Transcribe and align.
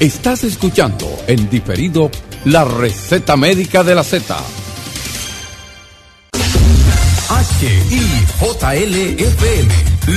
Estás 0.00 0.42
escuchando 0.42 1.06
en 1.28 1.48
diferido 1.48 2.10
la 2.44 2.64
receta 2.64 3.36
médica 3.36 3.84
de 3.84 3.94
la 3.94 4.02
Z. 4.02 4.36
H-I-J-L-F-M, 7.30 8.88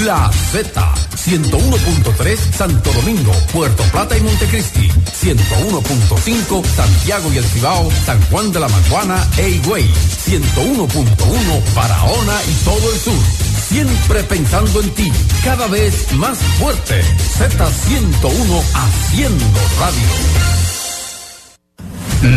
la 0.03 0.31
Z, 0.51 0.93
101.3 1.15 2.37
Santo 2.37 2.91
Domingo, 2.91 3.31
Puerto 3.53 3.83
Plata 3.91 4.17
y 4.17 4.21
Montecristi, 4.21 4.89
101.5 4.89 6.65
Santiago 6.65 7.31
y 7.31 7.37
El 7.37 7.45
Cibao, 7.45 7.91
San 8.05 8.19
Juan 8.31 8.51
de 8.51 8.59
la 8.59 8.67
Maguana 8.67 9.29
e 9.37 9.47
Higüey, 9.49 9.85
101.1 9.85 11.73
Barahona 11.75 12.41
y 12.43 12.53
todo 12.65 12.91
el 12.91 12.99
sur. 12.99 13.46
Siempre 13.67 14.23
pensando 14.23 14.79
en 14.81 14.89
ti, 14.91 15.11
cada 15.43 15.67
vez 15.67 16.13
más 16.13 16.37
fuerte. 16.57 17.01
Z101 17.37 18.63
haciendo 18.73 19.45
radio. 19.77 20.07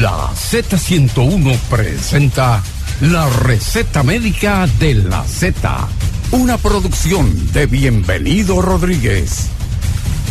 La 0.00 0.32
Z101 0.34 1.56
presenta 1.70 2.60
la 3.02 3.28
receta 3.28 4.02
médica 4.02 4.66
de 4.80 4.94
la 4.94 5.22
Z. 5.22 5.88
Una 6.32 6.58
producción 6.58 7.52
de 7.52 7.66
Bienvenido 7.66 8.60
Rodríguez. 8.60 9.50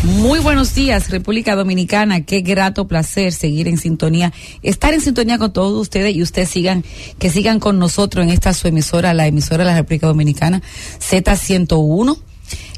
Muy 0.04 0.40
buenos 0.40 0.74
días, 0.74 1.10
República 1.10 1.56
Dominicana. 1.56 2.22
Qué 2.22 2.40
grato 2.40 2.88
placer 2.88 3.34
seguir 3.34 3.68
en 3.68 3.78
sintonía, 3.78 4.32
estar 4.64 4.94
en 4.94 5.02
sintonía 5.02 5.38
con 5.38 5.52
todos 5.52 5.78
ustedes 5.78 6.16
y 6.16 6.22
ustedes 6.22 6.48
sigan, 6.48 6.86
que 7.18 7.30
sigan 7.30 7.60
con 7.60 7.80
nosotros 7.80 8.24
en 8.24 8.32
esta 8.32 8.54
su 8.54 8.70
emisora, 8.70 9.14
la 9.14 9.28
emisora 9.28 9.66
de 9.66 9.72
la 9.72 9.76
República 9.76 10.08
Dominicana, 10.08 10.62
Z101, 11.00 12.18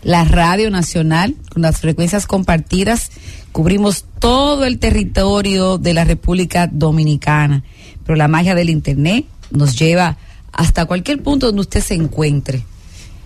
la 0.02 0.24
Radio 0.24 0.72
Nacional, 0.72 1.36
con 1.54 1.62
las 1.62 1.80
frecuencias 1.80 2.26
compartidas. 2.26 3.12
Cubrimos 3.52 4.06
todo 4.18 4.66
el 4.66 4.80
territorio 4.80 5.78
de 5.78 5.94
la 5.94 6.06
República 6.06 6.66
Dominicana, 6.66 7.64
pero 8.04 8.16
la 8.16 8.28
magia 8.28 8.56
del 8.56 8.72
Internet 8.72 9.26
nos 9.52 9.78
lleva 9.78 10.18
hasta 10.52 10.86
cualquier 10.86 11.22
punto 11.22 11.46
donde 11.46 11.62
usted 11.62 11.82
se 11.82 11.94
encuentre. 11.94 12.66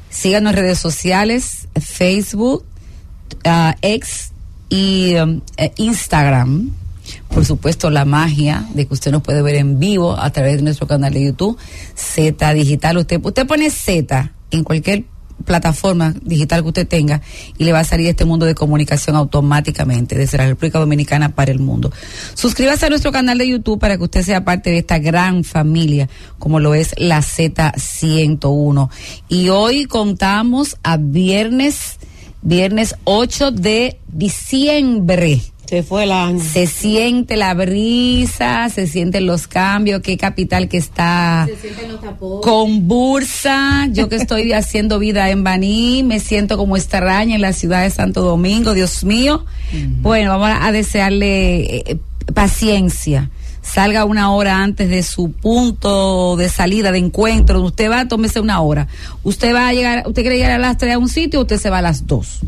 Síganos 0.10 0.52
en 0.52 0.60
redes 0.60 0.80
sociales, 0.80 1.70
Facebook, 1.80 2.66
uh, 3.46 3.74
X 3.82 4.32
y 4.70 5.16
um, 5.16 5.42
eh, 5.58 5.72
Instagram. 5.78 6.72
Por 7.30 7.46
supuesto, 7.46 7.90
la 7.90 8.06
magia 8.06 8.66
de 8.74 8.88
que 8.88 8.94
usted 8.94 9.12
nos 9.12 9.22
puede 9.22 9.42
ver 9.42 9.56
en 9.56 9.80
vivo 9.80 10.18
a 10.18 10.32
través 10.32 10.58
de 10.58 10.64
nuestro 10.64 10.88
canal 10.88 11.14
de 11.14 11.26
YouTube, 11.26 11.58
Z 11.94 12.54
Digital. 12.54 12.98
Usted, 12.98 13.20
usted 13.24 13.46
pone 13.46 13.70
Z 13.70 14.32
en 14.52 14.64
cualquier 14.64 15.06
plataforma 15.44 16.14
digital 16.24 16.62
que 16.62 16.68
usted 16.70 16.88
tenga 16.88 17.22
y 17.58 17.66
le 17.66 17.74
va 17.74 17.80
a 17.80 17.84
salir 17.84 18.08
este 18.08 18.26
mundo 18.26 18.46
de 18.46 18.56
comunicación 18.56 19.16
automáticamente 19.16 20.18
desde 20.18 20.38
la 20.38 20.48
República 20.48 20.80
Dominicana 20.80 21.36
para 21.36 21.52
el 21.52 21.60
mundo. 21.60 21.92
Suscríbase 22.34 22.86
a 22.86 22.90
nuestro 22.90 23.12
canal 23.12 23.38
de 23.38 23.48
YouTube 23.48 23.80
para 23.80 23.98
que 23.98 24.04
usted 24.04 24.24
sea 24.24 24.46
parte 24.46 24.70
de 24.70 24.80
esta 24.80 24.98
gran 24.98 25.44
familia 25.44 26.10
como 26.40 26.60
lo 26.60 26.74
es 26.74 26.96
la 26.98 27.20
Z101. 27.20 28.90
Y 29.30 29.50
hoy 29.50 29.86
contamos 29.86 30.78
a 30.84 30.98
viernes 30.98 32.00
viernes 32.46 32.96
8 33.04 33.52
de 33.52 34.00
diciembre. 34.08 35.42
Se 35.66 35.82
fue 35.82 36.04
el 36.04 36.12
año. 36.12 36.40
Se 36.44 36.68
siente 36.68 37.36
la 37.38 37.56
brisa, 37.56 38.70
se 38.70 38.86
sienten 38.86 39.26
los 39.26 39.48
cambios, 39.48 40.02
qué 40.02 40.16
capital 40.16 40.70
que 40.70 40.78
está 40.78 41.48
con 42.44 42.88
bursa. 42.88 43.88
Yo 43.92 44.08
que 44.08 44.16
estoy 44.16 44.54
haciendo 44.54 45.00
vida 45.00 45.32
en 45.32 45.44
Baní, 45.44 46.04
me 46.04 46.20
siento 46.20 46.56
como 46.58 46.78
extraña 46.78 47.34
en 47.34 47.42
la 47.42 47.52
ciudad 47.52 47.82
de 47.82 47.90
Santo 47.90 48.22
Domingo, 48.22 48.76
Dios 48.76 49.04
mío. 49.04 49.44
Uh 49.74 49.76
-huh. 49.76 50.02
Bueno, 50.02 50.38
vamos 50.38 50.56
a 50.62 50.72
desearle 50.72 51.78
eh, 51.78 51.98
paciencia 52.34 53.32
salga 53.66 54.06
una 54.06 54.32
hora 54.32 54.62
antes 54.62 54.90
de 54.90 55.04
su 55.04 55.32
punto 55.32 56.36
de 56.38 56.50
salida, 56.50 56.92
de 56.92 57.00
encuentro, 57.00 57.62
usted 57.62 57.90
va, 57.90 58.08
tómese 58.08 58.40
una 58.40 58.62
hora. 58.62 58.88
Usted 59.24 59.54
va 59.54 59.68
a 59.68 59.74
llegar, 59.74 60.04
usted 60.08 60.22
quiere 60.22 60.38
llegar 60.38 60.52
a 60.52 60.58
las 60.58 60.78
3 60.78 60.96
a 60.96 60.98
un 61.00 61.10
sitio, 61.10 61.42
usted 61.42 61.58
se 61.58 61.70
va 61.70 61.80
a 61.80 61.82
las 61.82 62.06
2. 62.08 62.40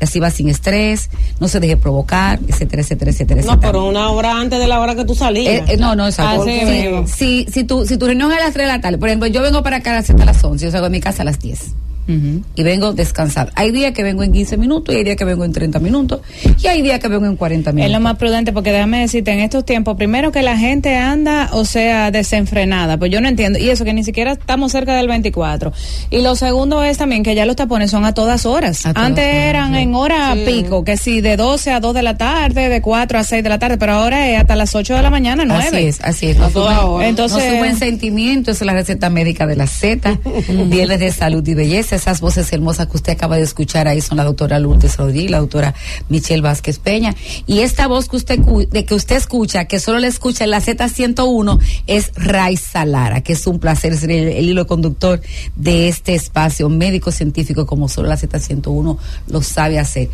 Así 0.00 0.20
va 0.20 0.30
sin 0.30 0.48
estrés, 0.48 1.10
no 1.40 1.48
se 1.48 1.58
deje 1.58 1.76
provocar, 1.76 2.38
etcétera, 2.46 2.82
etcétera, 2.82 3.10
etcétera. 3.10 3.42
No, 3.42 3.58
pero 3.58 3.86
una 3.86 4.10
hora 4.10 4.38
antes 4.38 4.60
de 4.60 4.68
la 4.68 4.78
hora 4.78 4.94
que 4.94 5.04
tú 5.04 5.14
salías. 5.14 5.68
Eh, 5.68 5.74
eh, 5.74 5.76
no, 5.76 5.96
no, 5.96 6.06
exacto. 6.06 6.42
Ah, 6.42 7.04
sí, 7.06 7.46
si, 7.46 7.52
si, 7.52 7.64
tu, 7.64 7.84
si 7.84 7.96
tu 7.96 8.06
reunión 8.06 8.30
es 8.30 8.38
a 8.38 8.44
las 8.44 8.52
3 8.52 8.66
de 8.66 8.72
la 8.72 8.80
tarde, 8.80 8.98
por 8.98 9.08
ejemplo, 9.08 9.26
yo 9.26 9.42
vengo 9.42 9.62
para 9.62 9.78
acá 9.78 9.90
a 9.90 9.94
las 9.94 10.06
7 10.06 10.22
a 10.22 10.26
las 10.26 10.44
11, 10.44 10.66
yo 10.66 10.70
salgo 10.70 10.86
de 10.86 10.90
mi 10.90 11.00
casa 11.00 11.22
a 11.22 11.24
las 11.24 11.40
10. 11.40 11.72
Uh 12.08 12.12
-huh. 12.12 12.42
y 12.54 12.62
vengo 12.62 12.92
descansada. 12.94 13.52
Hay 13.54 13.70
días 13.70 13.92
que 13.92 14.02
vengo 14.02 14.22
en 14.22 14.32
15 14.32 14.56
minutos 14.56 14.94
y 14.94 14.98
hay 14.98 15.04
días 15.04 15.16
que 15.16 15.24
vengo 15.24 15.44
en 15.44 15.52
30 15.52 15.78
minutos 15.78 16.20
y 16.62 16.66
hay 16.66 16.82
días 16.82 16.98
que 16.98 17.08
vengo 17.08 17.26
en 17.26 17.36
40 17.36 17.72
minutos. 17.72 17.86
Es 17.86 17.92
lo 17.92 18.00
más 18.00 18.16
prudente 18.16 18.52
porque 18.52 18.72
déjame 18.72 19.00
decirte, 19.00 19.30
en 19.32 19.40
estos 19.40 19.64
tiempos, 19.64 19.96
primero 19.96 20.32
que 20.32 20.42
la 20.42 20.56
gente 20.56 20.96
anda, 20.96 21.50
o 21.52 21.64
sea, 21.64 22.10
desenfrenada, 22.10 22.96
pues 22.96 23.10
yo 23.10 23.20
no 23.20 23.28
entiendo, 23.28 23.58
y 23.58 23.68
eso 23.70 23.84
que 23.84 23.92
ni 23.92 24.04
siquiera 24.04 24.32
estamos 24.32 24.72
cerca 24.72 24.96
del 24.96 25.06
24. 25.06 25.72
Y 26.10 26.22
lo 26.22 26.34
segundo 26.34 26.82
es 26.82 26.98
también 26.98 27.22
que 27.22 27.34
ya 27.34 27.46
los 27.46 27.56
tapones 27.56 27.90
son 27.90 28.04
a 28.04 28.14
todas 28.14 28.46
horas. 28.46 28.86
A 28.86 28.90
Antes 28.90 29.24
todas 29.24 29.44
eran 29.46 29.70
horas, 29.70 29.82
en 29.82 29.94
hora 29.94 30.34
sí. 30.34 30.42
pico, 30.46 30.84
que 30.84 30.96
si 30.96 31.20
de 31.20 31.36
12 31.36 31.72
a 31.72 31.80
2 31.80 31.94
de 31.94 32.02
la 32.02 32.16
tarde, 32.16 32.68
de 32.68 32.80
4 32.80 33.18
a 33.18 33.24
6 33.24 33.42
de 33.42 33.48
la 33.48 33.58
tarde, 33.58 33.76
pero 33.78 33.92
ahora 33.92 34.28
es 34.28 34.38
hasta 34.38 34.56
las 34.56 34.74
8 34.74 34.94
de 34.94 35.02
la 35.02 35.10
mañana, 35.10 35.44
9. 35.44 35.64
Así 35.66 35.76
es, 35.86 36.00
así 36.02 36.26
es. 36.28 36.38
No 36.38 36.50
suben, 36.50 37.08
Entonces, 37.08 37.44
no 37.44 37.58
suben 37.58 37.76
sentimientos, 37.76 38.56
es 38.60 38.66
la 38.66 38.72
receta 38.72 39.10
médica 39.10 39.46
de 39.46 39.56
la 39.56 39.66
Z, 39.66 40.18
Viernes 40.66 41.00
de 41.00 41.12
Salud 41.12 41.46
y 41.46 41.54
Belleza, 41.54 41.97
esas 41.98 42.20
voces 42.20 42.52
hermosas 42.52 42.86
que 42.88 42.96
usted 42.96 43.12
acaba 43.12 43.36
de 43.36 43.42
escuchar 43.42 43.88
ahí 43.88 44.00
son 44.00 44.16
la 44.16 44.24
doctora 44.24 44.58
Lourdes 44.58 44.96
Rodríguez, 44.96 45.30
la 45.30 45.38
doctora 45.38 45.74
Michelle 46.08 46.42
Vázquez 46.42 46.78
Peña. 46.78 47.14
Y 47.46 47.60
esta 47.60 47.86
voz 47.86 48.08
que 48.08 48.16
usted, 48.16 48.38
de 48.38 48.84
que 48.84 48.94
usted 48.94 49.16
escucha, 49.16 49.66
que 49.66 49.80
solo 49.80 49.98
le 49.98 50.08
escucha 50.08 50.44
en 50.44 50.50
la 50.50 50.60
Z101, 50.60 51.60
es 51.86 52.12
Raiza 52.14 52.84
Lara, 52.84 53.20
que 53.22 53.34
es 53.34 53.46
un 53.46 53.58
placer 53.58 53.96
ser 53.96 54.10
el, 54.10 54.28
el 54.28 54.48
hilo 54.48 54.66
conductor 54.66 55.20
de 55.56 55.88
este 55.88 56.14
espacio 56.14 56.68
médico-científico 56.68 57.66
como 57.66 57.88
solo 57.88 58.08
la 58.08 58.16
Z101 58.16 58.98
lo 59.28 59.42
sabe 59.42 59.78
hacer. 59.78 60.08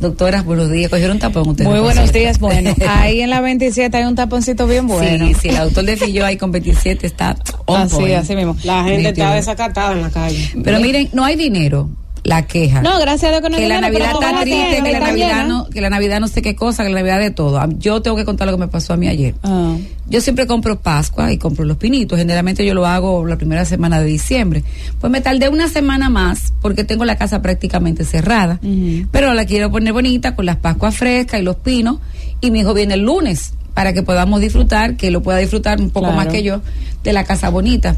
Doctora, 0.00 0.42
buenos 0.42 0.70
días. 0.70 0.90
¿Cogieron 0.90 1.16
un 1.16 1.20
tapón 1.20 1.48
ustedes? 1.48 1.70
Muy 1.70 1.80
buenos 1.80 2.12
días. 2.12 2.38
Bueno, 2.38 2.74
ahí 2.88 3.20
en 3.20 3.30
la 3.30 3.40
27 3.40 3.96
hay 3.96 4.04
un 4.04 4.14
taponcito 4.14 4.66
bien 4.66 4.86
bueno. 4.86 5.26
Sí, 5.28 5.34
sí, 5.34 5.48
el 5.48 5.56
autor 5.56 5.84
de 5.84 5.96
Fillo 5.96 6.26
ahí 6.26 6.36
con 6.36 6.50
27 6.50 7.06
está 7.06 7.36
on 7.66 7.82
así, 7.82 7.96
point. 7.96 8.14
así 8.16 8.34
mismo. 8.34 8.56
La 8.64 8.84
gente 8.84 9.10
está 9.10 9.34
desacatada 9.34 9.92
en 9.92 10.02
la 10.02 10.10
calle. 10.10 10.50
Pero 10.62 10.80
miren, 10.80 11.08
no 11.12 11.24
hay 11.24 11.36
dinero 11.36 11.88
la 12.24 12.46
queja. 12.46 12.80
No, 12.80 12.98
gracias 12.98 13.24
a 13.24 13.28
Dios 13.38 13.42
que 13.42 13.50
no 13.50 13.56
que 13.58 13.68
la 13.68 13.80
Navidad 13.82 14.10
está 14.12 14.40
triste, 14.40 14.82
que 14.82 14.92
la 14.92 15.00
Navidad 15.00 15.46
no, 15.46 15.68
que 15.68 15.80
la 15.82 15.90
Navidad 15.90 16.20
no 16.20 16.26
sé 16.28 16.40
qué 16.42 16.56
cosa, 16.56 16.82
que 16.82 16.88
la 16.88 16.96
Navidad 17.00 17.20
de 17.20 17.30
todo. 17.30 17.60
Yo 17.78 18.00
tengo 18.02 18.16
que 18.16 18.24
contar 18.24 18.46
lo 18.48 18.54
que 18.54 18.60
me 18.60 18.68
pasó 18.68 18.94
a 18.94 18.96
mí 18.96 19.06
ayer. 19.08 19.34
Ah. 19.42 19.76
Yo 20.08 20.20
siempre 20.20 20.46
compro 20.46 20.78
Pascua 20.80 21.32
y 21.32 21.38
compro 21.38 21.64
los 21.66 21.76
pinitos. 21.76 22.18
Generalmente 22.18 22.64
yo 22.64 22.72
lo 22.74 22.86
hago 22.86 23.26
la 23.26 23.36
primera 23.36 23.64
semana 23.66 24.00
de 24.00 24.06
diciembre. 24.06 24.64
Pues 25.00 25.10
me 25.10 25.20
tardé 25.20 25.48
una 25.50 25.68
semana 25.68 26.08
más 26.08 26.52
porque 26.62 26.82
tengo 26.84 27.04
la 27.04 27.16
casa 27.16 27.42
prácticamente 27.42 28.04
cerrada. 28.04 28.58
Uh 28.62 28.66
-huh. 28.66 29.08
Pero 29.10 29.34
la 29.34 29.44
quiero 29.44 29.70
poner 29.70 29.92
bonita 29.92 30.34
con 30.34 30.46
las 30.46 30.56
Pascuas 30.56 30.96
frescas 30.96 31.40
y 31.40 31.42
los 31.42 31.56
pinos. 31.56 31.98
Y 32.40 32.50
mi 32.50 32.60
hijo 32.60 32.72
viene 32.74 32.94
el 32.94 33.00
lunes 33.00 33.52
para 33.74 33.92
que 33.92 34.02
podamos 34.02 34.40
disfrutar, 34.40 34.96
que 34.96 35.10
lo 35.10 35.22
pueda 35.22 35.38
disfrutar 35.38 35.80
un 35.80 35.90
poco 35.90 36.06
Claro. 36.06 36.16
más 36.24 36.28
que 36.32 36.42
yo, 36.42 36.60
de 37.02 37.12
la 37.12 37.24
casa 37.24 37.50
bonita. 37.50 37.96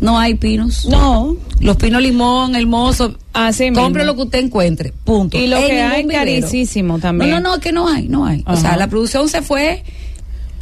No 0.00 0.18
hay 0.18 0.34
pinos. 0.34 0.86
No. 0.86 1.36
Los 1.60 1.76
pinos 1.76 2.00
limón, 2.02 2.56
hermoso. 2.56 3.14
Así 3.34 3.64
mismo. 3.64 3.82
Compre 3.82 4.04
lo 4.04 4.16
que 4.16 4.22
usted 4.22 4.38
encuentre. 4.38 4.92
Punto. 5.04 5.36
Y 5.38 5.46
lo 5.46 5.58
En 5.58 5.66
que 5.66 5.80
hay 5.82 6.06
carísimo 6.06 6.98
también. 6.98 7.30
No, 7.30 7.40
no, 7.40 7.50
no, 7.56 7.60
que 7.60 7.70
no 7.72 7.86
hay, 7.88 8.08
no 8.08 8.24
hay. 8.24 8.42
O 8.46 8.56
sea, 8.56 8.76
la 8.76 8.88
producción 8.88 9.28
se 9.28 9.42
fue 9.42 9.82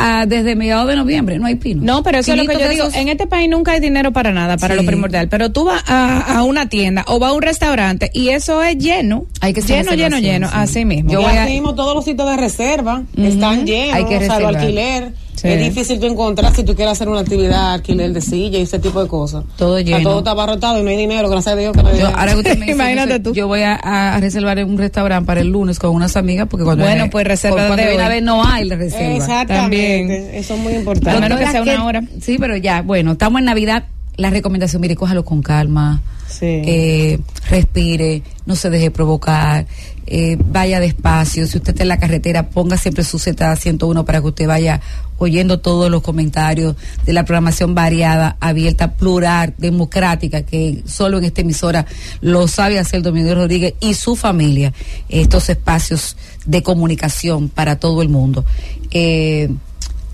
ah, 0.00 0.26
desde 0.28 0.54
mediados 0.54 0.86
de 0.88 0.94
noviembre, 0.96 1.38
no 1.38 1.46
hay 1.46 1.56
pinos. 1.56 1.82
No, 1.84 2.02
pero 2.04 2.18
eso 2.18 2.32
es 2.32 2.38
lo 2.38 2.46
que 2.46 2.58
yo 2.58 2.68
digo. 2.68 2.84
esos- 2.84 2.94
En 2.94 3.08
este 3.08 3.26
país 3.26 3.48
nunca 3.50 3.72
hay 3.72 3.80
dinero 3.80 4.12
para 4.12 4.30
nada, 4.32 4.56
para 4.56 4.74
Sí. 4.74 4.80
lo 4.80 4.86
primordial. 4.86 5.28
Pero 5.28 5.50
tú 5.50 5.64
vas 5.64 5.82
a, 5.88 6.36
a 6.38 6.42
una 6.44 6.68
tienda 6.68 7.04
o 7.08 7.18
vas 7.18 7.30
a 7.30 7.34
un 7.34 7.42
restaurante 7.42 8.10
y 8.14 8.28
eso 8.28 8.62
es 8.62 8.76
lleno. 8.78 9.26
Hay 9.40 9.52
que 9.52 9.60
lleno, 9.62 9.92
lleno, 9.94 10.18
lleno. 10.18 10.48
sí. 10.48 10.54
Así 10.56 10.84
mismo. 10.84 11.10
Yo 11.12 11.20
y 11.20 11.24
voy 11.24 11.32
a- 11.36 11.44
así 11.44 11.52
mismo 11.54 11.74
todos 11.74 11.94
los 11.96 12.04
sitios 12.04 12.28
de 12.28 12.36
reserva 12.36 13.02
están 13.16 13.66
llenos, 13.66 13.94
Hay 13.96 14.04
que 14.04 14.16
o 14.16 14.20
sea, 14.20 14.28
reservar. 14.28 14.52
lo 14.52 14.58
alquiler. 14.58 15.12
Sí. 15.40 15.48
Es 15.48 15.60
difícil 15.62 16.00
tú 16.00 16.06
encontrar 16.06 16.54
si 16.54 16.64
tú 16.64 16.74
quieres 16.74 16.92
hacer 16.92 17.08
una 17.08 17.20
actividad, 17.20 17.74
alquiler 17.74 18.12
de 18.12 18.20
silla 18.20 18.58
y 18.58 18.62
ese 18.62 18.78
tipo 18.78 19.00
de 19.02 19.08
cosas. 19.08 19.44
Todo 19.56 19.78
Está 19.78 19.90
lleno. 19.98 20.08
todo 20.10 20.18
está 20.18 20.30
abarrotado 20.32 20.78
y 20.80 20.82
no 20.82 20.90
hay 20.90 20.96
dinero, 20.96 21.28
gracias 21.28 21.54
a 21.54 21.56
Dios 21.56 21.72
que 21.76 21.82
no 21.82 21.88
hay 21.90 21.98
Yo, 21.98 22.06
ahora 22.08 22.32
que 22.32 22.38
usted 22.38 22.58
me 22.58 22.66
dice, 22.66 22.72
Imagínate 22.72 23.08
yo 23.10 23.14
sé- 23.16 23.20
tú. 23.22 23.34
Yo 23.34 23.46
voy 23.46 23.62
a, 23.62 23.74
a 23.76 24.18
reservar 24.20 24.62
un 24.64 24.78
restaurante 24.78 25.26
para 25.26 25.40
el 25.40 25.48
lunes 25.48 25.78
con 25.78 25.90
unas 25.90 26.16
amigas 26.16 26.46
porque 26.50 26.64
cuando 26.64 26.84
Bueno, 26.84 27.08
pues 27.10 27.26
reserva 27.26 27.56
cuando 27.56 27.76
desde 27.76 27.88
viene 27.90 28.02
a 28.02 28.06
hoy. 28.08 28.12
ver 28.14 28.22
no 28.22 28.44
hay 28.44 28.64
la 28.64 28.76
reserva. 28.76 29.14
Exactamente, 29.16 29.54
También. 29.54 30.10
eso 30.34 30.54
es 30.54 30.60
muy 30.60 30.72
importante. 30.74 31.20
menos 31.20 31.38
que 31.38 31.46
sea 31.50 31.62
una 31.62 31.84
hora. 31.84 32.02
Sí, 32.20 32.36
pero 32.38 32.56
ya, 32.56 32.82
bueno, 32.82 33.12
estamos 33.12 33.38
en 33.38 33.44
Navidad. 33.46 33.84
La 34.18 34.30
recomendación, 34.30 34.82
mire, 34.82 34.96
cójalo 34.96 35.24
con 35.24 35.42
calma. 35.42 36.02
Sí. 36.28 36.44
eh, 36.44 37.20
respire, 37.48 38.22
no 38.44 38.54
se 38.54 38.68
deje 38.68 38.90
provocar, 38.90 39.66
eh, 40.06 40.36
vaya 40.38 40.80
despacio. 40.80 41.46
Si 41.46 41.56
usted 41.56 41.70
está 41.70 41.84
en 41.84 41.88
la 41.88 41.98
carretera, 41.98 42.50
ponga 42.50 42.76
siempre 42.76 43.02
su 43.04 43.18
Z101 43.18 44.04
para 44.04 44.20
que 44.20 44.26
usted 44.26 44.46
vaya 44.46 44.80
oyendo 45.18 45.60
todos 45.60 45.90
los 45.90 46.02
comentarios 46.02 46.76
de 47.06 47.12
la 47.12 47.24
programación 47.24 47.74
variada, 47.74 48.36
abierta, 48.40 48.92
plural, 48.92 49.54
democrática, 49.56 50.42
que 50.42 50.82
solo 50.86 51.18
en 51.18 51.24
esta 51.24 51.40
emisora 51.40 51.86
lo 52.20 52.46
sabe 52.48 52.78
hacer 52.78 53.02
Domingo 53.02 53.34
Rodríguez 53.34 53.74
y 53.80 53.94
su 53.94 54.16
familia. 54.16 54.72
Estos 55.08 55.48
espacios 55.48 56.16
de 56.44 56.62
comunicación 56.62 57.48
para 57.48 57.76
todo 57.76 58.02
el 58.02 58.08
mundo. 58.08 58.44
Eh, 58.90 59.48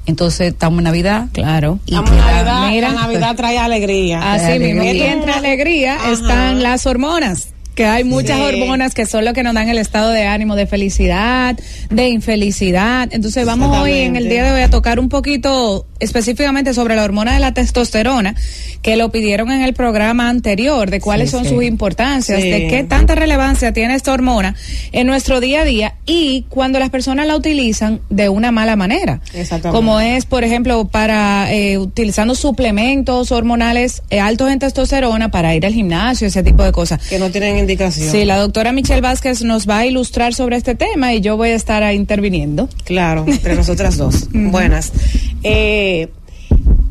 entonces 0.06 0.48
estamos 0.52 0.78
en 0.78 0.84
Navidad. 0.84 1.26
Claro. 1.32 1.78
Y 1.86 1.90
queda- 1.92 2.02
Navidad, 2.02 2.68
mira, 2.70 2.88
la 2.90 3.00
Navidad 3.02 3.36
trae 3.36 3.58
alegría. 3.58 4.32
Así 4.34 4.58
mismo. 4.58 4.82
Y 4.84 5.00
entre 5.02 5.32
alegría 5.32 5.96
Ajá. 5.96 6.12
están 6.12 6.62
las 6.62 6.86
hormonas. 6.86 7.48
Que 7.74 7.86
hay 7.86 8.04
muchas 8.04 8.36
Sí. 8.38 8.42
hormonas 8.44 8.94
que 8.94 9.04
son 9.04 9.24
lo 9.24 9.32
que 9.32 9.42
nos 9.42 9.52
dan 9.52 9.68
el 9.68 9.78
estado 9.78 10.10
de 10.10 10.26
ánimo 10.28 10.54
de 10.54 10.68
felicidad, 10.68 11.58
de 11.90 12.08
infelicidad. 12.08 13.08
Entonces 13.10 13.44
vamos 13.46 13.76
hoy 13.76 13.92
en 13.94 14.14
el 14.14 14.28
día 14.28 14.44
de 14.44 14.52
hoy 14.52 14.60
a 14.62 14.70
tocar 14.70 15.00
un 15.00 15.08
poquito 15.08 15.84
específicamente 16.04 16.74
sobre 16.74 16.96
la 16.96 17.04
hormona 17.04 17.34
de 17.34 17.40
la 17.40 17.52
testosterona, 17.54 18.34
que 18.82 18.96
lo 18.96 19.10
pidieron 19.10 19.50
en 19.50 19.62
el 19.62 19.74
programa 19.74 20.28
anterior, 20.28 20.90
de 20.90 21.00
cuáles 21.00 21.30
Sí, 21.30 21.36
son 21.36 21.44
sí. 21.44 21.50
sus 21.50 21.64
importancias, 21.64 22.40
Sí. 22.40 22.50
de 22.50 22.68
qué 22.68 22.84
tanta 22.84 23.14
relevancia 23.14 23.72
tiene 23.72 23.94
esta 23.94 24.12
hormona 24.12 24.54
en 24.92 25.06
nuestro 25.06 25.40
día 25.40 25.62
a 25.62 25.64
día 25.64 25.94
y 26.06 26.44
cuando 26.48 26.78
las 26.78 26.90
personas 26.90 27.26
la 27.26 27.36
utilizan 27.36 28.00
de 28.10 28.28
una 28.28 28.52
mala 28.52 28.76
manera. 28.76 29.20
Exactamente. 29.32 29.76
Como 29.76 30.00
es, 30.00 30.26
por 30.26 30.44
ejemplo, 30.44 30.86
para 30.86 31.52
eh, 31.52 31.78
utilizando 31.78 32.34
suplementos 32.34 33.32
hormonales 33.32 34.02
eh, 34.10 34.20
altos 34.20 34.50
en 34.50 34.58
testosterona 34.58 35.30
para 35.30 35.54
ir 35.54 35.64
al 35.66 35.72
gimnasio, 35.72 36.26
ese 36.28 36.42
tipo 36.42 36.62
de 36.62 36.72
cosas. 36.72 37.00
Que 37.08 37.18
no 37.18 37.30
tienen 37.30 37.58
indicación. 37.58 38.10
Sí, 38.10 38.24
la 38.24 38.36
doctora 38.36 38.72
Michelle 38.72 39.00
Vázquez 39.00 39.42
nos 39.42 39.68
va 39.68 39.78
a 39.78 39.86
ilustrar 39.86 40.34
sobre 40.34 40.56
este 40.56 40.74
tema 40.74 41.12
y 41.14 41.20
yo 41.20 41.36
voy 41.36 41.50
a 41.50 41.54
estar 41.54 41.82
interviniendo. 41.94 42.68
Claro, 42.84 43.24
entre 43.26 43.54
nosotras 43.54 43.96
dos. 43.96 44.28
Buenas. 44.32 44.92
Eh, 45.42 45.93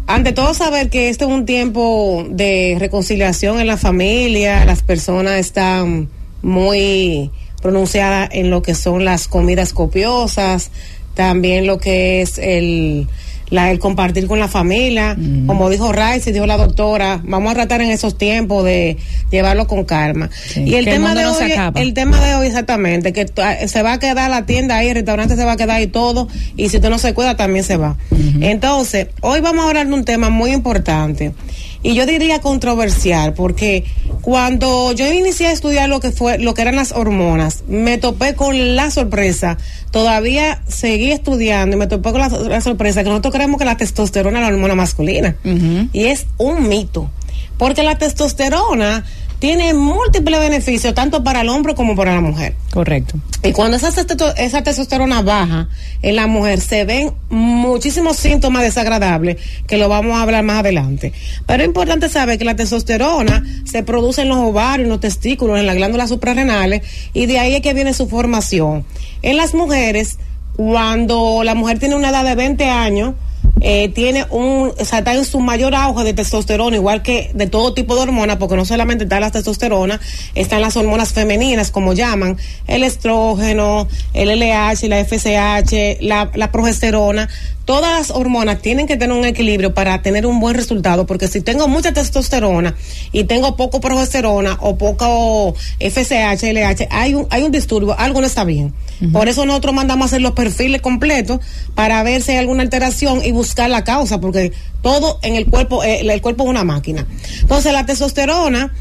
ante 0.08 0.34
todo 0.34 0.54
saber 0.54 0.90
que 0.90 1.10
este 1.10 1.26
es 1.26 1.32
un 1.32 1.46
tiempo 1.46 2.26
de 2.30 2.76
reconciliación 2.80 3.60
en 3.60 3.68
la 3.68 3.78
familia, 3.78 4.66
las 4.66 4.84
personas 4.84 5.40
están 5.40 6.10
muy 6.42 7.32
pronunciadas 7.62 8.30
en 8.34 8.50
lo 8.50 8.62
que 8.62 8.76
son 8.76 9.06
las 9.06 9.28
comidas 9.28 9.74
copiosas, 9.74 10.72
también 11.14 11.66
lo 11.66 11.78
que 11.78 12.22
es 12.22 12.38
el 12.38 13.08
la, 13.50 13.72
el 13.72 13.80
compartir 13.80 14.28
con 14.28 14.40
la 14.40 14.48
familia, 14.48 15.18
como 15.46 15.70
dijo 15.70 15.92
Rice 15.92 16.30
y 16.30 16.34
dijo 16.34 16.46
la 16.46 16.58
doctora, 16.58 17.22
vamos 17.24 17.52
a 17.52 17.56
tratar 17.56 17.82
en 17.82 17.92
esos 17.92 18.18
tiempos 18.18 18.64
de 18.64 18.98
llevarlo 19.32 19.68
con 19.68 19.86
calma. 19.86 20.30
Sí, 20.48 20.64
y 20.66 20.76
el 20.76 20.86
tema 20.86 21.14
de 21.16 21.24
no 21.24 21.34
se 21.34 21.46
hoy, 21.46 21.72
el 21.76 21.94
tema 21.94 22.20
de 22.20 22.36
hoy 22.36 22.48
exactamente, 22.48 23.14
que 23.14 23.26
ah, 23.42 23.56
se 23.68 23.82
va 23.84 23.94
a 23.94 24.00
quedar 24.00 24.30
la 24.30 24.46
tienda 24.46 24.78
ahí, 24.78 24.90
el 24.90 24.96
restaurante 24.96 25.36
se 25.36 25.46
va 25.46 25.54
a 25.54 25.58
quedar 25.58 25.78
ahí 25.78 25.88
todo, 25.88 26.28
y 26.58 26.70
si 26.70 26.78
usted 26.78 26.90
no 26.90 26.98
se 26.98 27.14
cuida 27.14 27.36
también 27.36 27.64
se 27.64 27.78
va. 27.78 27.98
Entonces, 28.42 29.08
hoy 29.22 29.42
vamos 29.42 29.66
a 29.66 29.70
hablar 29.70 29.88
de 29.88 29.94
un 29.94 30.06
tema 30.06 30.30
muy 30.30 30.52
importante, 30.52 31.34
y 31.84 31.96
yo 31.96 32.06
diría 32.06 32.40
controversial, 32.40 33.34
porque 33.34 33.84
cuando 34.22 34.94
yo 34.94 35.12
inicié 35.12 35.48
a 35.48 35.52
estudiar 35.52 35.90
lo 35.90 36.00
que 36.00 36.12
fue, 36.12 36.40
lo 36.40 36.54
que 36.54 36.62
eran 36.62 36.78
las 36.78 36.94
hormonas, 36.94 37.66
me 37.68 37.98
topé 37.98 38.36
con 38.36 38.76
la 38.78 38.90
sorpresa, 38.90 39.58
todavía 39.92 40.64
seguí 40.68 41.12
estudiando 41.12 41.76
y 41.76 41.80
me 41.80 41.88
topé 41.88 42.12
con 42.12 42.22
la, 42.22 42.30
la 42.30 42.62
sorpresa 42.62 43.04
que 43.04 43.10
nosotros 43.10 43.34
creemos 43.34 43.60
que 43.60 43.66
la 43.66 43.76
testosterona 43.76 44.40
es 44.40 44.48
la 44.48 44.54
hormona 44.54 44.76
masculina, 44.76 45.36
y 45.44 46.06
es 46.06 46.26
un 46.38 46.70
mito, 46.70 47.12
porque 47.58 47.84
la 47.84 47.98
testosterona 47.98 49.04
tiene 49.44 49.74
múltiples 49.74 50.40
beneficios 50.40 50.94
tanto 50.94 51.22
para 51.22 51.42
el 51.42 51.50
hombre 51.50 51.76
como 51.76 51.98
para 51.98 52.16
la 52.16 52.22
mujer. 52.22 52.56
Correcto. 52.72 53.16
Y 53.44 53.52
cuando 53.52 53.76
esa, 53.76 53.90
esa 54.38 54.64
testosterona 54.64 55.22
baja 55.22 55.68
en 56.02 56.16
la 56.16 56.28
mujer, 56.28 56.62
se 56.62 56.86
ven 56.86 57.12
muchísimos 57.30 58.16
síntomas 58.16 58.64
desagradables 58.64 59.36
que 59.68 59.78
lo 59.78 59.90
vamos 59.90 60.18
a 60.18 60.22
hablar 60.22 60.46
más 60.46 60.60
adelante. 60.60 61.12
Pero 61.46 61.62
es 61.62 61.68
importante 61.68 62.08
saber 62.08 62.38
que 62.38 62.46
la 62.46 62.56
testosterona 62.56 63.44
se 63.70 63.84
produce 63.84 64.22
en 64.22 64.30
los 64.30 64.38
ovarios, 64.38 64.86
en 64.86 64.90
los 64.92 65.02
testículos, 65.02 65.60
en 65.60 65.66
las 65.66 65.76
glándulas 65.76 66.08
suprarrenales 66.08 66.82
y 67.12 67.26
de 67.26 67.40
ahí 67.40 67.56
es 67.56 67.62
que 67.62 67.74
viene 67.74 67.94
su 67.94 68.08
formación. 68.08 68.86
En 69.24 69.36
las 69.36 69.54
mujeres, 69.54 70.20
cuando 70.56 71.42
la 71.44 71.54
mujer 71.54 71.80
tiene 71.80 71.96
una 71.96 72.12
edad 72.12 72.24
de 72.24 72.36
20 72.36 72.64
años, 72.70 73.16
eh, 73.62 73.90
tiene 73.90 74.26
un, 74.30 74.74
o 74.78 74.86
sea, 74.86 75.00
está 75.00 75.14
en 75.14 75.26
su 75.26 75.40
mayor 75.40 75.76
auge 75.76 76.04
de 76.04 76.14
testosterona, 76.14 76.76
igual 76.76 77.02
que 77.02 77.32
de 77.34 77.48
todo 77.48 77.74
tipo 77.74 77.96
de 77.96 78.02
hormonas, 78.02 78.38
porque 78.38 78.56
no 78.56 78.66
solamente 78.66 79.06
está 79.06 79.20
la 79.20 79.32
testosterona, 79.32 80.00
están 80.36 80.62
las 80.62 80.76
hormonas 80.76 81.14
femeninas, 81.14 81.72
como 81.72 81.94
llaman, 81.94 82.38
el 82.68 82.84
estrógeno, 82.84 83.88
el 84.14 84.30
LH, 84.30 84.88
la 84.88 85.06
FSH, 85.06 86.02
la, 86.02 86.32
la 86.34 86.52
progesterona. 86.52 87.30
Todas 87.66 87.92
las 87.92 88.12
hormonas 88.12 88.62
tienen 88.62 88.88
que 88.88 88.98
tener 88.98 89.16
un 89.18 89.24
equilibrio 89.24 89.74
para 89.74 90.02
tener 90.02 90.26
un 90.26 90.40
buen 90.40 90.56
resultado, 90.56 91.06
porque 91.06 91.28
si 91.28 91.42
tengo 91.42 91.68
mucha 91.68 91.94
testosterona 91.94 92.76
y 93.12 93.24
tengo 93.24 93.56
poco 93.56 93.80
progesterona 93.80 94.58
o 94.60 94.78
poco 94.78 95.56
FSH, 95.80 96.44
LH, 96.44 96.88
hay 96.92 97.14
un, 97.14 97.28
hay 97.30 97.44
un 97.44 97.52
disturbio, 97.52 97.98
algo 97.98 98.20
no 98.20 98.28
está 98.28 98.44
bien. 98.44 98.74
Por 99.12 99.28
eso 99.28 99.46
nosotros 99.46 99.74
mandamos 99.74 100.06
a 100.06 100.08
hacer 100.08 100.22
los 100.22 100.32
perfiles 100.32 100.82
completos 100.82 101.40
para 101.76 102.02
ver 102.04 102.22
si 102.22 102.32
hay 102.32 102.38
alguna 102.38 102.64
alteración 102.64 103.22
y 103.24 103.32
buscar 103.32 103.70
la 103.70 103.84
causa, 103.84 104.20
porque 104.20 104.52
todo 104.82 105.20
en 105.24 105.36
el 105.36 105.46
cuerpo, 105.46 105.84
eh, 105.84 106.02
el 106.02 106.22
cuerpo 106.22 106.44
es 106.44 106.50
una 106.50 106.64
máquina. 106.64 107.06
Entonces 107.42 107.74
la 107.74 107.86
testosterona, 107.86 108.74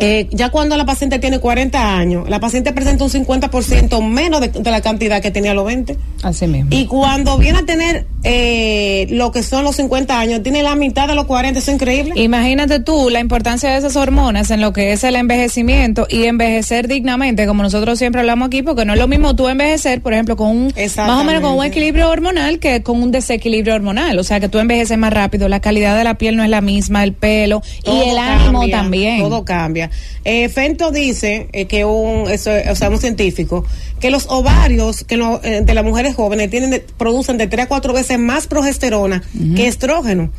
eh, 0.00 0.28
ya 0.30 0.50
cuando 0.50 0.76
la 0.76 0.86
paciente 0.86 1.18
tiene 1.18 1.38
40 1.38 1.96
años, 1.96 2.28
la 2.28 2.40
paciente 2.40 2.72
presenta 2.72 3.04
un 3.04 3.10
50% 3.10 4.02
menos 4.02 4.40
de, 4.40 4.48
de 4.48 4.70
la 4.70 4.80
cantidad 4.80 5.20
que 5.20 5.30
tenía 5.30 5.50
a 5.50 5.54
los 5.54 5.66
20. 5.66 5.96
Así 6.22 6.46
mismo. 6.46 6.70
Y 6.72 6.86
cuando 6.86 7.36
viene 7.36 7.58
a 7.58 7.66
tener 7.66 8.06
eh, 8.22 9.06
lo 9.10 9.32
que 9.32 9.42
son 9.42 9.64
los 9.64 9.76
50 9.76 10.18
años, 10.20 10.42
tiene 10.42 10.62
la 10.62 10.74
mitad 10.74 11.08
de 11.08 11.14
los 11.14 11.24
40, 11.24 11.58
eso 11.58 11.70
es 11.70 11.74
increíble. 11.76 12.12
Imagínate 12.16 12.80
tú 12.80 13.08
la 13.10 13.20
importancia 13.20 13.70
de 13.70 13.78
esas 13.78 13.96
hormonas 13.96 14.50
en 14.50 14.60
lo 14.60 14.72
que 14.72 14.92
es 14.92 15.04
el 15.04 15.16
envejecimiento 15.16 16.06
y 16.08 16.24
envejecer 16.24 16.86
dignamente, 16.88 17.46
como 17.46 17.62
nosotros 17.62 17.98
siempre 17.98 18.20
hablamos 18.20 18.48
aquí, 18.48 18.62
porque 18.62 18.84
no 18.84 18.92
es 18.92 18.98
lo 18.98 19.08
mismo 19.08 19.34
tú 19.34 19.48
envejecer, 19.48 20.00
por 20.02 20.12
ejemplo, 20.12 20.36
con 20.36 20.48
un 20.48 20.72
más 21.08 21.20
o 21.20 21.24
menos 21.24 21.42
con 21.42 21.56
un 21.58 21.64
equilibrio 21.64 22.10
hormonal 22.10 22.58
que 22.58 22.82
con 22.82 23.02
un 23.02 23.10
desequilibrio 23.10 23.74
hormonal, 23.74 24.18
o 24.18 24.24
sea 24.24 24.38
que 24.40 24.48
tú 24.48 24.58
envejeces 24.58 24.98
más 24.98 25.12
rápido, 25.12 25.48
la 25.48 25.60
calidad 25.60 25.96
de 25.96 26.04
la 26.04 26.14
piel 26.14 26.36
no 26.36 26.44
es 26.44 26.50
la 26.50 26.60
misma, 26.60 27.02
el 27.04 27.14
pelo 27.14 27.62
y 27.84 28.08
el 28.10 28.18
ánimo 28.18 28.60
cambia, 28.60 28.76
también. 28.76 29.20
Todo 29.20 29.44
cambia. 29.44 29.90
Eh, 30.24 30.48
Fento 30.50 30.90
dice 30.90 31.48
eh, 31.52 31.64
que 31.64 31.84
un, 31.86 32.28
eso, 32.30 32.50
o 32.70 32.74
sea, 32.74 32.90
un 32.90 32.98
científico, 32.98 33.64
que 33.98 34.10
los 34.10 34.26
ovarios 34.28 35.04
que 35.04 35.16
lo- 35.16 35.40
eh, 35.42 35.62
de 35.62 35.74
las 35.74 35.84
mujeres 35.84 36.14
jóvenes 36.14 36.50
tienen 36.50 36.70
de- 36.70 36.80
producen 36.80 37.38
de 37.38 37.46
tres 37.46 37.64
a 37.64 37.68
cuatro 37.68 37.92
veces 37.92 38.09
más 38.18 38.46
progesterona 38.46 39.22
que 39.56 39.66
estrógeno. 39.66 40.30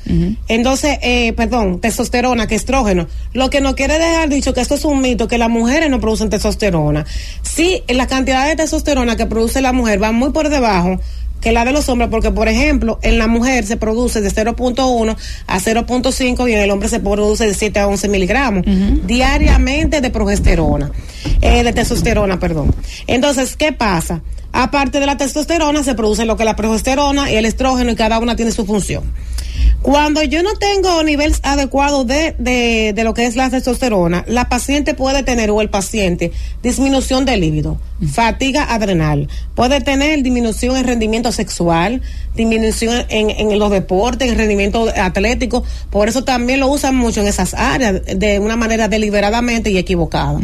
Entonces, 0.47 0.97
eh, 1.01 1.33
perdón, 1.33 1.79
testosterona 1.79 2.47
que 2.47 2.55
estrógeno. 2.55 3.07
Lo 3.33 3.49
que 3.49 3.61
no 3.61 3.75
quiere 3.75 3.97
dejar 3.97 4.29
dicho 4.29 4.53
que 4.53 4.61
esto 4.61 4.75
es 4.75 4.85
un 4.85 5.01
mito, 5.01 5.27
que 5.27 5.37
las 5.37 5.49
mujeres 5.49 5.89
no 5.89 5.99
producen 5.99 6.29
testosterona. 6.29 7.05
Sí, 7.41 7.83
la 7.87 8.07
cantidad 8.07 8.47
de 8.47 8.55
testosterona 8.55 9.15
que 9.15 9.25
produce 9.25 9.61
la 9.61 9.73
mujer 9.73 10.01
va 10.01 10.11
muy 10.11 10.31
por 10.31 10.49
debajo 10.49 10.99
que 11.41 11.51
la 11.51 11.65
de 11.65 11.71
los 11.71 11.89
hombres, 11.89 12.09
porque 12.09 12.31
por 12.31 12.47
ejemplo, 12.47 12.99
en 13.01 13.17
la 13.17 13.27
mujer 13.27 13.65
se 13.65 13.75
produce 13.75 14.21
de 14.21 14.29
0.1 14.29 15.17
a 15.47 15.59
0.5 15.59 16.49
y 16.49 16.53
en 16.53 16.59
el 16.59 16.71
hombre 16.71 16.87
se 16.87 16.99
produce 16.99 17.47
de 17.47 17.53
7 17.55 17.79
a 17.79 17.87
11 17.87 18.07
miligramos 18.07 18.63
diariamente 19.05 20.01
de 20.01 20.09
progesterona, 20.11 20.91
eh, 21.41 21.63
de 21.63 21.73
testosterona, 21.73 22.39
perdón. 22.39 22.73
Entonces, 23.07 23.55
¿qué 23.55 23.73
pasa? 23.73 24.21
Aparte 24.53 24.99
de 24.99 25.05
la 25.05 25.17
testosterona, 25.17 25.83
se 25.83 25.95
produce 25.95 26.25
lo 26.25 26.35
que 26.35 26.43
es 26.43 26.45
la 26.45 26.55
progesterona 26.55 27.31
y 27.31 27.35
el 27.35 27.45
estrógeno 27.45 27.91
y 27.91 27.95
cada 27.95 28.19
una 28.19 28.35
tiene 28.35 28.51
su 28.51 28.65
función. 28.65 29.03
Cuando 29.81 30.21
yo 30.23 30.43
no 30.43 30.53
tengo 30.55 31.03
niveles 31.03 31.39
adecuados 31.43 32.05
de, 32.05 32.35
de, 32.37 32.93
de 32.95 33.03
lo 33.03 33.13
que 33.13 33.25
es 33.25 33.35
la 33.35 33.49
testosterona, 33.49 34.23
la 34.27 34.47
paciente 34.47 34.93
puede 34.93 35.23
tener, 35.23 35.49
o 35.49 35.61
el 35.61 35.69
paciente, 35.69 36.31
disminución 36.61 37.25
del 37.25 37.41
líbido, 37.41 37.79
fatiga 38.13 38.73
adrenal, 38.73 39.27
puede 39.55 39.81
tener 39.81 40.21
disminución 40.21 40.77
en 40.77 40.85
rendimiento 40.85 41.31
sexual, 41.31 42.01
disminución 42.35 43.05
en, 43.09 43.29
en 43.29 43.59
los 43.59 43.71
deportes, 43.71 44.29
en 44.29 44.37
rendimiento 44.37 44.87
atlético, 44.95 45.63
por 45.89 46.07
eso 46.07 46.23
también 46.23 46.59
lo 46.59 46.67
usan 46.67 46.95
mucho 46.95 47.21
en 47.21 47.27
esas 47.27 47.53
áreas 47.53 48.01
de 48.15 48.39
una 48.39 48.55
manera 48.55 48.87
deliberadamente 48.87 49.71
y 49.71 49.77
equivocada. 49.77 50.39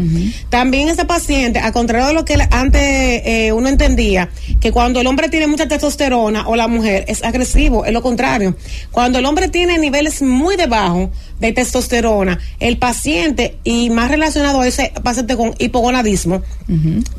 También 0.50 0.90
ese 0.90 1.06
paciente, 1.06 1.60
a 1.60 1.72
contrario 1.72 2.08
de 2.08 2.14
lo 2.14 2.26
que 2.26 2.38
antes 2.52 2.82
eh, 2.82 3.52
uno 3.54 3.70
entendía, 3.70 4.30
que 4.60 4.72
cuando 4.72 5.00
el 5.00 5.08
hombre 5.08 5.30
tiene 5.30 5.48
mucha 5.48 5.68
testosterona 5.68 6.48
o 6.48 6.56
la 6.56 6.68
mujer 6.68 7.06
es 7.08 7.24
agresivo, 7.24 7.86
es 7.86 7.94
lo 7.94 8.02
contrario. 8.02 8.56
Cuando 8.92 9.07
el 9.20 9.26
hombre 9.26 9.48
tiene 9.48 9.78
niveles 9.78 10.22
muy 10.22 10.56
debajo 10.56 11.12
de 11.40 11.52
testosterona, 11.52 12.40
el 12.60 12.78
paciente, 12.78 13.58
y 13.64 13.90
más 13.92 14.10
relacionado 14.10 14.62
a 14.62 14.68
ese 14.68 14.92
paciente 15.04 15.36
con 15.38 15.54
hipogonadismo, 15.60 16.42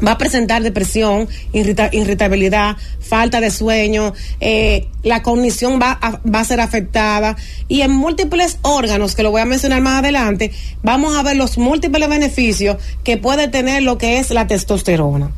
va 0.05 0.13
a 0.13 0.19
presentar 0.19 0.63
depresión, 0.63 1.29
irrita- 1.53 1.91
irritabilidad, 1.93 2.77
falta 3.01 3.41
de 3.41 3.51
sueño, 3.51 4.13
eh, 4.41 4.89
la 5.05 5.23
cognición 5.23 5.79
va 5.81 5.97
a, 6.03 6.21
va 6.29 6.41
a 6.41 6.45
ser 6.45 6.61
afectada 6.61 7.37
y 7.69 7.83
en 7.83 7.93
múltiples 7.93 8.59
órganos, 8.63 9.15
que 9.15 9.23
lo 9.23 9.31
voy 9.31 9.41
a 9.41 9.45
mencionar 9.45 9.81
más 9.83 10.01
adelante, 10.01 10.51
vamos 10.83 11.17
a 11.17 11.23
ver 11.23 11.37
los 11.37 11.57
múltiples 11.57 12.09
beneficios 12.09 12.77
que 13.05 13.17
puede 13.19 13.47
tener 13.49 13.83
lo 13.83 13.99
que 13.99 14.19
es 14.19 14.31
la 14.31 14.47
testosterona. 14.49 15.31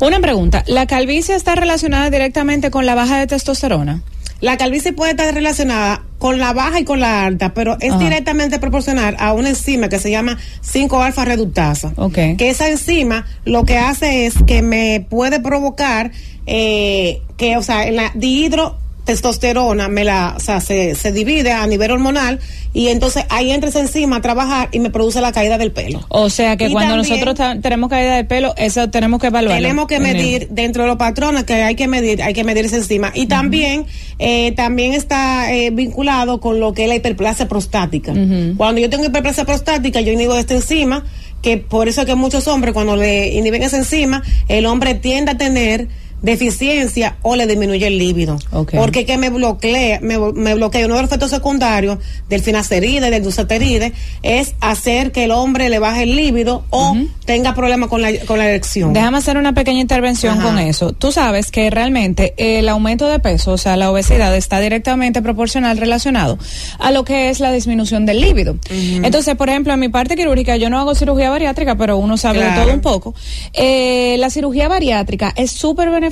Una 0.00 0.18
pregunta, 0.18 0.64
¿la 0.66 0.86
calvicie 0.86 1.34
está 1.34 1.54
relacionada 1.54 2.10
directamente 2.10 2.70
con 2.70 2.86
la 2.86 2.94
baja 2.94 3.18
de 3.18 3.26
testosterona? 3.26 4.02
La 4.40 4.56
calvicie 4.56 4.92
puede 4.92 5.12
estar 5.12 5.32
relacionada 5.34 6.02
con 6.18 6.38
la 6.38 6.52
baja 6.52 6.80
y 6.80 6.84
con 6.84 7.00
la 7.00 7.24
alta, 7.24 7.54
pero 7.54 7.76
es 7.80 7.92
Ajá. 7.92 7.98
directamente 7.98 8.58
proporcional 8.58 9.16
a 9.18 9.32
una 9.32 9.50
enzima 9.50 9.88
que 9.88 9.98
se 9.98 10.10
llama 10.10 10.38
5-alfa 10.62 11.24
reductasa. 11.24 11.92
Ok. 11.96 12.14
Que 12.36 12.50
esa 12.50 12.68
enzima 12.68 13.26
lo 13.44 13.64
que 13.64 13.78
hace 13.78 14.26
es 14.26 14.34
que 14.46 14.62
me 14.62 15.06
puede 15.08 15.40
provocar 15.40 16.12
eh, 16.46 17.22
que, 17.36 17.56
o 17.56 17.62
sea, 17.62 17.86
en 17.86 17.96
la 17.96 18.12
dihidro 18.14 18.78
testosterona 19.04 19.88
me 19.88 20.04
la, 20.04 20.34
o 20.36 20.40
sea, 20.40 20.60
se, 20.60 20.94
se 20.94 21.12
divide 21.12 21.52
a 21.52 21.66
nivel 21.66 21.90
hormonal 21.90 22.40
y 22.72 22.88
entonces 22.88 23.24
ahí 23.30 23.50
entra 23.50 23.68
esa 23.68 23.80
enzima 23.80 24.16
a 24.16 24.20
trabajar 24.20 24.68
y 24.72 24.78
me 24.78 24.90
produce 24.90 25.20
la 25.20 25.32
caída 25.32 25.58
del 25.58 25.72
pelo. 25.72 26.04
O 26.08 26.30
sea 26.30 26.56
que 26.56 26.68
Y 26.68 26.72
cuando 26.72 26.96
nosotros 26.96 27.36
tenemos 27.60 27.90
caída 27.90 28.16
de 28.16 28.24
pelo, 28.24 28.54
eso 28.56 28.88
tenemos 28.90 29.20
que 29.20 29.26
evaluar. 29.26 29.56
Tenemos 29.56 29.86
que 29.86 29.98
medir 29.98 30.48
dentro 30.50 30.84
de 30.84 30.88
los 30.88 30.96
patrones 30.96 31.44
que 31.44 31.54
hay 31.54 31.74
que 31.74 31.88
medir, 31.88 32.22
hay 32.22 32.32
que 32.32 32.44
medir 32.44 32.66
esa 32.66 32.76
enzima. 32.76 33.10
Y 33.14 33.26
también, 33.26 33.86
eh, 34.18 34.52
también 34.52 34.94
está 34.94 35.52
eh, 35.52 35.70
vinculado 35.70 36.40
con 36.40 36.60
lo 36.60 36.72
que 36.72 36.84
es 36.84 36.88
la 36.88 36.94
hiperplasia 36.94 37.48
prostática. 37.48 38.12
Cuando 38.56 38.80
yo 38.80 38.88
tengo 38.88 39.04
hiperplasia 39.04 39.44
prostática, 39.44 40.00
yo 40.00 40.12
inhibo 40.12 40.36
esta 40.36 40.54
enzima, 40.54 41.04
que 41.42 41.56
por 41.56 41.88
eso 41.88 42.02
es 42.02 42.06
que 42.06 42.14
muchos 42.14 42.46
hombres, 42.48 42.74
cuando 42.74 42.96
le 42.96 43.28
inhiben 43.28 43.62
esa 43.62 43.78
enzima, 43.78 44.22
el 44.48 44.66
hombre 44.66 44.94
tiende 44.94 45.32
a 45.32 45.38
tener 45.38 45.88
deficiencia 46.22 47.16
o 47.22 47.36
le 47.36 47.46
disminuye 47.46 47.86
el 47.86 47.98
líbido. 47.98 48.38
Ok. 48.52 48.72
Porque 48.76 49.06
que 49.06 49.16
me 49.16 49.30
bloquea, 49.30 50.00
me, 50.00 50.18
me 50.18 50.54
bloquea 50.54 50.86
uno 50.86 50.96
de 50.96 51.02
los 51.02 51.10
efectos 51.10 51.30
secundarios 51.30 51.98
del 52.28 52.42
finasteride, 52.42 53.10
del 53.10 53.22
dulceteride, 53.22 53.92
es 54.22 54.54
hacer 54.60 55.12
que 55.12 55.24
el 55.24 55.30
hombre 55.30 55.68
le 55.68 55.78
baje 55.78 56.02
el 56.02 56.16
líbido 56.16 56.64
o 56.70 56.96
tenga 57.24 57.54
problemas 57.54 57.88
con 57.88 58.02
la, 58.02 58.12
con 58.26 58.38
la 58.38 58.48
erección. 58.48 58.92
Déjame 58.92 59.18
hacer 59.18 59.36
una 59.36 59.54
pequeña 59.54 59.80
intervención 59.80 60.38
Ajá. 60.38 60.48
con 60.48 60.58
eso. 60.58 60.92
Tú 60.92 61.12
sabes 61.12 61.50
que 61.50 61.70
realmente 61.70 62.34
el 62.36 62.68
aumento 62.68 63.08
de 63.08 63.18
peso, 63.18 63.52
o 63.52 63.58
sea, 63.58 63.76
la 63.76 63.90
obesidad 63.90 64.34
está 64.36 64.60
directamente 64.60 65.22
proporcional 65.22 65.78
relacionado 65.78 66.38
a 66.78 66.90
lo 66.90 67.04
que 67.04 67.30
es 67.30 67.40
la 67.40 67.52
disminución 67.52 68.06
del 68.06 68.20
líbido. 68.20 68.56
Entonces, 68.70 69.36
por 69.36 69.48
ejemplo, 69.48 69.72
en 69.72 69.80
mi 69.80 69.88
parte 69.88 70.16
quirúrgica 70.16 70.56
yo 70.56 70.70
no 70.70 70.78
hago 70.78 70.94
cirugía 70.94 71.30
bariátrica, 71.30 71.76
pero 71.76 71.96
uno 71.96 72.16
sabe 72.16 72.42
de 72.44 72.50
todo 72.52 72.72
un 72.72 72.80
poco. 72.80 73.14
Eh, 73.52 74.16
la 74.18 74.30
cirugía 74.30 74.68
bariátrica 74.68 75.32
es 75.36 75.50
súper 75.52 75.90
beneficiosa 75.90 76.09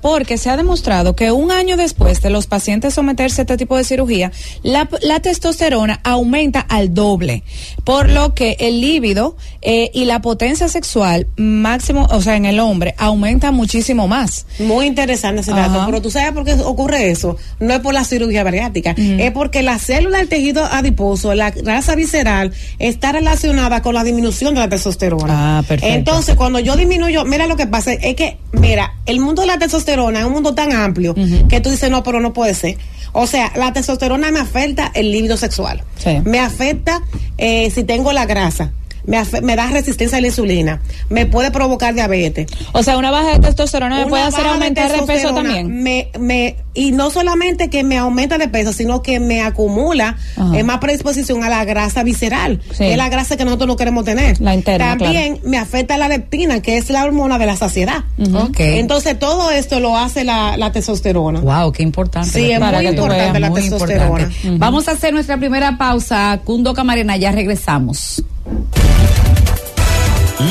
porque 0.00 0.38
se 0.38 0.50
ha 0.50 0.56
demostrado 0.56 1.14
que 1.14 1.32
un 1.32 1.50
año 1.50 1.76
después 1.76 2.20
de 2.22 2.30
los 2.30 2.46
pacientes 2.46 2.94
someterse 2.94 3.40
a 3.40 3.44
este 3.44 3.56
tipo 3.56 3.76
de 3.76 3.84
cirugía, 3.84 4.32
la, 4.62 4.88
la 5.02 5.20
testosterona 5.20 6.00
aumenta 6.04 6.60
al 6.60 6.94
doble, 6.94 7.42
por 7.84 8.08
lo 8.08 8.34
que 8.34 8.56
el 8.60 8.80
líbido 8.80 9.36
eh, 9.62 9.90
y 9.94 10.04
la 10.04 10.20
potencia 10.20 10.68
sexual 10.68 11.26
máximo, 11.36 12.06
o 12.10 12.20
sea, 12.20 12.36
en 12.36 12.46
el 12.46 12.60
hombre, 12.60 12.94
aumenta 12.98 13.50
muchísimo 13.50 14.08
más. 14.08 14.46
Muy 14.58 14.86
interesante 14.86 15.40
ese 15.42 15.52
dato, 15.52 15.78
Ajá. 15.78 15.86
pero 15.86 16.02
tú 16.02 16.10
sabes 16.10 16.32
por 16.32 16.44
qué 16.44 16.54
ocurre 16.54 17.10
eso. 17.10 17.36
No 17.58 17.74
es 17.74 17.80
por 17.80 17.94
la 17.94 18.04
cirugía 18.04 18.44
bariátrica, 18.44 18.94
es 18.96 19.30
porque 19.32 19.62
la 19.62 19.78
célula 19.78 20.18
del 20.18 20.28
tejido 20.28 20.64
adiposo, 20.64 21.34
la 21.34 21.50
grasa 21.50 21.94
visceral, 21.94 22.52
está 22.78 23.12
relacionada 23.12 23.82
con 23.82 23.94
la 23.94 24.04
disminución 24.04 24.54
de 24.54 24.60
la 24.60 24.68
testosterona. 24.68 25.58
Ah, 25.58 25.62
perfecto. 25.62 25.94
Entonces, 25.94 26.36
cuando 26.36 26.58
yo 26.58 26.76
disminuyo, 26.76 27.24
mira 27.24 27.46
lo 27.46 27.56
que 27.56 27.66
pasa, 27.66 27.92
es 27.92 28.14
que, 28.14 28.38
mira, 28.52 28.94
el 29.06 29.20
mundo 29.20 29.39
de 29.40 29.46
la 29.46 29.58
testosterona 29.58 30.20
es 30.20 30.26
un 30.26 30.32
mundo 30.32 30.54
tan 30.54 30.72
amplio 30.72 31.14
que 31.48 31.60
tú 31.60 31.70
dices, 31.70 31.90
no, 31.90 32.02
pero 32.02 32.20
no 32.20 32.32
puede 32.32 32.54
ser. 32.54 32.76
O 33.12 33.26
sea, 33.26 33.52
la 33.56 33.72
testosterona 33.72 34.30
me 34.30 34.40
afecta 34.40 34.90
el 34.94 35.10
líbido 35.10 35.36
sexual. 35.36 35.82
Sí. 35.96 36.20
Me 36.24 36.38
afecta 36.38 37.02
eh, 37.38 37.70
si 37.70 37.84
tengo 37.84 38.12
la 38.12 38.26
grasa. 38.26 38.72
Me, 39.04 39.56
da 39.56 39.66
resistencia 39.68 40.18
a 40.18 40.20
la 40.20 40.26
insulina. 40.28 40.80
Me 41.08 41.26
puede 41.26 41.50
provocar 41.50 41.94
diabetes. 41.94 42.46
O 42.72 42.82
sea, 42.82 42.98
una 42.98 43.10
baja 43.10 43.32
de 43.32 43.38
testosterona 43.40 43.96
me 43.96 44.02
Una 44.02 44.10
puede 44.10 44.22
hacer 44.24 44.46
aumentar 44.46 44.92
de 44.92 45.02
peso 45.02 45.34
también. 45.34 45.82
Me, 45.82 46.08
me, 46.18 46.56
y 46.74 46.92
no 46.92 47.10
solamente 47.10 47.68
que 47.70 47.82
me 47.82 47.98
aumenta 47.98 48.38
de 48.38 48.48
peso, 48.48 48.72
sino 48.72 49.02
que 49.02 49.18
me 49.20 49.42
acumula 49.42 50.16
eh, 50.54 50.62
más 50.62 50.78
predisposición 50.78 51.42
a 51.44 51.48
la 51.48 51.64
grasa 51.64 52.02
visceral, 52.02 52.60
Sí. 52.70 52.78
que 52.84 52.92
es 52.92 52.96
la 52.96 53.08
grasa 53.08 53.36
que 53.36 53.44
nosotros 53.44 53.66
no 53.68 53.76
queremos 53.76 54.04
tener. 54.04 54.40
La 54.40 54.54
interna, 54.54 54.96
También 54.96 55.40
me 55.44 55.58
afecta 55.58 55.98
la 55.98 56.08
leptina, 56.08 56.60
que 56.62 56.76
es 56.76 56.90
la 56.90 57.04
hormona 57.04 57.38
de 57.38 57.46
la 57.46 57.56
saciedad. 57.56 58.04
Ok. 58.34 58.60
Entonces 58.60 59.18
todo 59.18 59.50
esto 59.50 59.80
lo 59.80 59.96
hace 59.98 60.24
la, 60.24 60.56
la 60.56 60.70
testosterona. 60.72 61.40
Wow, 61.40 61.72
qué 61.72 61.82
importante. 61.82 62.28
Sí, 62.30 62.50
es 62.52 62.60
muy 62.60 62.86
importante 62.86 63.16
veas, 63.16 63.40
la 63.40 63.50
muy 63.50 63.60
testosterona. 63.62 64.04
importante. 64.22 64.58
Vamos 64.58 64.88
a 64.88 64.92
hacer 64.92 65.12
nuestra 65.12 65.36
primera 65.38 65.76
pausa. 65.76 66.40
Cundo 66.44 66.72
Camarena, 66.74 67.16
ya 67.16 67.32
regresamos. 67.32 68.22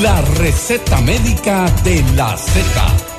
La 0.02 0.22
receta 0.22 1.02
médica 1.02 1.66
de 1.84 2.04
la 2.16 2.38
Z. 2.38 3.10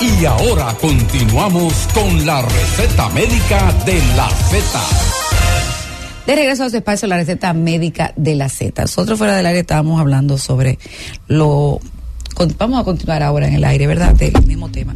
Y 0.00 0.24
ahora 0.26 0.74
continuamos 0.80 1.72
con 1.94 2.26
la 2.26 2.42
receta 2.42 3.08
médica 3.10 3.72
de 3.86 3.94
la 4.16 4.28
Z. 4.28 4.80
De 6.26 6.36
regreso 6.36 6.64
a 6.64 6.70
su 6.70 6.76
espacio, 6.76 7.08
la 7.08 7.16
receta 7.16 7.54
médica 7.54 8.12
de 8.16 8.34
la 8.34 8.48
Z. 8.48 8.82
Nosotros 8.82 9.16
fuera 9.16 9.34
del 9.34 9.46
aire 9.46 9.60
estábamos 9.60 10.00
hablando 10.00 10.36
sobre 10.36 10.78
lo... 11.26 11.80
vamos 12.58 12.80
a 12.80 12.84
continuar 12.84 13.22
ahora 13.22 13.48
en 13.48 13.54
el 13.54 13.64
aire, 13.64 13.86
¿verdad? 13.86 14.14
Del 14.14 14.34
mismo 14.46 14.68
tema. 14.68 14.94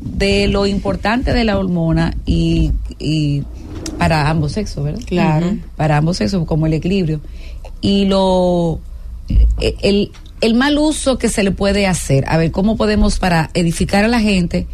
De 0.00 0.48
lo 0.48 0.66
importante 0.66 1.32
de 1.32 1.44
la 1.44 1.58
hormona 1.58 2.14
y, 2.24 2.72
y 2.98 3.44
para 3.98 4.28
ambos 4.30 4.52
sexos, 4.52 4.84
¿verdad? 4.84 5.00
Claro. 5.06 5.56
Para 5.76 5.96
ambos 5.96 6.16
sexos, 6.18 6.44
como 6.46 6.66
el 6.66 6.74
equilibrio. 6.74 7.20
Y 7.80 8.06
lo... 8.06 8.80
eh, 9.60 9.74
El, 9.82 10.10
el 10.40 10.54
mal 10.54 10.78
uso 10.78 11.18
que 11.18 11.28
se 11.28 11.42
le 11.42 11.50
puede 11.50 11.86
hacer. 11.86 12.24
A 12.28 12.36
ver, 12.36 12.50
¿cómo 12.50 12.76
podemos 12.76 13.18
para 13.18 13.50
edificar 13.54 14.04
a 14.04 14.08
la 14.08 14.20
gente? 14.20 14.66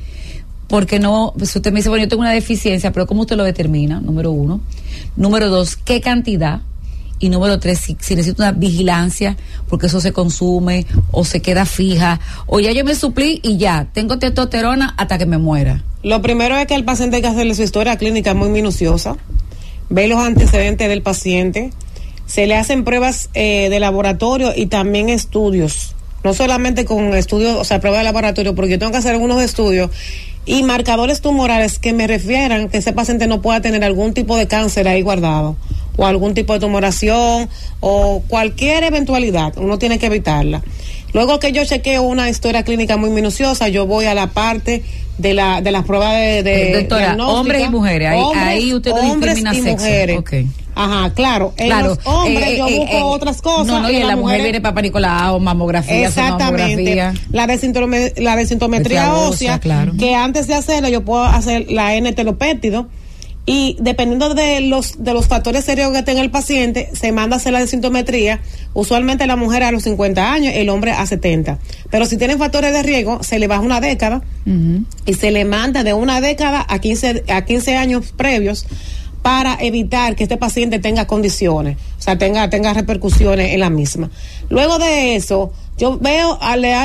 porque 0.69 1.01
no, 1.01 1.35
pues 1.37 1.57
usted 1.57 1.73
me 1.73 1.81
dice, 1.81 1.89
bueno, 1.89 2.05
yo 2.05 2.09
tengo 2.09 2.21
una 2.21 2.31
deficiencia, 2.31 2.93
pero 2.93 3.05
¿cómo 3.09 3.23
usted 3.23 3.35
lo 3.37 3.43
determina? 3.43 4.01
Número 4.01 4.31
uno. 4.31 4.61
Número 5.17 5.49
dos, 5.49 5.75
¿qué 5.75 6.01
cantidad? 6.01 6.61
Y 7.21 7.29
número 7.29 7.61
tres, 7.61 7.79
si, 7.79 7.97
si 8.01 8.17
necesito 8.17 8.43
una 8.43 8.53
vigilancia, 8.53 9.37
porque 9.69 9.87
eso 9.87 10.01
se 10.01 10.13
consume 10.13 10.87
o 11.13 11.25
se 11.25 11.41
queda 11.41 11.67
fija, 11.67 12.19
o 12.47 12.61
ya 12.61 12.73
yo 12.73 12.83
me 12.83 12.95
suplí 12.95 13.41
y 13.43 13.59
ya, 13.59 13.89
tengo 13.93 14.19
testosterona 14.19 14.95
hasta 14.97 15.19
que 15.19 15.27
me 15.27 15.37
muera. 15.37 15.85
Lo 16.03 16.23
primero 16.23 16.57
es 16.57 16.67
que 16.67 16.75
al 16.75 16.85
paciente 16.85 17.17
hay 17.17 17.23
que 17.23 17.29
hacerle 17.29 17.55
su 17.55 17.63
historia 17.63 17.99
clínica 17.99 18.33
muy 18.33 18.49
minuciosa, 18.49 19.19
ve 19.91 20.09
los 20.09 20.19
antecedentes 20.19 20.89
del 20.89 21.03
paciente, 21.03 21.71
se 22.25 22.47
le 22.47 22.57
hacen 22.57 22.85
pruebas 22.85 23.29
eh, 23.35 23.69
de 23.69 23.81
laboratorio 23.81 24.53
y 24.57 24.67
también 24.67 25.11
estudios, 25.11 25.95
no 26.25 26.33
solamente 26.33 26.87
con 26.87 27.13
estudios, 27.15 27.59
o 27.59 27.65
sea, 27.65 27.81
pruebas 27.81 28.01
de 28.01 28.05
laboratorio, 28.05 28.55
porque 28.55 28.73
yo 28.73 28.79
tengo 28.79 28.93
que 28.93 28.99
hacer 28.99 29.13
algunos 29.13 29.43
estudios 29.43 29.91
y 30.47 30.63
marcadores 30.63 31.21
tumorales 31.21 31.79
que 31.79 31.93
me 31.93 32.07
refieran 32.07 32.71
que 32.71 32.79
ese 32.79 32.95
paciente 32.95 33.27
no 33.27 33.43
pueda 33.43 33.61
tener 33.61 33.85
algún 33.85 34.15
tipo 34.15 34.39
de 34.39 34.49
cáncer 34.49 34.89
ahí 34.89 35.03
guardado 35.03 35.57
o 35.97 36.07
algún 36.07 36.35
tipo 36.35 36.53
de 36.55 36.61
tumoración 36.61 37.49
o 37.81 38.23
cualquier 38.29 38.85
eventualidad, 38.85 39.53
uno 39.59 39.79
tiene 39.79 39.99
que 39.99 40.07
evitarla. 40.07 40.63
Luego 41.13 41.41
que 41.41 41.51
yo 41.53 41.65
chequeo 41.65 42.03
una 42.03 42.31
historia 42.31 42.63
clínica 42.63 42.97
muy 42.97 43.11
minuciosa, 43.11 43.69
yo 43.69 43.87
voy 43.87 44.05
a 44.05 44.15
la 44.15 44.29
parte 44.29 44.85
de 45.19 45.35
la 45.35 45.61
de 45.61 45.71
las 45.73 45.85
pruebas 45.85 46.13
de, 46.15 46.43
de 46.43 46.73
doctora, 46.81 47.17
hombres 47.27 47.67
y 47.67 47.69
mujeres, 47.69 48.09
ahí- 48.09 48.23
ahí 48.37 48.73
usted 48.75 48.91
no 48.93 49.13
hombres 49.13 49.35
discrimina 49.35 49.53
y 49.59 49.63
sexo. 49.71 49.85
mujeres. 49.85 50.19
Ok. 50.19 50.33
Ajá, 50.73 51.13
claro. 51.13 51.53
En 51.57 51.67
claro. 51.67 51.89
los 51.89 51.99
hombres 52.05 52.49
eh, 52.51 52.57
yo 52.57 52.69
eh, 52.69 52.79
busco 52.79 52.97
eh, 52.97 53.03
otras 53.03 53.43
cosas. 53.43 53.67
No, 53.67 53.81
no, 53.81 53.91
y 53.91 53.97
en 53.97 54.07
la 54.07 54.15
mujer 54.17 54.41
viene 54.41 54.61
papá 54.61 54.81
Nicolau, 54.81 55.41
mamografía, 55.41 56.07
Exactamente. 56.07 57.13
La 57.33 57.47
desintometría, 57.49 58.23
la 58.23 58.37
desintometría 58.37 59.01
Metría 59.03 59.15
ósea, 59.15 59.29
ósea, 59.57 59.59
claro. 59.59 59.93
que 59.99 60.15
antes 60.15 60.47
de 60.47 60.55
hacerla 60.55 60.89
yo 60.89 61.05
puedo 61.05 61.25
hacer 61.25 61.67
la 61.71 61.95
N-telopéptido 61.97 62.87
y 63.47 63.77
dependiendo 63.81 64.35
de 64.35 64.61
los 64.61 65.03
de 65.03 65.15
los 65.15 65.27
factores 65.27 65.65
serios 65.65 65.93
que 65.93 66.03
tenga 66.03 66.21
el 66.21 66.31
paciente, 66.31 66.91
se 66.93 67.11
manda 67.11 67.37
a 67.37 67.39
hacer 67.39 67.53
la 67.53 67.61
desintometría. 67.61 68.41
Usualmente 68.75 69.27
la 69.27 69.37
mujer 69.37 69.63
a 69.63 69.73
los 69.73 69.83
50 69.85 70.33
años, 70.33 70.53
el 70.55 70.69
hombre 70.69 70.93
a 70.93 71.07
70. 71.07 71.59
Pero 71.91 72.07
si 72.07 72.17
tienen 72.17 72.39
factores 72.39 72.73
de 72.73 72.83
riesgo, 72.83 73.23
se 73.23 73.39
le 73.39 73.49
baja 73.49 73.63
una 73.63 73.81
década 73.81 74.23
y 75.07 75.15
se 75.15 75.31
le 75.31 75.45
manda 75.45 75.83
de 75.85 75.95
una 75.95 76.21
década 76.21 76.65
a 76.69 76.79
15, 76.79 77.25
a 77.29 77.45
15 77.45 77.77
años 77.77 78.13
previos 78.13 78.67
para 79.23 79.57
evitar 79.61 80.17
que 80.17 80.23
este 80.23 80.37
paciente 80.37 80.79
tenga 80.79 81.07
condiciones, 81.07 81.77
o 81.99 82.03
sea, 82.03 82.17
tenga, 82.17 82.49
tenga 82.49 82.73
repercusiones 82.73 83.53
en 83.53 83.61
la 83.61 83.71
misma. 83.71 84.11
Luego 84.51 84.79
de 84.79 85.15
eso, 85.15 85.53
yo 85.79 85.97
veo, 85.99 86.39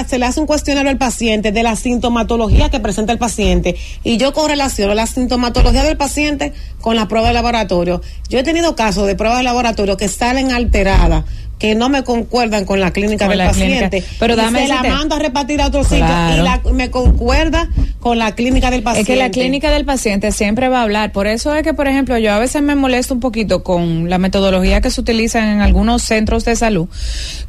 se 0.07 0.19
le 0.19 0.25
hace 0.25 0.39
un 0.39 0.45
cuestionario 0.45 0.89
al 0.89 0.97
paciente 0.97 1.51
de 1.51 1.63
la 1.63 1.75
sintomatología 1.75 2.69
que 2.69 2.79
presenta 2.79 3.11
el 3.11 3.17
paciente 3.17 3.75
y 4.03 4.15
yo 4.15 4.31
correlaciono 4.31 4.93
la 4.93 5.07
sintomatología 5.07 5.83
del 5.83 5.97
paciente 5.97 6.53
con 6.79 6.95
la 6.95 7.07
prueba 7.07 7.27
de 7.27 7.33
laboratorio. 7.33 8.01
Yo 8.29 8.39
he 8.39 8.43
tenido 8.43 8.75
casos 8.75 9.07
de 9.07 9.15
pruebas 9.15 9.39
de 9.39 9.43
laboratorio 9.43 9.97
que 9.97 10.07
salen 10.07 10.51
alteradas, 10.51 11.25
que 11.57 11.73
no 11.73 11.87
me 11.89 12.03
concuerdan 12.03 12.65
con 12.65 12.79
la 12.81 12.91
clínica 12.91 13.25
Con 13.25 13.29
del 13.29 13.37
la 13.39 13.51
clínica. 13.51 13.85
paciente. 13.89 14.03
Pero 14.19 14.35
dame 14.35 14.63
se 14.63 14.67
la 14.67 14.75
decirte- 14.81 14.89
mando 14.97 15.15
a 15.15 15.19
repartir 15.19 15.61
a 15.61 15.67
otro 15.67 15.83
sitio 15.83 15.99
Claro. 16.05 16.41
y 16.41 16.43
la, 16.43 16.61
me 16.73 16.91
concuerda 16.91 17.69
con 18.01 18.17
la 18.19 18.35
clínica 18.35 18.69
del 18.71 18.83
paciente. 18.83 19.11
Es 19.13 19.17
que 19.17 19.23
la 19.23 19.31
clínica 19.31 19.71
del 19.71 19.85
paciente 19.85 20.31
siempre 20.33 20.67
va 20.67 20.79
a 20.79 20.83
hablar. 20.83 21.11
Por 21.13 21.27
eso 21.27 21.55
es 21.55 21.63
que, 21.63 21.73
por 21.73 21.87
ejemplo, 21.87 22.17
yo 22.17 22.33
a 22.33 22.39
veces 22.39 22.61
me 22.61 22.75
molesto 22.75 23.13
un 23.13 23.19
poquito 23.21 23.63
con 23.63 24.09
la 24.09 24.17
metodología 24.17 24.81
que 24.81 24.89
se 24.91 24.99
utiliza 24.99 25.39
en 25.49 25.61
algunos 25.61 26.01
centros 26.03 26.43
de 26.43 26.55
salud, 26.57 26.87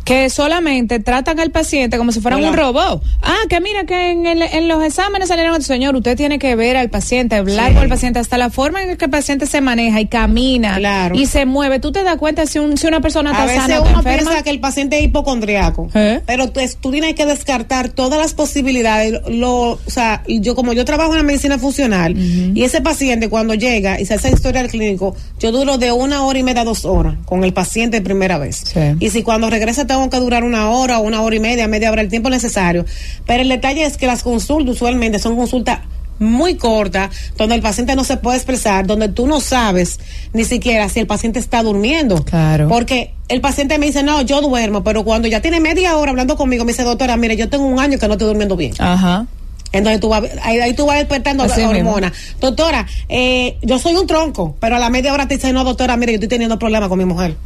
que 0.05 0.31
solamente 0.31 1.01
tratan 1.01 1.41
al 1.41 1.51
paciente 1.51 1.99
como 1.99 2.13
si 2.13 2.21
fuera 2.21 2.37
un 2.37 2.55
robot. 2.55 3.03
Ah, 3.23 3.35
que 3.49 3.61
mira 3.61 3.85
que 3.85 4.13
en, 4.13 4.25
en 4.27 4.69
los 4.69 4.83
exámenes 4.85 5.29
salieron, 5.29 5.61
señor, 5.63 5.97
usted 5.97 6.17
tiene 6.17 6.39
que 6.39 6.55
ver 6.55 6.77
al 6.77 6.91
paciente, 6.91 7.35
hablar 7.37 7.75
con 7.75 7.83
el 7.83 7.89
paciente, 7.89 8.21
hasta 8.21 8.39
la 8.39 8.51
forma 8.51 8.83
en 8.83 8.97
que 8.97 9.05
el 9.07 9.11
paciente 9.11 9.47
se 9.47 9.61
maneja 9.61 10.01
y 10.01 10.07
camina 10.07 10.79
y 11.13 11.27
se 11.27 11.45
mueve. 11.45 11.81
Tú 11.81 11.91
te 11.93 12.03
das 12.05 12.17
cuenta 12.17 12.47
si, 12.47 12.59
un, 12.61 12.77
si 12.79 12.87
una 12.87 13.01
persona 13.01 13.33
está 13.33 13.45
a 13.45 13.49
sana 13.49 13.81
uno 14.01 14.15
piensa 14.15 14.43
que 14.43 14.51
el 14.51 14.61
paciente 14.61 14.99
es 14.99 15.05
hipocondriaco, 15.05 15.89
¿Eh? 15.95 16.21
pero 16.27 16.51
tú, 16.51 16.61
tú, 16.81 16.91
tienes 16.91 17.15
que 17.15 17.27
descartar 17.27 17.89
todas 17.89 18.19
las 18.19 18.35
posibilidades. 18.35 19.21
Lo, 19.29 19.73
o 19.73 19.81
sea, 19.87 20.23
yo 20.29 20.55
como 20.55 20.73
yo 20.73 20.85
trabajo 20.85 21.13
en 21.13 21.19
la 21.19 21.25
medicina 21.25 21.59
funcional 21.59 22.17
y 22.17 22.63
ese 22.63 22.81
paciente 22.81 23.29
cuando 23.29 23.55
llega 23.55 24.01
y 24.01 24.07
se 24.07 24.15
hace 24.15 24.31
historia 24.31 24.61
al 24.61 24.69
clínico, 24.69 25.15
yo 25.39 25.53
duro 25.53 25.79
de 25.79 25.93
una 25.93 26.23
hora 26.25 26.39
y 26.39 26.43
media 26.43 26.63
a 26.63 26.65
dos 26.65 26.85
horas 26.85 27.15
con 27.25 27.45
el 27.45 27.53
paciente 27.53 28.01
primera 28.01 28.39
vez. 28.39 28.75
Y 29.01 29.11
si 29.11 29.23
cuando 29.23 29.51
regresa 29.51 29.87
tengo 29.87 30.09
que 30.11 30.19
durar 30.19 30.45
una 30.45 30.71
hora 30.71 30.99
o 30.99 31.03
una 31.03 31.23
hora 31.23 31.37
y 31.37 31.41
media, 31.41 31.69
media 31.69 31.91
hora, 31.91 32.03
el 32.03 32.09
tiempo 32.09 32.31
necesario. 32.31 32.85
Pero 33.27 33.43
el 33.43 33.49
detalle 33.49 33.85
es 33.85 33.97
que 33.97 34.07
las 34.07 34.23
consultas 34.23 34.77
usualmente 34.77 35.19
son 35.19 35.37
consultas 35.37 35.81
muy 36.19 36.57
corta, 36.57 37.11
donde 37.37 37.55
el 37.55 37.63
paciente 37.63 37.95
no 37.97 38.05
se 38.05 38.17
puede 38.17 38.37
expresar, 38.37 38.87
donde 38.87 39.09
tú 39.09 39.27
no 39.27 39.41
sabes 39.41 39.99
ni 40.33 40.45
siquiera 40.45 40.89
si 40.89 41.01
el 41.01 41.07
paciente 41.07 41.39
está 41.39 41.63
durmiendo. 41.63 42.25
Claro. 42.25 42.69
Porque 42.69 43.15
el 43.29 43.41
paciente 43.41 43.79
me 43.79 43.87
dice, 43.87 44.03
no, 44.03 44.23
yo 44.23 44.41
duermo, 44.41 44.85
pero 44.85 45.05
cuando 45.05 45.29
ya 45.29 45.41
tiene 45.41 45.61
media 45.61 45.97
hora 45.97 46.11
hablando 46.11 46.37
conmigo, 46.37 46.65
me 46.65 46.73
dice, 46.73 46.85
doctora, 46.85 47.17
mire, 47.17 47.37
yo 47.37 47.49
tengo 47.49 47.65
un 47.65 47.81
año 47.81 47.99
que 47.99 48.07
no 48.07 48.15
estoy 48.15 48.29
durmiendo 48.29 48.57
bien. 48.57 48.73
Ajá. 48.79 49.27
Entonces 49.73 50.01
tú 50.01 50.09
vas, 50.09 50.23
ahí, 50.43 50.75
tú 50.75 50.87
vas 50.87 50.99
despertando 50.99 51.47
la 51.47 51.69
hormona. 51.69 52.13
Doctora, 52.41 52.87
eh, 53.09 53.59
yo 53.63 53.79
soy 53.79 53.95
un 53.95 54.07
tronco, 54.07 54.57
pero 54.61 54.77
a 54.77 54.79
la 54.79 54.91
media 54.91 55.13
hora 55.13 55.29
te 55.29 55.35
dice, 55.35 55.53
no, 55.53 55.65
doctora, 55.65 55.97
mire, 55.97 56.13
yo 56.13 56.17
estoy 56.17 56.29
teniendo 56.29 56.59
problemas 56.59 56.89
con 56.89 56.99
mi 56.99 57.05
mujer. 57.05 57.37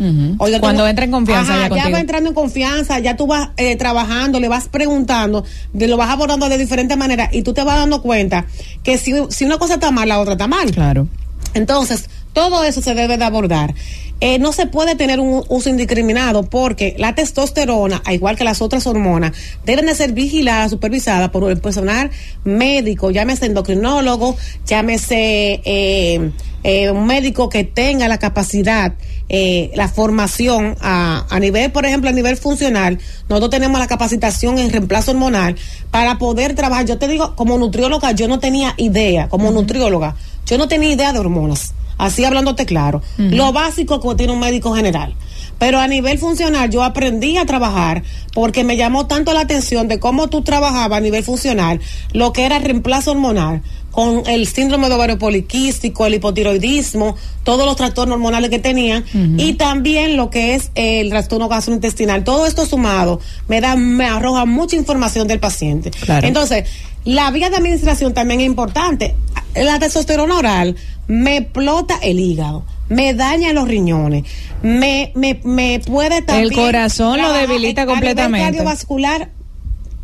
Cuando 0.60 0.86
entra 0.86 1.04
en 1.04 1.10
confianza 1.10 1.68
ya, 1.68 1.76
ya 1.76 1.88
va 1.88 2.00
entrando 2.00 2.30
en 2.30 2.34
confianza, 2.34 2.98
ya 2.98 3.16
tú 3.16 3.26
vas 3.26 3.50
eh, 3.56 3.76
trabajando, 3.76 4.40
le 4.40 4.48
vas 4.48 4.68
preguntando, 4.68 5.44
lo 5.72 5.96
vas 5.96 6.10
abordando 6.10 6.48
de 6.48 6.58
diferentes 6.58 6.96
maneras 6.96 7.30
y 7.32 7.42
tú 7.42 7.52
te 7.52 7.62
vas 7.62 7.76
dando 7.76 8.02
cuenta 8.02 8.46
que 8.82 8.98
si, 8.98 9.12
si 9.30 9.44
una 9.44 9.58
cosa 9.58 9.74
está 9.74 9.90
mal, 9.90 10.08
la 10.08 10.20
otra 10.20 10.32
está 10.32 10.46
mal. 10.46 10.70
Claro. 10.70 11.08
Entonces, 11.54 12.08
todo 12.32 12.64
eso 12.64 12.80
se 12.80 12.94
debe 12.94 13.18
de 13.18 13.24
abordar. 13.24 13.74
Eh, 14.22 14.38
no 14.38 14.52
se 14.52 14.66
puede 14.66 14.96
tener 14.96 15.18
un 15.18 15.42
uso 15.48 15.70
indiscriminado 15.70 16.42
porque 16.42 16.94
la 16.98 17.14
testosterona, 17.14 18.02
al 18.04 18.14
igual 18.14 18.36
que 18.36 18.44
las 18.44 18.60
otras 18.60 18.86
hormonas, 18.86 19.32
deben 19.64 19.86
de 19.86 19.94
ser 19.94 20.12
vigiladas, 20.12 20.72
supervisadas 20.72 21.30
por 21.30 21.50
el 21.50 21.58
personal 21.58 22.10
médico, 22.44 23.10
llámese 23.10 23.46
endocrinólogo, 23.46 24.36
llámese 24.66 25.62
eh, 25.64 26.30
eh, 26.64 26.90
un 26.90 27.06
médico 27.06 27.48
que 27.48 27.64
tenga 27.64 28.08
la 28.08 28.18
capacidad, 28.18 28.92
la 29.30 29.88
formación 29.88 30.76
a, 30.80 31.24
a 31.30 31.40
nivel, 31.40 31.72
por 31.72 31.86
ejemplo, 31.86 32.10
a 32.10 32.12
nivel 32.12 32.36
funcional. 32.36 32.98
Nosotros 33.28 33.50
tenemos 33.50 33.78
la 33.78 33.86
capacitación 33.86 34.58
en 34.58 34.70
reemplazo 34.70 35.12
hormonal 35.12 35.56
para 35.90 36.18
poder 36.18 36.54
trabajar. 36.54 36.84
Yo 36.84 36.98
te 36.98 37.08
digo, 37.08 37.36
como 37.36 37.56
nutrióloga, 37.56 38.12
yo 38.12 38.28
no 38.28 38.38
tenía 38.38 38.74
idea, 38.76 39.28
como 39.28 39.50
nutrióloga, 39.50 40.16
yo 40.44 40.58
no 40.58 40.68
tenía 40.68 40.92
idea 40.92 41.12
de 41.12 41.20
hormonas 41.20 41.74
así 42.00 42.24
hablándote 42.24 42.66
claro, 42.66 43.02
lo 43.18 43.52
básico 43.52 44.00
que 44.00 44.14
tiene 44.14 44.32
un 44.32 44.40
médico 44.40 44.74
general. 44.74 45.14
Pero 45.58 45.78
a 45.78 45.86
nivel 45.86 46.18
funcional 46.18 46.70
yo 46.70 46.82
aprendí 46.82 47.36
a 47.36 47.44
trabajar 47.44 48.02
porque 48.32 48.64
me 48.64 48.78
llamó 48.78 49.06
tanto 49.06 49.34
la 49.34 49.40
atención 49.40 49.88
de 49.88 50.00
cómo 50.00 50.28
tú 50.28 50.40
trabajabas 50.40 50.96
a 50.96 51.00
nivel 51.02 51.22
funcional 51.22 51.80
lo 52.14 52.32
que 52.32 52.46
era 52.46 52.58
reemplazo 52.58 53.10
hormonal 53.10 53.62
con 53.90 54.22
el 54.26 54.46
síndrome 54.46 54.88
de 54.88 54.94
ovario 54.94 55.18
poliquístico, 55.18 56.06
el 56.06 56.14
hipotiroidismo, 56.14 57.16
todos 57.44 57.66
los 57.66 57.76
trastornos 57.76 58.14
hormonales 58.14 58.48
que 58.48 58.58
tenían 58.58 59.04
y 59.36 59.54
también 59.54 60.16
lo 60.16 60.30
que 60.30 60.54
es 60.54 60.70
el 60.76 61.10
trastorno 61.10 61.48
gastrointestinal. 61.48 62.24
Todo 62.24 62.46
esto 62.46 62.64
sumado 62.64 63.20
me 63.46 63.60
da 63.60 63.76
me 63.76 64.06
arroja 64.06 64.46
mucha 64.46 64.76
información 64.76 65.28
del 65.28 65.40
paciente. 65.40 65.90
Entonces, 66.22 66.64
la 67.04 67.30
vía 67.30 67.50
de 67.50 67.56
administración 67.56 68.14
también 68.14 68.40
es 68.40 68.46
importante. 68.46 69.14
La 69.54 69.78
testosterona 69.78 70.36
oral 70.36 70.76
me 71.08 71.38
explota 71.38 71.98
el 72.02 72.20
hígado, 72.20 72.64
me 72.88 73.14
daña 73.14 73.52
los 73.52 73.66
riñones, 73.66 74.24
me, 74.62 75.12
me, 75.14 75.40
me 75.44 75.80
puede 75.80 76.22
también... 76.22 76.48
El 76.48 76.52
corazón 76.52 77.20
lo 77.20 77.32
debilita 77.32 77.86
completamente. 77.86 78.46
El 78.46 78.52
cardiovascular 78.52 79.30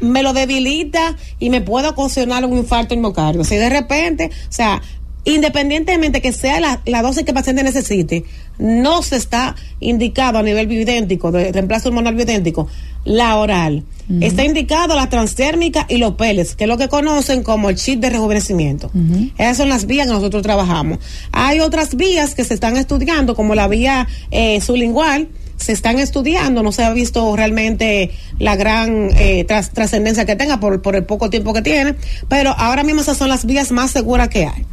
me 0.01 0.23
lo 0.23 0.33
debilita 0.33 1.17
y 1.39 1.51
me 1.51 1.61
puede 1.61 1.89
ocasionar 1.89 2.45
un 2.45 2.57
infarto 2.57 2.95
en 2.95 3.01
miocardio. 3.01 3.45
Si 3.45 3.57
de 3.57 3.71
repente, 3.71 4.31
o 4.33 4.53
sea, 4.53 4.83
independientemente 5.27 6.23
que 6.23 6.33
sea 6.33 6.61
la, 6.61 6.81
la, 6.87 7.03
dosis 7.03 7.25
que 7.25 7.33
el 7.33 7.35
paciente 7.35 7.63
necesite, 7.63 8.25
no 8.59 9.03
se 9.03 9.17
está 9.17 9.57
indicado 9.81 10.39
a 10.39 10.43
nivel 10.43 10.69
bioidéntico, 10.69 11.33
de 11.33 11.53
reemplazo 11.53 11.89
hormonal 11.89 12.15
bioidéntico, 12.15 12.69
la 13.05 13.37
oral. 13.37 13.85
Está 14.21 14.45
indicado 14.45 14.95
la 14.95 15.09
transdérmica 15.09 15.85
y 15.89 15.99
los 15.99 16.15
pellets, 16.15 16.55
que 16.55 16.65
es 16.65 16.69
lo 16.69 16.79
que 16.79 16.89
conocen 16.89 17.43
como 17.43 17.71
el 17.71 17.77
chip 17.77 17.99
de 17.99 18.11
rejuvenecimiento. 18.11 18.89
Esas 19.37 19.57
son 19.57 19.69
las 19.69 19.87
vías 19.87 20.07
que 20.07 20.13
nosotros 20.13 20.45
trabajamos. 20.45 21.01
Hay 21.33 21.59
otras 21.59 21.97
vías 21.97 22.37
que 22.37 22.45
se 22.45 22.55
están 22.55 22.77
estudiando, 22.77 23.35
como 23.35 23.57
la 23.57 23.67
vía 23.67 24.07
eh, 24.31 24.61
sublingual, 24.61 25.27
se 25.57 25.73
están 25.73 25.99
estudiando, 25.99 26.63
no 26.63 26.71
se 26.71 26.85
ha 26.85 26.93
visto 26.93 27.35
realmente 27.35 28.13
la 28.39 28.55
gran 28.55 29.11
eh, 29.17 29.45
trascendencia 29.45 30.25
que 30.25 30.37
tenga 30.37 30.61
por, 30.61 30.81
por 30.83 30.95
el 30.95 31.05
poco 31.05 31.29
tiempo 31.29 31.53
que 31.53 31.63
tiene, 31.63 31.97
pero 32.29 32.55
ahora 32.57 32.85
mismo 32.85 33.01
esas 33.01 33.17
son 33.17 33.29
las 33.29 33.45
vías 33.45 33.73
más 33.73 33.91
seguras 33.91 34.29
que 34.29 34.47
hay. 34.47 34.67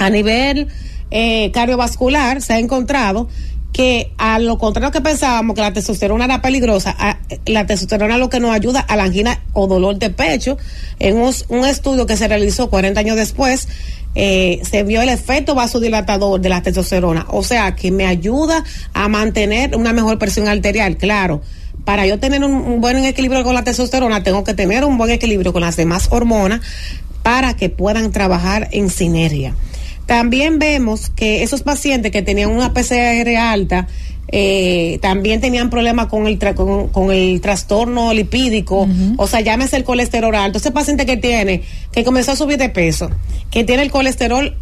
A 0.00 0.08
nivel 0.08 0.68
eh, 1.10 1.50
cardiovascular 1.52 2.40
se 2.40 2.54
ha 2.54 2.58
encontrado 2.58 3.28
que 3.70 4.12
a 4.16 4.38
lo 4.38 4.56
contrario 4.56 4.90
que 4.90 5.02
pensábamos 5.02 5.54
que 5.54 5.60
la 5.60 5.74
testosterona 5.74 6.24
era 6.24 6.40
peligrosa, 6.40 6.96
la 7.44 7.66
testosterona 7.66 8.16
lo 8.16 8.30
que 8.30 8.40
nos 8.40 8.52
ayuda 8.52 8.80
a 8.80 8.96
la 8.96 9.04
angina 9.04 9.42
o 9.52 9.66
dolor 9.66 9.98
de 9.98 10.08
pecho. 10.08 10.56
En 10.98 11.18
un, 11.18 11.64
estudio 11.66 12.06
que 12.06 12.16
se 12.16 12.28
realizó 12.28 12.70
40 12.70 12.98
años 12.98 13.16
después, 13.16 13.68
eh, 14.14 14.62
se 14.68 14.84
vio 14.84 15.02
el 15.02 15.10
efecto 15.10 15.54
vasodilatador 15.54 16.40
de 16.40 16.48
la 16.48 16.62
testosterona. 16.62 17.26
O 17.28 17.44
sea, 17.44 17.76
que 17.76 17.90
me 17.90 18.06
ayuda 18.06 18.64
a 18.94 19.06
mantener 19.08 19.76
una 19.76 19.92
mejor 19.92 20.18
presión 20.18 20.48
arterial, 20.48 20.96
claro. 20.96 21.42
Para 21.84 22.06
yo 22.06 22.18
tener 22.18 22.42
un 22.42 22.80
buen 22.80 23.04
equilibrio 23.04 23.44
con 23.44 23.54
la 23.54 23.64
testosterona, 23.64 24.22
tengo 24.22 24.44
que 24.44 24.54
tener 24.54 24.82
un 24.84 24.96
buen 24.96 25.10
equilibrio 25.10 25.52
con 25.52 25.60
las 25.60 25.76
demás 25.76 26.08
hormonas 26.10 26.60
para 27.22 27.54
que 27.54 27.68
puedan 27.68 28.12
trabajar 28.12 28.68
en 28.72 28.88
sinergia. 28.88 29.54
También 30.10 30.58
vemos 30.58 31.08
que 31.08 31.44
esos 31.44 31.62
pacientes 31.62 32.10
que 32.10 32.20
tenían 32.20 32.50
una 32.50 32.74
PCR 32.74 33.36
alta, 33.36 33.86
eh, 34.26 34.98
también 35.00 35.40
tenían 35.40 35.70
problemas 35.70 36.06
con 36.06 36.26
el, 36.26 36.36
con, 36.36 37.12
el 37.12 37.40
trastorno 37.40 38.12
lipídico, 38.12 38.88
o 39.16 39.26
sea, 39.28 39.40
llámese 39.40 39.76
el 39.76 39.84
colesterol 39.84 40.34
alto. 40.34 40.58
Ese 40.58 40.72
paciente 40.72 41.06
que 41.06 41.16
tiene, 41.16 41.62
que 41.92 42.02
comenzó 42.02 42.32
a 42.32 42.36
subir 42.36 42.58
de 42.58 42.70
peso, 42.70 43.08
que 43.52 43.62
tiene 43.62 43.84
el 43.84 43.92
colesterol 43.92 44.56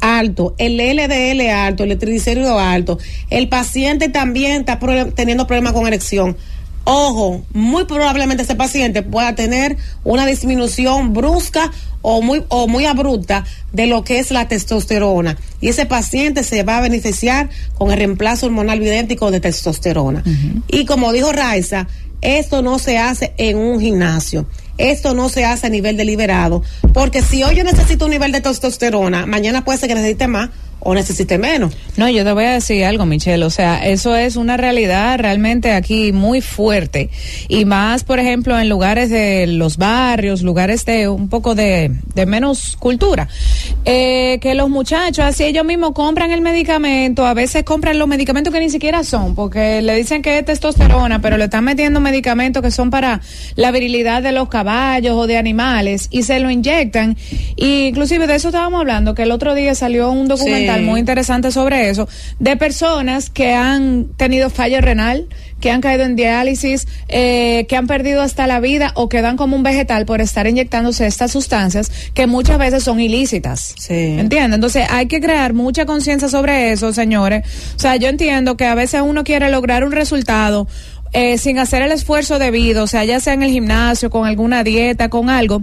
alto, 0.00 0.54
el 0.56 0.76
LDL 0.76 1.50
alto, 1.50 1.82
el 1.82 1.98
triglicérido 1.98 2.60
alto, 2.60 3.00
el 3.28 3.48
paciente 3.48 4.08
también 4.08 4.60
está 4.60 4.78
teniendo 5.16 5.48
problemas 5.48 5.72
con 5.72 5.88
erección 5.88 6.36
Ojo, 6.88 7.42
muy 7.52 7.84
probablemente 7.84 8.44
ese 8.44 8.54
paciente 8.54 9.02
pueda 9.02 9.34
tener 9.34 9.76
una 10.04 10.24
disminución 10.24 11.12
brusca 11.12 11.72
o 12.00 12.22
muy, 12.22 12.44
o 12.46 12.68
muy 12.68 12.86
abrupta 12.86 13.44
de 13.72 13.88
lo 13.88 14.04
que 14.04 14.20
es 14.20 14.30
la 14.30 14.46
testosterona. 14.46 15.36
Y 15.60 15.66
ese 15.66 15.86
paciente 15.86 16.44
se 16.44 16.62
va 16.62 16.76
a 16.78 16.80
beneficiar 16.80 17.50
con 17.74 17.90
el 17.90 17.98
reemplazo 17.98 18.46
hormonal 18.46 18.80
idéntico 18.80 19.32
de 19.32 19.40
testosterona. 19.40 20.22
Y 20.68 20.84
como 20.84 21.10
dijo 21.10 21.32
Raiza, 21.32 21.88
esto 22.20 22.62
no 22.62 22.78
se 22.78 22.98
hace 22.98 23.34
en 23.36 23.58
un 23.58 23.80
gimnasio. 23.80 24.46
Esto 24.78 25.12
no 25.12 25.28
se 25.28 25.44
hace 25.44 25.66
a 25.66 25.70
nivel 25.70 25.96
deliberado. 25.96 26.62
Porque 26.94 27.20
si 27.20 27.42
hoy 27.42 27.56
yo 27.56 27.64
necesito 27.64 28.04
un 28.04 28.12
nivel 28.12 28.30
de 28.30 28.42
testosterona, 28.42 29.26
mañana 29.26 29.64
puede 29.64 29.78
ser 29.78 29.88
que 29.88 29.96
necesite 29.96 30.28
más 30.28 30.50
o 30.80 30.94
necesite 30.94 31.38
menos. 31.38 31.76
No, 31.96 32.08
yo 32.08 32.24
te 32.24 32.32
voy 32.32 32.44
a 32.44 32.52
decir 32.52 32.84
algo, 32.84 33.06
Michelle, 33.06 33.44
o 33.44 33.50
sea, 33.50 33.86
eso 33.86 34.14
es 34.14 34.36
una 34.36 34.56
realidad 34.56 35.18
realmente 35.18 35.72
aquí 35.72 36.12
muy 36.12 36.40
fuerte. 36.40 37.10
Y 37.48 37.64
más, 37.64 38.04
por 38.04 38.18
ejemplo, 38.18 38.58
en 38.58 38.68
lugares 38.68 39.10
de 39.10 39.46
los 39.46 39.78
barrios, 39.78 40.42
lugares 40.42 40.84
de 40.84 41.08
un 41.08 41.28
poco 41.28 41.54
de, 41.54 41.90
de 42.14 42.26
menos 42.26 42.76
cultura, 42.78 43.28
eh, 43.84 44.38
que 44.40 44.54
los 44.54 44.68
muchachos 44.68 45.24
así 45.24 45.44
ellos 45.44 45.64
mismos 45.64 45.92
compran 45.92 46.30
el 46.30 46.40
medicamento, 46.40 47.26
a 47.26 47.34
veces 47.34 47.64
compran 47.64 47.98
los 47.98 48.08
medicamentos 48.08 48.52
que 48.52 48.60
ni 48.60 48.70
siquiera 48.70 49.02
son, 49.02 49.34
porque 49.34 49.82
le 49.82 49.94
dicen 49.94 50.22
que 50.22 50.38
es 50.38 50.44
testosterona, 50.44 51.20
pero 51.20 51.36
le 51.36 51.44
están 51.44 51.64
metiendo 51.64 52.00
medicamentos 52.00 52.62
que 52.62 52.70
son 52.70 52.90
para 52.90 53.20
la 53.54 53.70
virilidad 53.70 54.22
de 54.22 54.32
los 54.32 54.48
caballos 54.48 55.14
o 55.14 55.26
de 55.26 55.36
animales 55.36 56.08
y 56.10 56.22
se 56.22 56.38
lo 56.38 56.50
inyectan, 56.50 57.16
y 57.56 57.86
inclusive 57.86 58.26
de 58.26 58.34
eso 58.34 58.48
estábamos 58.48 58.80
hablando, 58.80 59.14
que 59.14 59.22
el 59.22 59.32
otro 59.32 59.54
día 59.54 59.74
salió 59.74 60.10
un 60.10 60.28
documento 60.28 60.65
documental 60.66 60.82
muy 60.82 61.00
interesante 61.00 61.50
sobre 61.50 61.90
eso, 61.90 62.08
de 62.38 62.56
personas 62.56 63.30
que 63.30 63.54
han 63.54 64.06
tenido 64.16 64.50
fallo 64.50 64.80
renal, 64.80 65.26
que 65.60 65.70
han 65.70 65.80
caído 65.80 66.04
en 66.04 66.16
diálisis, 66.16 66.86
eh, 67.08 67.66
que 67.68 67.76
han 67.76 67.86
perdido 67.86 68.22
hasta 68.22 68.46
la 68.46 68.60
vida 68.60 68.92
o 68.94 69.08
que 69.08 69.22
dan 69.22 69.36
como 69.36 69.56
un 69.56 69.62
vegetal 69.62 70.04
por 70.04 70.20
estar 70.20 70.46
inyectándose 70.46 71.06
estas 71.06 71.32
sustancias 71.32 71.90
que 72.14 72.26
muchas 72.26 72.58
veces 72.58 72.82
son 72.82 73.00
ilícitas. 73.00 73.74
Sí. 73.78 74.16
¿Entiendes? 74.18 74.56
Entonces 74.56 74.86
hay 74.90 75.06
que 75.06 75.20
crear 75.20 75.54
mucha 75.54 75.86
conciencia 75.86 76.28
sobre 76.28 76.72
eso, 76.72 76.92
señores. 76.92 77.44
O 77.74 77.78
sea, 77.78 77.96
yo 77.96 78.08
entiendo 78.08 78.56
que 78.56 78.66
a 78.66 78.74
veces 78.74 79.02
uno 79.04 79.24
quiere 79.24 79.50
lograr 79.50 79.84
un 79.84 79.92
resultado 79.92 80.66
eh, 81.12 81.38
sin 81.38 81.58
hacer 81.58 81.82
el 81.82 81.92
esfuerzo 81.92 82.38
debido, 82.38 82.84
o 82.84 82.86
sea, 82.86 83.04
ya 83.04 83.20
sea 83.20 83.32
en 83.32 83.42
el 83.42 83.50
gimnasio, 83.50 84.10
con 84.10 84.26
alguna 84.26 84.62
dieta, 84.64 85.08
con 85.08 85.30
algo. 85.30 85.62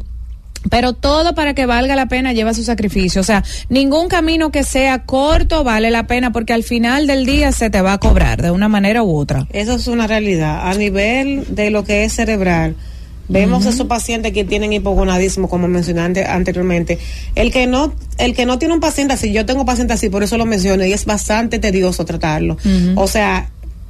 Pero 0.69 0.93
todo 0.93 1.35
para 1.35 1.53
que 1.53 1.65
valga 1.65 1.95
la 1.95 2.07
pena 2.07 2.33
lleva 2.33 2.53
su 2.53 2.63
sacrificio. 2.63 3.21
O 3.21 3.23
sea, 3.23 3.43
ningún 3.69 4.07
camino 4.07 4.51
que 4.51 4.63
sea 4.63 5.03
corto 5.03 5.63
vale 5.63 5.91
la 5.91 6.07
pena 6.07 6.31
porque 6.31 6.53
al 6.53 6.63
final 6.63 7.05
del 7.07 7.25
día 7.25 7.51
se 7.51 7.69
te 7.69 7.81
va 7.81 7.93
a 7.93 7.97
cobrar 7.97 8.41
de 8.41 8.51
una 8.51 8.69
manera 8.69 9.03
u 9.03 9.15
otra. 9.15 9.47
Eso 9.51 9.73
es 9.73 9.87
una 9.87 10.07
realidad. 10.07 10.67
A 10.69 10.73
nivel 10.73 11.45
de 11.49 11.69
lo 11.69 11.83
que 11.83 12.05
es 12.05 12.13
cerebral, 12.13 12.75
vemos 13.27 13.65
esos 13.65 13.87
pacientes 13.87 14.31
que 14.33 14.43
tienen 14.43 14.73
hipogonadismo, 14.73 15.47
como 15.49 15.67
mencioné 15.67 16.01
ante- 16.01 16.25
anteriormente. 16.25 16.97
El 17.35 17.51
que 17.51 17.67
no, 17.67 17.93
el 18.17 18.33
que 18.35 18.45
no 18.45 18.57
tiene 18.59 18.73
un 18.73 18.79
paciente 18.79 19.13
así, 19.13 19.31
yo 19.31 19.45
tengo 19.45 19.65
pacientes 19.65 19.95
así, 19.95 20.09
por 20.09 20.23
eso 20.23 20.37
lo 20.37 20.45
menciono, 20.45 20.85
y 20.85 20.93
es 20.93 21.05
bastante 21.05 21.59
tedioso 21.59 22.05
tratarlo. 22.05 22.57
O 22.95 23.07
sea, 23.07 23.49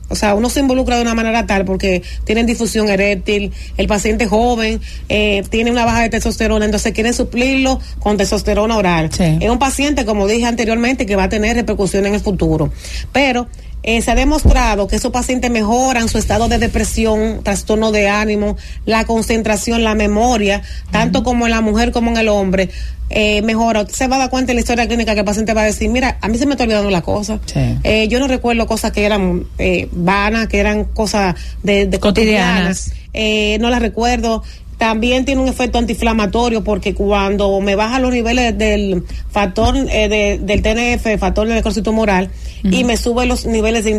o 0.10 0.16
sea, 0.16 0.36
uno 0.36 0.50
se 0.50 0.60
involucra 0.60 0.98
de 0.98 1.02
una 1.02 1.16
manera 1.16 1.46
tal 1.46 1.66
porque 1.66 2.04
tienen 2.24 2.46
difusión 2.46 2.90
eréctil, 2.90 3.52
el 3.78 3.88
paciente 3.88 4.28
joven 4.28 4.82
eh, 5.10 5.44
tiene 5.50 5.72
una 5.72 5.86
baja 5.86 6.02
de 6.02 6.10
testosterona, 6.10 6.66
entonces 6.66 6.94
quieren 6.94 7.14
suplirlo 7.14 7.80
con 8.00 8.18
testosterona 8.18 8.78
oral. 8.78 9.12
Sí. 9.12 9.38
Es 9.42 9.50
un 9.50 9.60
paciente, 9.60 10.06
como 10.06 10.28
dije 10.28 10.46
anteriormente, 10.46 11.06
que 11.06 11.16
va 11.16 11.24
a 11.24 11.30
tener 11.30 11.56
repercusiones 11.56 12.10
en 12.10 12.16
el 12.16 12.22
futuro. 12.22 12.72
Pero 13.12 13.48
eh, 13.84 14.02
se 14.02 14.12
ha 14.12 14.16
demostrado 14.16 14.88
que 14.88 14.96
esos 14.96 15.12
pacientes 15.12 15.52
mejoran 15.52 16.08
su 16.10 16.18
estado 16.18 16.48
de 16.48 16.58
depresión, 16.58 17.42
trastorno 17.44 17.92
de 17.92 18.10
ánimo, 18.10 18.58
la 18.86 19.06
concentración, 19.06 19.84
la 19.84 19.94
memoria, 19.94 20.62
tanto 20.92 21.24
como 21.24 21.46
en 21.46 21.52
la 21.52 21.62
mujer 21.62 21.92
como 21.92 22.10
en 22.12 22.18
el 22.18 22.30
hombre. 22.30 22.70
Eh, 23.10 23.44
mejora. 23.44 23.82
Usted 23.82 23.94
se 23.94 24.08
va 24.08 24.16
a 24.16 24.20
dar 24.20 24.30
cuenta 24.32 24.54
en 24.54 24.56
la 24.56 24.62
historia 24.62 24.88
clínica 24.88 25.14
que 25.14 25.20
el 25.20 25.26
paciente 25.26 25.54
va 25.54 25.62
a 25.62 25.66
decir, 25.66 25.88
mira, 25.88 26.18
a 26.20 26.28
mí 26.30 26.38
se 26.40 26.48
me 26.48 26.54
está 26.54 26.64
olvidando 26.64 26.90
la 26.90 27.02
cosa. 27.02 27.40
Sí. 27.46 27.78
Eh, 27.84 28.08
yo 28.08 28.18
no 28.20 28.28
recuerdo 28.28 28.66
cosas 28.66 28.92
que 28.92 29.06
eran 29.06 29.46
eh, 29.60 29.88
vanas, 29.92 30.48
que 30.48 30.58
eran 30.60 30.86
cosas 30.86 31.36
de, 31.62 31.86
de 31.86 32.00
Cotidianas. 32.00 32.90
cotidianas. 32.90 33.04
Eh, 33.14 33.58
no 33.60 33.70
las 33.70 33.82
recuerdo. 33.84 34.44
También 34.84 35.24
tiene 35.24 35.40
un 35.42 35.48
efecto 35.48 35.78
antiinflamatorio 35.78 36.62
porque 36.62 36.94
cuando 36.94 37.62
me 37.62 37.76
baja 37.78 38.00
los 38.00 38.12
niveles 38.12 38.58
del 38.58 39.02
factor 39.32 39.78
eh, 39.78 40.10
de- 40.10 40.40
del 40.40 40.62
TNF, 40.62 41.18
factor 41.18 41.48
de 41.48 41.54
necrosis 41.54 41.82
tumoral, 41.84 42.30
y 42.66 42.84
me 42.84 42.98
sube 42.98 43.26
los 43.26 43.46
niveles 43.46 43.86
de 43.86 43.92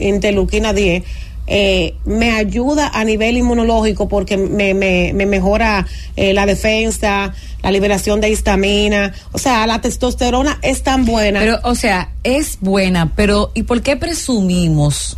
interleuquina 0.00 0.72
10, 0.72 1.02
eh, 1.46 1.94
me 2.06 2.30
ayuda 2.30 2.88
a 2.94 3.04
nivel 3.04 3.36
inmunológico 3.36 4.08
porque 4.08 4.38
me, 4.38 4.72
me, 4.72 5.12
me 5.12 5.26
mejora 5.26 5.86
eh, 6.16 6.32
la 6.32 6.46
defensa, 6.46 7.34
la 7.62 7.70
liberación 7.70 8.22
de 8.22 8.30
histamina. 8.30 9.12
O 9.32 9.38
sea, 9.38 9.66
la 9.66 9.82
testosterona 9.82 10.58
es 10.62 10.82
tan 10.82 11.04
buena. 11.04 11.40
Pero, 11.40 11.58
o 11.64 11.74
sea, 11.74 12.12
es 12.24 12.56
buena, 12.62 13.12
pero 13.14 13.50
¿y 13.54 13.64
por 13.64 13.82
qué 13.82 13.96
presumimos 13.96 15.16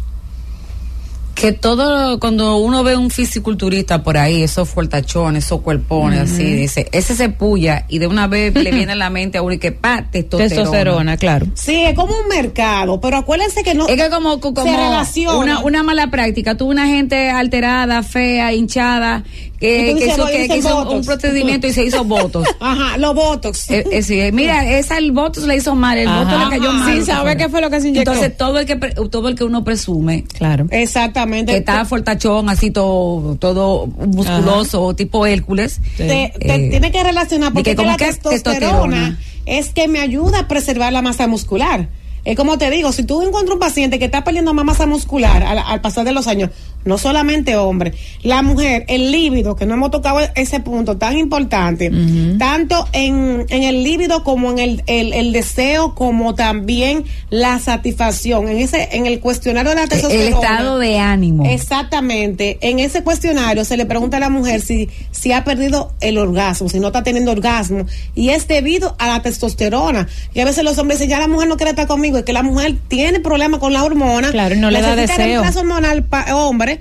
que 1.34 1.52
todo, 1.52 2.20
cuando 2.20 2.56
uno 2.56 2.84
ve 2.84 2.96
un 2.96 3.10
fisiculturista 3.10 4.02
por 4.02 4.16
ahí, 4.16 4.42
esos 4.42 4.68
fuertachones, 4.68 5.44
esos 5.44 5.60
cuerpones, 5.60 6.32
así, 6.32 6.44
dice, 6.44 6.88
ese 6.92 7.14
se 7.14 7.28
puya 7.28 7.84
y 7.88 7.98
de 7.98 8.06
una 8.06 8.26
vez 8.26 8.54
le 8.54 8.70
viene 8.70 8.92
a 8.92 8.96
la 8.96 9.10
mente 9.10 9.38
a 9.38 9.42
uno 9.42 9.54
y 9.54 9.58
que 9.58 9.72
pa, 9.72 10.06
testosterona. 10.10 10.48
Testosterona, 10.48 11.16
claro. 11.16 11.46
Sí, 11.54 11.82
es 11.82 11.94
como 11.94 12.14
un 12.16 12.28
mercado, 12.28 13.00
pero 13.00 13.16
acuérdense 13.16 13.62
que 13.62 13.74
no. 13.74 13.88
Es 13.88 13.96
que 13.96 14.10
como, 14.10 14.40
como 14.40 14.62
se 14.62 14.76
relaciona. 14.76 15.38
una, 15.38 15.60
una 15.60 15.82
mala 15.82 16.10
práctica, 16.10 16.56
tuvo 16.56 16.70
una 16.70 16.86
gente 16.86 17.30
alterada, 17.30 18.02
fea, 18.02 18.52
hinchada, 18.52 19.24
que, 19.62 20.06
hizo, 20.06 20.26
que, 20.26 20.56
hizo 20.58 20.74
Botox. 20.76 20.94
un 20.94 21.04
procedimiento 21.04 21.66
y 21.68 21.72
se 21.72 21.84
hizo 21.84 22.04
votos. 22.04 22.46
Ajá, 22.60 22.98
los 22.98 23.14
botox. 23.14 23.70
Eh, 23.70 23.84
eh, 23.92 24.02
sí, 24.02 24.20
eh, 24.20 24.32
mira, 24.32 24.68
esa 24.78 24.98
el 24.98 25.12
voto 25.12 25.46
le 25.46 25.56
hizo 25.56 25.74
mal, 25.74 25.96
el 25.98 26.08
Ajá. 26.08 26.24
voto 26.24 26.38
le 26.38 26.58
cayó 26.58 26.72
mal. 26.72 26.94
Sin 26.94 27.06
saber 27.06 27.36
qué 27.36 27.48
fue 27.48 27.60
lo 27.60 27.70
que 27.70 27.80
se 27.80 27.88
inyectó. 27.88 28.12
Entonces 28.12 28.36
todo 28.36 28.58
el 28.58 28.66
que 28.66 28.76
todo 28.76 29.28
el 29.28 29.34
que 29.36 29.44
uno 29.44 29.62
presume 29.62 30.24
Claro. 30.24 30.66
Exactamente. 30.70 31.52
que 31.52 31.58
está 31.58 31.84
fortachón 31.84 32.48
así 32.48 32.70
todo 32.70 33.36
todo 33.36 33.86
musculoso 33.86 34.94
tipo 34.94 35.26
Hércules. 35.26 35.80
te, 35.96 36.32
te 36.38 36.54
eh, 36.54 36.68
tiene 36.70 36.90
que 36.90 37.02
relacionar 37.02 37.52
porque 37.52 37.76
que 37.76 37.84
la 37.84 37.96
testosterona, 37.96 38.36
testosterona. 38.42 39.18
es 39.46 39.70
que 39.70 39.88
me 39.88 40.00
ayuda 40.00 40.40
a 40.40 40.48
preservar 40.48 40.92
la 40.92 41.02
masa 41.02 41.26
muscular. 41.26 41.88
Es 42.24 42.36
como 42.36 42.56
te 42.56 42.70
digo, 42.70 42.92
si 42.92 43.02
tú 43.02 43.20
encuentras 43.22 43.54
un 43.54 43.58
paciente 43.58 43.98
que 43.98 44.04
está 44.04 44.22
perdiendo 44.22 44.54
más 44.54 44.64
masa 44.64 44.86
muscular 44.86 45.42
al, 45.42 45.58
al 45.58 45.80
pasar 45.80 46.04
de 46.04 46.12
los 46.12 46.28
años, 46.28 46.50
no 46.84 46.98
solamente 46.98 47.56
hombre, 47.56 47.92
la 48.22 48.42
mujer, 48.42 48.84
el 48.88 49.12
líbido, 49.12 49.54
que 49.56 49.66
no 49.66 49.74
hemos 49.74 49.90
tocado 49.90 50.18
ese 50.34 50.60
punto 50.60 50.96
tan 50.96 51.16
importante, 51.16 51.90
tanto 52.38 52.88
en, 52.92 53.46
en 53.48 53.62
el 53.62 53.84
líbido 53.84 54.24
como 54.24 54.50
en 54.50 54.58
el, 54.58 54.82
el, 54.86 55.12
el 55.12 55.32
deseo, 55.32 55.94
como 55.94 56.34
también 56.34 57.04
la 57.30 57.58
satisfacción, 57.58 58.48
en 58.48 58.58
ese 58.58 58.88
en 58.92 59.06
el 59.06 59.20
cuestionario 59.20 59.70
de 59.70 59.76
la 59.76 59.82
el 59.84 59.88
testosterona. 59.88 60.28
estado 60.40 60.78
de 60.78 60.98
ánimo. 60.98 61.44
Exactamente. 61.46 62.58
En 62.60 62.78
ese 62.78 63.02
cuestionario 63.02 63.64
se 63.64 63.76
le 63.76 63.86
pregunta 63.86 64.16
a 64.18 64.20
la 64.20 64.28
mujer 64.28 64.60
si, 64.60 64.88
si 65.10 65.32
ha 65.32 65.44
perdido 65.44 65.92
el 66.00 66.18
orgasmo, 66.18 66.68
si 66.68 66.80
no 66.80 66.88
está 66.88 67.02
teniendo 67.02 67.32
orgasmo. 67.32 67.86
Y 68.14 68.30
es 68.30 68.46
debido 68.48 68.94
a 68.98 69.06
la 69.08 69.22
testosterona. 69.22 70.08
Y 70.34 70.40
a 70.40 70.44
veces 70.44 70.64
los 70.64 70.78
hombres 70.78 70.98
dicen, 70.98 71.10
ya 71.10 71.18
la 71.18 71.28
mujer 71.28 71.48
no 71.48 71.56
quiere 71.56 71.70
estar 71.70 71.86
conmigo. 71.86 72.18
Es 72.18 72.24
que 72.24 72.32
la 72.32 72.42
mujer 72.42 72.76
tiene 72.88 73.20
problemas 73.20 73.60
con 73.60 73.72
la 73.72 73.84
hormona. 73.84 74.30
Claro, 74.30 74.54
no 74.56 74.70
le 74.70 74.80
da 74.80 74.94
deseo. 74.96 75.42
hormonal 75.56 76.04
pa- 76.04 76.34
hombre. 76.34 76.71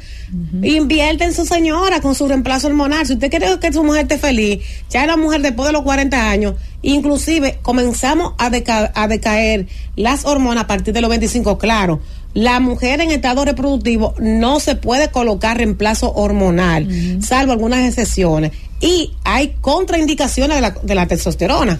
Invierte 0.63 1.23
en 1.25 1.33
su 1.33 1.45
señora 1.45 2.01
con 2.01 2.15
su 2.15 2.27
reemplazo 2.27 2.67
hormonal. 2.67 3.05
Si 3.05 3.13
usted 3.13 3.29
quiere 3.29 3.47
que 3.59 3.71
su 3.73 3.83
mujer 3.83 4.03
esté 4.03 4.17
feliz, 4.17 4.59
ya 4.89 5.05
la 5.05 5.17
mujer 5.17 5.41
después 5.41 5.67
de 5.67 5.73
los 5.73 5.81
40 5.83 6.29
años, 6.29 6.55
inclusive 6.81 7.59
comenzamos 7.61 8.33
a, 8.37 8.49
deca- 8.49 8.91
a 8.95 9.07
decaer 9.07 9.67
las 9.95 10.25
hormonas 10.25 10.63
a 10.63 10.67
partir 10.67 10.93
de 10.93 11.01
los 11.01 11.09
25, 11.09 11.57
claro. 11.57 11.99
La 12.33 12.61
mujer 12.61 13.01
en 13.01 13.11
estado 13.11 13.43
reproductivo 13.43 14.13
no 14.19 14.61
se 14.61 14.75
puede 14.77 15.09
colocar 15.11 15.57
reemplazo 15.57 16.13
hormonal, 16.13 16.87
salvo 17.21 17.51
algunas 17.51 17.85
excepciones. 17.87 18.51
Y 18.79 19.11
hay 19.25 19.55
contraindicaciones 19.59 20.55
de 20.55 20.61
la, 20.61 20.69
de 20.71 20.95
la 20.95 21.07
testosterona, 21.07 21.79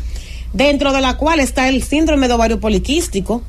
dentro 0.51 0.91
de 0.91 0.99
la 0.99 1.15
cual 1.15 1.39
está 1.39 1.69
el 1.69 1.83
síndrome 1.83 2.27
de 2.27 2.33
ovario 2.33 2.59
poliquístico, 2.59 3.43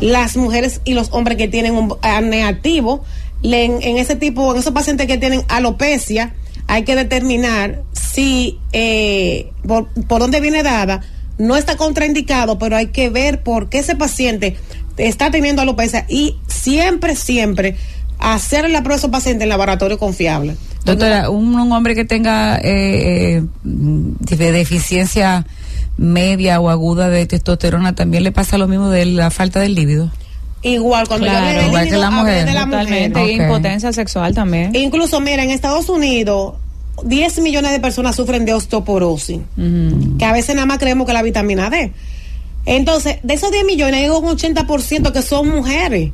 las 0.00 0.36
mujeres 0.36 0.80
y 0.84 0.94
los 0.94 1.08
hombres 1.12 1.36
que 1.38 1.46
tienen 1.46 1.74
un 1.74 1.94
acné 2.02 2.42
activo, 2.44 3.04
en, 3.42 3.82
en 3.82 3.96
ese 3.96 4.16
tipo, 4.16 4.52
en 4.52 4.60
esos 4.60 4.72
pacientes 4.72 5.06
que 5.06 5.18
tienen 5.18 5.42
alopecia, 5.48 6.34
hay 6.66 6.84
que 6.84 6.94
determinar 6.94 7.82
si 7.92 8.58
eh, 8.72 9.50
por, 9.66 9.88
por 10.06 10.20
dónde 10.20 10.40
viene 10.40 10.62
dada, 10.62 11.00
no 11.38 11.56
está 11.56 11.76
contraindicado, 11.76 12.58
pero 12.58 12.76
hay 12.76 12.88
que 12.88 13.08
ver 13.08 13.42
por 13.42 13.68
qué 13.68 13.78
ese 13.78 13.96
paciente 13.96 14.56
está 14.96 15.30
teniendo 15.30 15.62
alopecia 15.62 16.04
y 16.08 16.36
siempre, 16.46 17.16
siempre 17.16 17.76
hacer 18.18 18.68
la 18.68 18.80
prueba 18.80 18.96
de 18.96 18.98
esos 18.98 19.10
pacientes 19.10 19.44
en 19.44 19.48
laboratorio 19.48 19.98
confiable. 19.98 20.56
Doctora, 20.84 21.30
un, 21.30 21.54
un 21.54 21.72
hombre 21.72 21.94
que 21.94 22.04
tenga 22.04 22.58
eh, 22.58 23.38
eh, 23.38 23.42
de 23.64 24.52
deficiencia 24.52 25.46
media 25.96 26.60
o 26.60 26.70
aguda 26.70 27.08
de 27.08 27.26
testosterona 27.26 27.94
también 27.94 28.24
le 28.24 28.32
pasa 28.32 28.58
lo 28.58 28.68
mismo 28.68 28.88
de 28.88 29.04
la 29.06 29.30
falta 29.30 29.60
del 29.60 29.74
líbido. 29.74 30.10
Igual, 30.62 31.08
cuando 31.08 31.26
yo 31.26 31.32
Claro, 31.32 31.46
hablé 31.46 31.58
del 31.58 31.66
igual 31.68 31.80
que 31.84 31.90
líbido, 31.90 32.00
la 32.02 32.10
mujer. 32.10 32.44
de 32.46 32.52
la 32.52 32.66
mujer. 32.66 32.80
Totalmente. 32.84 33.20
Ok. 33.22 33.28
Impotencia 33.30 33.92
sexual 33.92 34.34
también. 34.34 34.74
Incluso, 34.76 35.20
mira, 35.20 35.42
en 35.42 35.50
Estados 35.50 35.88
Unidos, 35.88 36.54
10 37.04 37.38
millones 37.40 37.72
de 37.72 37.80
personas 37.80 38.14
sufren 38.16 38.44
de 38.44 38.52
osteoporosis, 38.52 39.38
que 40.18 40.24
a 40.24 40.32
veces 40.32 40.54
nada 40.54 40.66
más 40.66 40.78
creemos 40.78 41.06
que 41.06 41.12
la 41.14 41.22
vitamina 41.22 41.70
D. 41.70 41.92
Entonces, 42.66 43.16
de 43.22 43.34
esos 43.34 43.50
10 43.50 43.64
millones, 43.64 43.94
hay 44.02 44.10
un 44.10 44.22
80% 44.24 45.12
que 45.12 45.22
son 45.22 45.48
mujeres. 45.48 46.10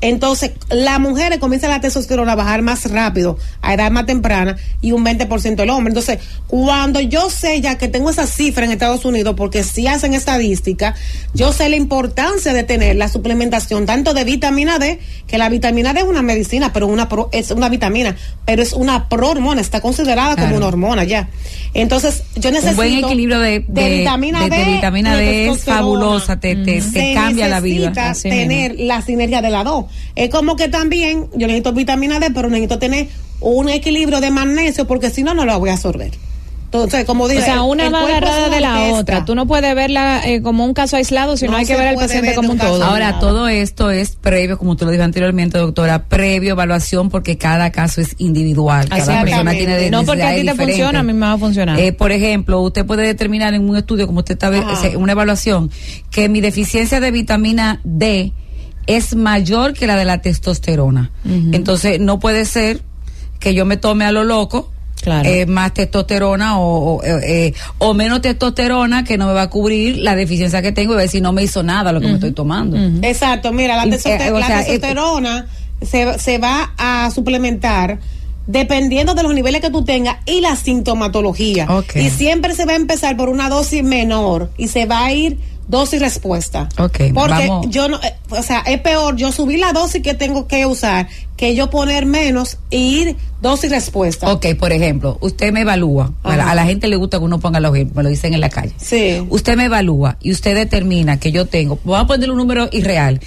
Entonces, 0.00 0.52
las 0.70 1.00
mujeres 1.00 1.38
comienzan 1.38 1.70
la 1.70 1.80
testosterona 1.80 2.32
a 2.32 2.36
bajar 2.36 2.62
más 2.62 2.88
rápido, 2.90 3.36
a 3.62 3.74
edad 3.74 3.90
más 3.90 4.06
temprana, 4.06 4.56
y 4.80 4.92
un 4.92 5.04
20% 5.04 5.60
el 5.62 5.70
hombre. 5.70 5.90
Entonces, 5.90 6.18
cuando 6.46 7.00
yo 7.00 7.30
sé 7.30 7.60
ya 7.60 7.78
que 7.78 7.88
tengo 7.88 8.08
esa 8.10 8.26
cifra 8.26 8.64
en 8.64 8.70
Estados 8.70 9.04
Unidos, 9.04 9.34
porque 9.36 9.64
si 9.64 9.86
hacen 9.88 10.14
estadística, 10.14 10.94
yo 11.34 11.52
sé 11.52 11.68
la 11.68 11.76
importancia 11.76 12.52
de 12.52 12.62
tener 12.62 12.94
la 12.96 13.08
suplementación 13.08 13.86
tanto 13.86 14.14
de 14.14 14.22
vitamina 14.24 14.78
D, 14.78 15.00
que 15.26 15.36
la 15.36 15.48
vitamina 15.48 15.92
D 15.92 16.00
es 16.00 16.06
una 16.06 16.22
medicina, 16.22 16.72
pero 16.72 16.86
una 16.86 17.08
pro- 17.08 17.28
es 17.32 17.50
una 17.50 17.68
vitamina, 17.68 18.14
pero 18.44 18.62
es 18.62 18.72
una 18.74 19.08
prohormona, 19.08 19.60
está 19.60 19.80
considerada 19.80 20.34
Claro. 20.34 20.42
como 20.50 20.56
una 20.58 20.66
hormona 20.68 21.04
ya. 21.04 21.28
Entonces, 21.74 22.22
yo 22.36 22.50
necesito 22.50 22.70
Un 22.70 22.76
buen 22.76 23.04
equilibrio 23.04 23.40
de, 23.40 23.64
de- 23.66 23.98
vitamina 23.98 24.44
de- 24.44 24.50
D, 24.50 24.56
de 24.56 24.72
vitamina 24.74 25.16
D 25.16 25.48
es 25.50 25.64
fabulosa, 25.64 26.38
te, 26.38 26.54
te, 26.56 26.80
te 26.80 27.14
cambia 27.14 27.48
la 27.48 27.60
vida. 27.60 27.92
Así 28.10 28.28
tener 28.30 28.76
la 28.78 29.02
sinergia 29.02 29.42
de 29.42 29.50
las 29.50 29.64
dos. 29.64 29.86
Es 30.14 30.30
como 30.30 30.56
que 30.56 30.68
también 30.68 31.28
yo 31.34 31.46
necesito 31.46 31.72
vitamina 31.72 32.20
D, 32.20 32.30
pero 32.30 32.48
necesito 32.48 32.78
tener 32.78 33.08
un 33.40 33.68
equilibrio 33.68 34.20
de 34.20 34.30
magnesio 34.30 34.86
porque 34.86 35.10
si 35.10 35.22
no, 35.22 35.34
no 35.34 35.44
lo 35.44 35.58
voy 35.58 35.70
a 35.70 35.74
absorber. 35.74 36.12
Entonces, 36.70 37.06
como 37.06 37.28
dije, 37.28 37.40
o 37.40 37.44
sea, 37.46 37.62
una 37.62 37.88
va 37.88 38.02
agarrada 38.02 38.50
de 38.50 38.60
la 38.60 38.92
otra. 38.92 39.24
Tú 39.24 39.34
no 39.34 39.46
puedes 39.46 39.74
verla 39.74 40.20
eh, 40.26 40.42
como 40.42 40.66
un 40.66 40.74
caso 40.74 40.96
aislado, 40.96 41.38
sino 41.38 41.52
No 41.52 41.56
hay 41.56 41.64
que 41.64 41.74
ver 41.74 41.88
al 41.88 41.94
paciente 41.94 42.26
ver 42.26 42.36
como 42.36 42.52
un 42.52 42.58
todo. 42.58 42.84
Ahora, 42.84 43.08
nada. 43.08 43.20
todo 43.20 43.48
esto 43.48 43.90
es 43.90 44.16
previo, 44.16 44.58
como 44.58 44.76
tú 44.76 44.84
lo 44.84 44.90
dijo 44.90 45.02
anteriormente, 45.02 45.56
doctora, 45.56 46.04
previo 46.08 46.50
evaluación 46.50 47.08
porque 47.08 47.38
cada 47.38 47.72
caso 47.72 48.02
es 48.02 48.16
individual. 48.18 48.86
Cada 48.90 49.22
persona 49.22 49.52
tiene 49.52 49.90
no 49.90 50.04
porque 50.04 50.22
a 50.22 50.34
ti 50.34 50.44
te 50.44 50.54
funciona, 50.54 50.98
a 50.98 51.02
mí 51.02 51.12
diferentes. 51.12 51.14
me 51.14 51.26
va 51.26 51.32
a 51.32 51.38
funcionar. 51.38 51.80
Eh, 51.80 51.94
por 51.94 52.12
ejemplo, 52.12 52.60
usted 52.60 52.84
puede 52.84 53.06
determinar 53.06 53.54
en 53.54 53.66
un 53.66 53.74
estudio, 53.74 54.06
como 54.06 54.18
usted 54.18 54.34
está 54.34 54.48
Ajá. 54.48 54.98
una 54.98 55.12
evaluación, 55.12 55.70
que 56.10 56.28
mi 56.28 56.42
deficiencia 56.42 57.00
de 57.00 57.10
vitamina 57.10 57.80
D 57.82 58.34
es 58.88 59.14
mayor 59.14 59.74
que 59.74 59.86
la 59.86 59.94
de 59.96 60.04
la 60.04 60.20
testosterona. 60.20 61.12
Entonces, 61.52 62.00
no 62.00 62.18
puede 62.18 62.44
ser 62.44 62.80
que 63.38 63.54
yo 63.54 63.64
me 63.64 63.76
tome 63.76 64.04
a 64.04 64.10
lo 64.10 64.24
loco. 64.24 64.72
Claro. 65.00 65.28
eh, 65.28 65.46
más 65.46 65.72
testosterona 65.74 66.58
o, 66.58 66.96
o, 66.96 67.02
eh, 67.04 67.54
o 67.78 67.94
menos 67.94 68.20
testosterona 68.20 69.04
que 69.04 69.16
no 69.16 69.28
me 69.28 69.32
va 69.32 69.42
a 69.42 69.48
cubrir 69.48 69.98
la 69.98 70.16
deficiencia 70.16 70.60
que 70.60 70.72
tengo 70.72 70.92
y 70.92 70.96
va 70.96 71.02
a 71.02 71.04
decir 71.04 71.22
no 71.22 71.32
me 71.32 71.44
hizo 71.44 71.62
nada 71.62 71.92
lo 71.92 72.00
que 72.00 72.08
me 72.08 72.14
estoy 72.14 72.32
tomando. 72.32 72.76
Exacto, 73.06 73.52
mira, 73.52 73.76
la, 73.76 73.86
Y, 73.86 73.90
testoster- 73.92 74.26
eh, 74.26 74.32
o 74.32 74.40
la 74.40 74.48
testosterona 74.48 75.46
se, 75.82 76.18
se 76.18 76.38
va 76.38 76.72
a 76.76 77.12
suplementar 77.14 78.00
dependiendo 78.48 79.14
de 79.14 79.22
los 79.22 79.34
niveles 79.34 79.60
que 79.60 79.70
tú 79.70 79.84
tengas 79.84 80.16
y 80.26 80.40
la 80.40 80.56
sintomatología. 80.56 81.68
Y 81.94 82.10
siempre 82.10 82.54
se 82.56 82.64
va 82.64 82.72
a 82.72 82.76
empezar 82.76 83.16
por 83.16 83.28
una 83.28 83.48
dosis 83.48 83.84
menor 83.84 84.50
y 84.56 84.66
se 84.68 84.86
va 84.86 85.04
a 85.04 85.12
ir 85.12 85.38
dosis 85.68 86.00
respuesta. 86.00 86.66
Ok, 86.78 87.12
Porque 87.14 87.46
vamos. 87.46 87.66
yo 87.68 87.88
no, 87.88 88.00
eh, 88.02 88.14
o 88.30 88.42
sea, 88.42 88.60
es 88.60 88.80
peor 88.80 89.16
yo 89.16 89.32
subir 89.32 89.58
la 89.58 89.74
dosis 89.74 90.02
que 90.02 90.14
tengo 90.14 90.48
que 90.48 90.64
usar 90.64 91.08
que 91.36 91.54
yo 91.54 91.68
poner 91.68 92.06
menos 92.06 92.56
y 92.70 92.78
ir 93.00 93.16
dosis 93.42 93.70
respuesta. 93.70 94.32
Ok, 94.32 94.46
por 94.58 94.72
ejemplo, 94.72 95.18
usted 95.20 95.52
me 95.52 95.60
evalúa. 95.60 96.14
A 96.22 96.36
la, 96.36 96.44
Ajá. 96.44 96.52
a 96.52 96.54
la 96.54 96.64
gente 96.64 96.88
le 96.88 96.96
gusta 96.96 97.18
que 97.18 97.24
uno 97.24 97.38
ponga 97.38 97.60
los 97.60 97.74
ejemplos, 97.74 97.96
me 97.98 98.02
lo 98.02 98.08
dicen 98.08 98.32
en 98.32 98.40
la 98.40 98.48
calle. 98.48 98.72
Sí. 98.78 99.22
Usted 99.28 99.56
me 99.56 99.66
evalúa 99.66 100.16
y 100.22 100.32
usted 100.32 100.54
determina 100.56 101.20
que 101.20 101.30
yo 101.32 101.44
tengo, 101.44 101.78
voy 101.84 102.00
a 102.00 102.06
poner 102.06 102.30
un 102.30 102.38
número 102.38 102.68
irreal. 102.72 103.20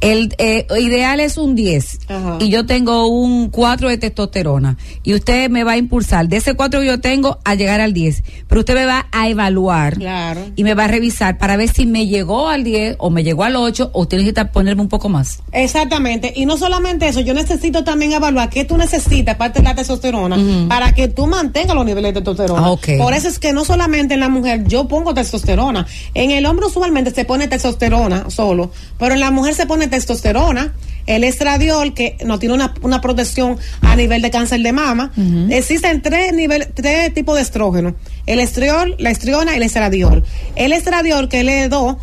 El 0.00 0.34
eh, 0.38 0.66
ideal 0.80 1.18
es 1.20 1.38
un 1.38 1.54
10 1.54 2.00
Ajá. 2.08 2.36
y 2.40 2.50
yo 2.50 2.66
tengo 2.66 3.06
un 3.06 3.48
4 3.48 3.88
de 3.88 3.96
testosterona 3.96 4.76
y 5.02 5.14
usted 5.14 5.48
me 5.48 5.64
va 5.64 5.72
a 5.72 5.76
impulsar 5.78 6.28
de 6.28 6.36
ese 6.36 6.54
4 6.54 6.80
que 6.80 6.86
yo 6.86 7.00
tengo 7.00 7.38
a 7.44 7.54
llegar 7.54 7.80
al 7.80 7.94
10, 7.94 8.22
pero 8.46 8.60
usted 8.60 8.74
me 8.74 8.84
va 8.86 9.06
a 9.12 9.28
evaluar 9.28 9.96
Claro. 9.96 10.40
y 10.56 10.64
me 10.64 10.74
va 10.74 10.84
a 10.84 10.88
revisar 10.88 11.38
para 11.38 11.56
ver 11.56 11.70
si 11.72 11.86
me 11.86 12.06
llegó 12.06 12.48
al 12.48 12.64
10 12.64 12.96
o 12.98 13.08
me 13.10 13.24
llegó 13.24 13.44
al 13.44 13.56
8 13.56 13.90
o 13.94 14.02
usted 14.02 14.18
necesita 14.18 14.52
ponerme 14.52 14.82
un 14.82 14.88
poco 14.88 15.08
más. 15.08 15.40
Exactamente. 15.52 16.32
Y 16.36 16.44
no 16.46 16.56
solamente 16.58 17.08
eso, 17.08 17.20
yo 17.20 17.32
necesito 17.32 17.82
también 17.84 18.12
evaluar 18.12 18.50
qué 18.50 18.64
tú 18.64 18.76
necesitas, 18.76 19.36
aparte 19.36 19.60
de 19.60 19.64
la 19.64 19.74
testosterona, 19.74 20.36
para 20.68 20.92
que 20.92 21.08
tú 21.08 21.26
mantengas 21.26 21.74
los 21.74 21.86
niveles 21.86 22.12
de 22.12 22.20
testosterona. 22.20 22.66
Ah. 22.66 22.76
Por 22.98 23.14
eso 23.14 23.28
es 23.28 23.38
que 23.38 23.52
no 23.52 23.64
solamente 23.64 24.14
en 24.14 24.20
la 24.20 24.28
mujer 24.28 24.64
yo 24.66 24.86
pongo 24.86 25.14
testosterona. 25.14 25.86
En 26.12 26.30
el 26.30 26.44
hombre 26.46 26.66
usualmente 26.66 27.10
se 27.10 27.24
pone 27.24 27.48
testosterona 27.48 28.28
solo, 28.28 28.70
pero 28.98 29.14
en 29.14 29.20
la 29.20 29.30
mujer 29.30 29.54
se 29.54 29.66
pone 29.66 29.83
testosterona, 29.88 30.74
el 31.06 31.24
estradiol, 31.24 31.94
que 31.94 32.16
no 32.24 32.38
tiene 32.38 32.54
una, 32.54 32.74
una 32.82 33.00
protección 33.00 33.58
a 33.82 33.94
nivel 33.96 34.22
de 34.22 34.30
cáncer 34.30 34.60
de 34.60 34.72
mama. 34.72 35.12
Existen 35.50 36.02
tres 36.02 36.32
niveles, 36.32 36.68
tres 36.74 37.12
tipos 37.12 37.36
de 37.36 37.42
estrógeno. 37.42 37.94
El 38.26 38.40
estriol, 38.40 38.96
la 38.98 39.10
estriona 39.10 39.52
y 39.52 39.56
el 39.56 39.62
estradiol. 39.62 40.24
El 40.56 40.72
estradiol, 40.72 41.28
que 41.28 41.40
es 41.40 41.46
el 41.46 41.70
E2, 41.70 41.98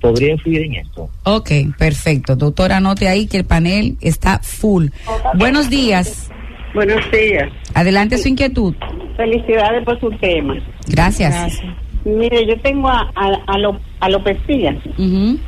¿podría 0.00 0.32
influir 0.32 0.62
en 0.62 0.74
esto? 0.76 1.10
Ok, 1.24 1.50
perfecto. 1.76 2.36
Doctora, 2.36 2.78
anote 2.78 3.06
ahí 3.08 3.26
que 3.26 3.36
el 3.36 3.44
panel 3.44 3.96
está 4.00 4.38
full. 4.42 4.86
Buenos 5.34 5.68
días. 5.68 6.30
Buenos 6.76 7.10
días. 7.10 7.48
Adelante 7.72 8.18
su 8.18 8.28
inquietud. 8.28 8.74
Felicidades 9.16 9.82
por 9.84 9.98
su 9.98 10.10
tema. 10.20 10.54
Gracias. 10.88 11.62
Mire, 12.04 12.46
yo 12.46 12.54
tengo 12.60 12.86
a, 12.88 13.10
a, 13.14 13.28
alo- 13.46 13.80
alopecia. 14.00 14.76
Ujú, 14.98 15.38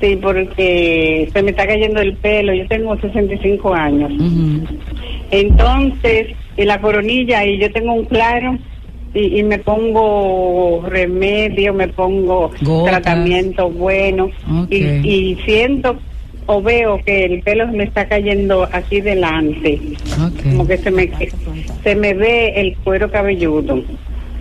Sí, 0.00 0.16
porque 0.22 1.28
se 1.32 1.42
me 1.42 1.50
está 1.52 1.66
cayendo 1.66 2.00
el 2.02 2.14
pelo. 2.18 2.52
Yo 2.52 2.68
tengo 2.68 2.94
65 3.00 3.72
años. 3.74 4.12
ujú. 4.12 4.66
Entonces, 5.30 6.28
y 6.58 6.64
la 6.64 6.80
coronilla, 6.82 7.44
y 7.46 7.58
yo 7.58 7.72
tengo 7.72 7.94
un 7.94 8.04
claro, 8.04 8.58
y, 9.14 9.38
y 9.38 9.42
me 9.42 9.58
pongo 9.58 10.84
remedio, 10.86 11.72
me 11.72 11.88
pongo 11.88 12.50
Gotas. 12.60 12.92
tratamiento 13.02 13.70
bueno, 13.70 14.30
y, 14.70 14.76
y 14.76 15.38
siento 15.46 15.96
o 16.50 16.62
veo 16.62 16.98
que 17.04 17.26
el 17.26 17.42
pelo 17.42 17.68
me 17.68 17.84
está 17.84 18.08
cayendo 18.08 18.66
aquí 18.72 19.00
delante. 19.02 19.78
Como 20.42 20.66
que 20.66 20.78
se 20.78 20.90
me, 20.90 21.10
se 21.84 21.94
me 21.94 22.14
ve 22.14 22.54
el 22.60 22.74
cuero 22.78 23.10
cabelludo. 23.10 23.82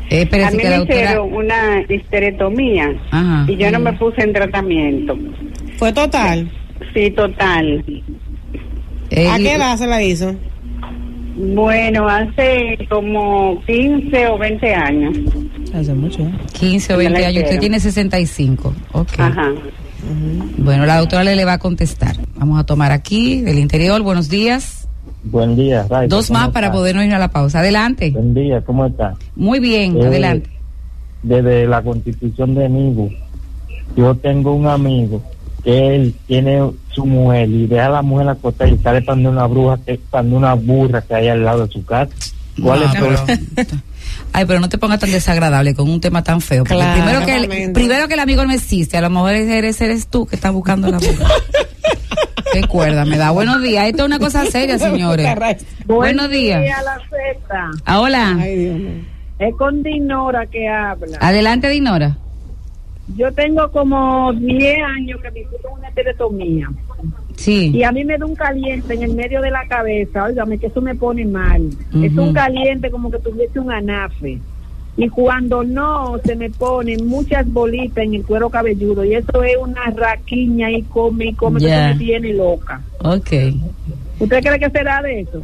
Eh, 0.10 0.26
A 0.42 0.52
mí 0.52 0.58
que 0.58 0.70
me 0.70 0.78
doctora. 0.78 1.02
hicieron 1.04 1.34
una 1.34 1.82
histerectomía 1.90 2.96
Ajá. 3.12 3.46
y 3.52 3.58
yo 3.58 3.70
no 3.72 3.80
me 3.80 3.92
puse 3.94 4.22
en 4.24 4.32
tratamiento. 4.32 5.18
Fue 5.78 5.92
total. 5.92 6.50
Sí, 6.94 7.12
total. 7.12 7.84
¿A 9.12 9.38
qué 9.38 9.54
edad 9.56 9.76
se 9.78 9.86
la 9.88 10.02
hizo? 10.02 10.34
Bueno, 11.36 12.08
hace 12.08 12.78
como 12.90 13.62
15 13.68 14.28
o 14.28 14.38
20 14.38 14.74
años. 14.74 15.18
Hace 15.74 15.94
mucho. 15.94 16.22
¿eh? 16.22 16.32
15 16.58 16.94
o 16.94 16.98
Me 16.98 17.04
la 17.04 17.10
20 17.12 17.26
años. 17.28 17.44
Usted 17.44 17.60
tiene 17.60 17.80
65. 17.82 18.74
Ok. 18.94 19.10
Ajá. 19.20 19.52
Bueno, 20.58 20.86
la 20.86 20.98
doctora 20.98 21.24
le, 21.24 21.36
le 21.36 21.46
va 21.46 21.54
a 21.54 21.58
contestar. 21.60 22.16
Vamos 22.36 22.60
a 22.60 22.64
tomar 22.66 22.92
aquí 22.92 23.42
del 23.42 23.60
interior. 23.60 24.02
Buenos 24.02 24.30
días. 24.30 24.88
Buen 25.24 25.56
día, 25.56 25.86
Dos 26.08 26.28
¿cómo 26.28 26.40
más 26.40 26.50
para 26.50 26.72
podernos 26.72 27.04
ir 27.06 27.14
a 27.14 27.20
la 27.20 27.30
pausa. 27.30 27.60
Adelante. 27.60 28.12
Buen 28.12 28.34
día, 28.34 28.62
¿cómo 28.62 28.86
está? 28.86 29.14
Muy 29.36 29.60
bien, 29.60 29.98
Eh, 29.98 30.06
adelante. 30.08 30.50
Desde 31.24 31.68
la 31.68 31.82
constitución 31.82 32.56
de 32.56 32.70
Nigu, 32.70 33.10
yo 33.96 34.16
tengo 34.16 34.54
un 34.54 34.68
amigo 34.68 35.22
que 35.64 35.96
él 35.96 36.16
tiene 36.28 36.62
su 36.92 37.06
mujer 37.06 37.50
y 37.50 37.68
deja 37.68 37.88
a 37.88 37.90
la 37.90 38.02
mujer 38.02 38.30
acostada 38.30 38.70
y 38.70 38.78
sale 38.78 39.02
para 39.02 39.20
una 39.20 39.46
bruja, 39.48 39.78
que, 39.86 40.00
para 40.10 40.28
una 40.28 40.54
burra 40.54 41.02
que 41.02 41.16
hay 41.16 41.28
al 41.28 41.44
lado 41.44 41.66
de 41.68 41.74
su 41.74 41.84
casa. 41.84 42.14
¿Cuál 42.62 42.80
No, 42.82 42.86
es 42.86 42.96
el 42.96 43.02
pero- 43.02 43.16
problema? 43.26 43.44
Ay, 44.34 44.46
pero 44.46 44.60
no 44.60 44.70
te 44.70 44.78
pongas 44.78 45.00
tan 45.00 45.12
desagradable 45.12 45.74
con 45.74 45.90
un 45.90 46.02
tema 46.02 46.24
tan 46.24 46.42
feo. 46.42 46.64
Porque 46.64 46.76
Claro, 46.76 47.02
primero, 47.02 47.26
que 47.26 47.64
el, 47.64 47.72
primero 47.72 48.08
que 48.08 48.14
el 48.16 48.20
amigo 48.20 48.46
no 48.46 48.54
existe, 48.54 48.98
a 48.98 49.02
lo 49.02 49.10
mejor 49.10 49.32
eres, 49.34 49.80
eres 49.82 50.08
tú 50.08 50.26
que 50.28 50.36
estás 50.36 50.52
buscando 50.52 50.90
la 50.92 50.98
boca. 51.00 51.26
Qué 52.54 52.62
cuerda 52.68 53.06
me 53.06 53.18
da. 53.18 53.32
Buenos 53.32 53.62
días. 53.62 53.88
Esto 53.88 54.04
es 54.04 54.08
una 54.08 54.20
cosa 54.20 54.46
seria, 54.46 54.78
señores. 54.80 55.28
Buenos 55.86 56.30
días. 56.30 56.62
la 56.84 56.96
Z. 57.10 57.72
Ah, 57.86 58.00
Hola. 58.00 58.38
Ay, 58.40 58.56
Dios 58.56 58.78
mío. 58.80 58.90
Es 59.40 59.56
con 59.56 59.84
Dinora 59.84 60.46
que 60.48 60.68
habla. 60.68 61.18
Adelante, 61.22 61.70
Dinora. 61.70 62.18
Yo 63.16 63.32
tengo 63.34 63.72
como 63.72 64.34
10 64.34 64.78
años 64.98 65.22
que 65.22 65.32
me 65.32 65.40
hicieron 65.42 65.74
una 65.78 65.88
estereotomía. 65.90 66.70
Sí. 67.38 67.72
Y 67.74 67.84
a 67.84 67.92
mí 67.92 68.04
me 68.04 68.18
da 68.18 68.26
un 68.26 68.36
caliente 68.36 68.94
en 68.94 69.04
el 69.04 69.14
medio 69.14 69.42
de 69.42 69.52
la 69.52 69.66
cabeza. 69.68 70.26
Óigame, 70.26 70.58
que 70.58 70.68
eso 70.68 70.82
me 70.82 70.94
pone 70.96 71.24
mal. 71.26 71.70
Es 72.04 72.12
un 72.18 72.34
caliente 72.34 72.92
como 72.92 73.10
que 73.10 73.20
tuviese 73.20 73.60
un 73.60 73.72
anafe. 73.72 74.40
Y 75.00 75.08
cuando 75.10 75.64
no, 75.64 76.18
se 76.26 76.36
me 76.36 76.50
ponen 76.50 77.08
muchas 77.08 77.48
bolitas 77.54 78.04
en 78.04 78.16
el 78.16 78.26
cuero 78.26 78.50
cabelludo. 78.50 79.06
Y 79.06 79.14
eso 79.14 79.44
es 79.44 79.56
una 79.62 79.86
raquiña 79.96 80.72
y 80.72 80.82
come 80.82 81.28
y 81.28 81.34
come. 81.34 81.60
que 81.60 81.68
Ya. 81.68 81.90
eso 81.92 82.00
me 82.00 82.06
tiene 82.06 82.34
loca. 82.34 82.82
Ok. 83.04 83.30
¿Usted 84.20 84.42
cree 84.44 84.60
que 84.60 84.70
será 84.72 85.02
de 85.04 85.22
eso? 85.22 85.44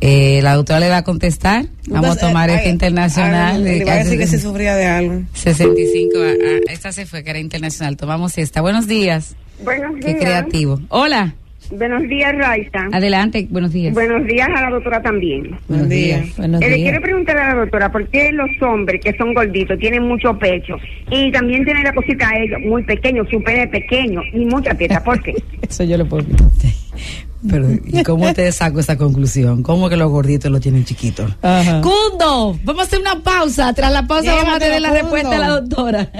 Eh, 0.00 0.40
la 0.42 0.54
doctora 0.54 0.78
le 0.80 0.88
va 0.88 0.98
a 0.98 1.04
contestar. 1.04 1.66
Vamos 1.88 2.04
Entonces, 2.06 2.22
a 2.22 2.26
tomar 2.28 2.50
ay, 2.50 2.56
este 2.56 2.70
internacional. 2.70 3.56
ay, 3.66 3.80
Le 3.80 3.90
a 3.90 3.96
decir 3.96 4.18
que 4.18 4.26
sí 4.26 4.38
sufría 4.38 4.76
de 4.76 4.86
algo. 4.86 5.22
65. 5.32 6.12
ah, 6.18 6.30
ah, 6.40 6.72
esta 6.72 6.92
se 6.92 7.04
fue, 7.06 7.24
que 7.24 7.30
era 7.30 7.38
internacional. 7.40 7.96
Tomamos 7.96 8.38
esta. 8.38 8.60
Buenos 8.60 8.86
días. 8.86 9.34
Buenos 9.64 9.96
Qué 10.04 10.16
creativo. 10.16 10.80
Hola. 10.88 11.34
Buenos 11.70 12.02
días, 12.08 12.32
Raiza. 12.34 12.78
Adelante. 12.92 13.46
Buenos 13.50 13.72
días. 13.72 13.92
Buenos 13.92 14.26
días 14.26 14.48
a 14.54 14.62
la 14.62 14.70
doctora 14.70 15.02
también. 15.02 15.50
Buenos 15.68 15.88
días. 15.88 16.34
Buenos 16.38 16.62
Eh, 16.62 16.70
le 16.70 16.76
días. 16.76 16.88
quiero 16.90 17.02
preguntar 17.02 17.36
a 17.36 17.48
la 17.54 17.60
doctora, 17.60 17.92
¿por 17.92 18.08
qué 18.08 18.30
los 18.32 18.48
hombres 18.62 19.02
que 19.04 19.14
son 19.18 19.34
gorditos 19.34 19.78
tienen 19.78 20.04
mucho 20.04 20.38
pecho 20.38 20.76
y 21.10 21.30
también 21.30 21.64
tienen 21.64 21.84
la 21.84 21.92
cosita 21.92 22.26
a 22.28 22.38
ellos 22.38 22.60
muy 22.64 22.82
pequeño, 22.84 23.22
su 23.30 23.42
pene 23.42 23.66
pequeño 23.68 24.22
y 24.32 24.46
mucha 24.46 24.72
teta? 24.74 25.02
¿Por 25.04 25.20
qué? 25.22 25.34
Eso 25.68 25.84
yo 25.84 25.98
lo 25.98 26.06
puedo. 26.06 26.24
Pero, 27.48 27.68
¿y 27.70 28.02
cómo 28.02 28.32
te 28.34 28.50
saco 28.52 28.80
esa 28.80 28.96
conclusión? 28.96 29.62
¿Cómo 29.62 29.88
que 29.88 29.96
los 29.96 30.10
gorditos 30.10 30.50
lo 30.50 30.58
tienen 30.60 30.84
chiquitos? 30.84 31.30
Ajá. 31.42 31.80
Cundo, 31.80 32.58
vamos 32.64 32.82
a 32.82 32.86
hacer 32.86 33.00
una 33.00 33.22
pausa. 33.22 33.72
Tras 33.72 33.92
la 33.92 34.06
pausa 34.06 34.34
vamos 34.34 34.56
a 34.56 34.58
tener 34.58 34.80
la 34.80 34.88
Cundo. 34.88 35.02
respuesta 35.02 35.30
de 35.30 35.38
la 35.38 35.48
doctora. 35.60 36.10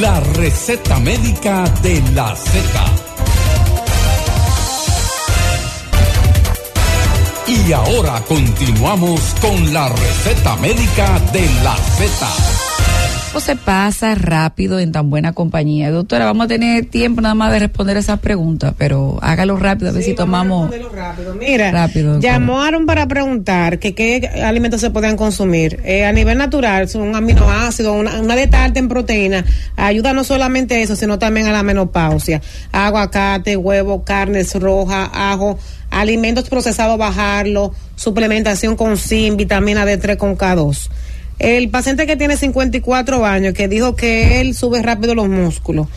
La 0.00 0.20
receta 0.20 0.98
médica 1.00 1.64
de 1.82 2.02
la 2.14 2.34
Z. 2.34 2.60
Y 7.46 7.72
ahora 7.72 8.22
continuamos 8.26 9.20
con 9.40 9.72
la 9.72 9.88
receta 9.90 10.56
médica 10.56 11.20
de 11.32 11.46
la 11.62 11.76
Z. 11.76 12.73
O 13.36 13.40
se 13.40 13.56
pasa 13.56 14.14
rápido 14.14 14.78
en 14.78 14.92
tan 14.92 15.10
buena 15.10 15.32
compañía. 15.32 15.90
Doctora, 15.90 16.24
vamos 16.24 16.44
a 16.44 16.48
tener 16.48 16.84
tiempo 16.86 17.20
nada 17.20 17.34
más 17.34 17.50
de 17.50 17.58
responder 17.58 17.96
esas 17.96 18.20
preguntas, 18.20 18.74
pero 18.78 19.18
hágalo 19.22 19.56
rápido 19.56 19.90
a 19.90 19.92
ver 19.92 20.04
si 20.04 20.14
tomamos. 20.14 20.70
Rápido. 20.70 21.34
Mira, 21.34 21.72
Rápido, 21.72 22.20
llamaron 22.20 22.86
para 22.86 23.08
preguntar 23.08 23.80
que 23.80 23.92
qué 23.92 24.30
alimentos 24.44 24.80
se 24.80 24.90
podían 24.90 25.16
consumir. 25.16 25.80
Eh, 25.84 26.04
a 26.04 26.12
nivel 26.12 26.38
natural, 26.38 26.88
son 26.88 27.16
aminoácidos, 27.16 27.96
una, 27.96 28.20
una 28.20 28.36
dieta 28.36 28.62
alta 28.62 28.78
en 28.78 28.86
proteína, 28.86 29.44
ayuda 29.74 30.12
no 30.12 30.22
solamente 30.22 30.76
a 30.76 30.78
eso, 30.78 30.94
sino 30.94 31.18
también 31.18 31.48
a 31.48 31.52
la 31.52 31.64
menopausia. 31.64 32.40
Aguacate, 32.70 33.56
huevo, 33.56 34.04
carnes 34.04 34.54
rojas, 34.54 35.10
ajo, 35.12 35.58
alimentos 35.90 36.48
procesados, 36.48 36.96
bajarlo, 36.98 37.74
suplementación 37.96 38.76
con 38.76 38.96
zinc, 38.96 39.36
vitamina 39.36 39.84
D3 39.84 40.16
con 40.18 40.38
K2. 40.38 40.88
El 41.38 41.68
paciente 41.68 42.06
que 42.06 42.16
tiene 42.16 42.36
54 42.36 43.24
años, 43.26 43.54
que 43.54 43.68
dijo 43.68 43.96
que 43.96 44.40
él 44.40 44.54
sube 44.54 44.82
rápido 44.82 45.14
los 45.14 45.28
músculos, 45.28 45.88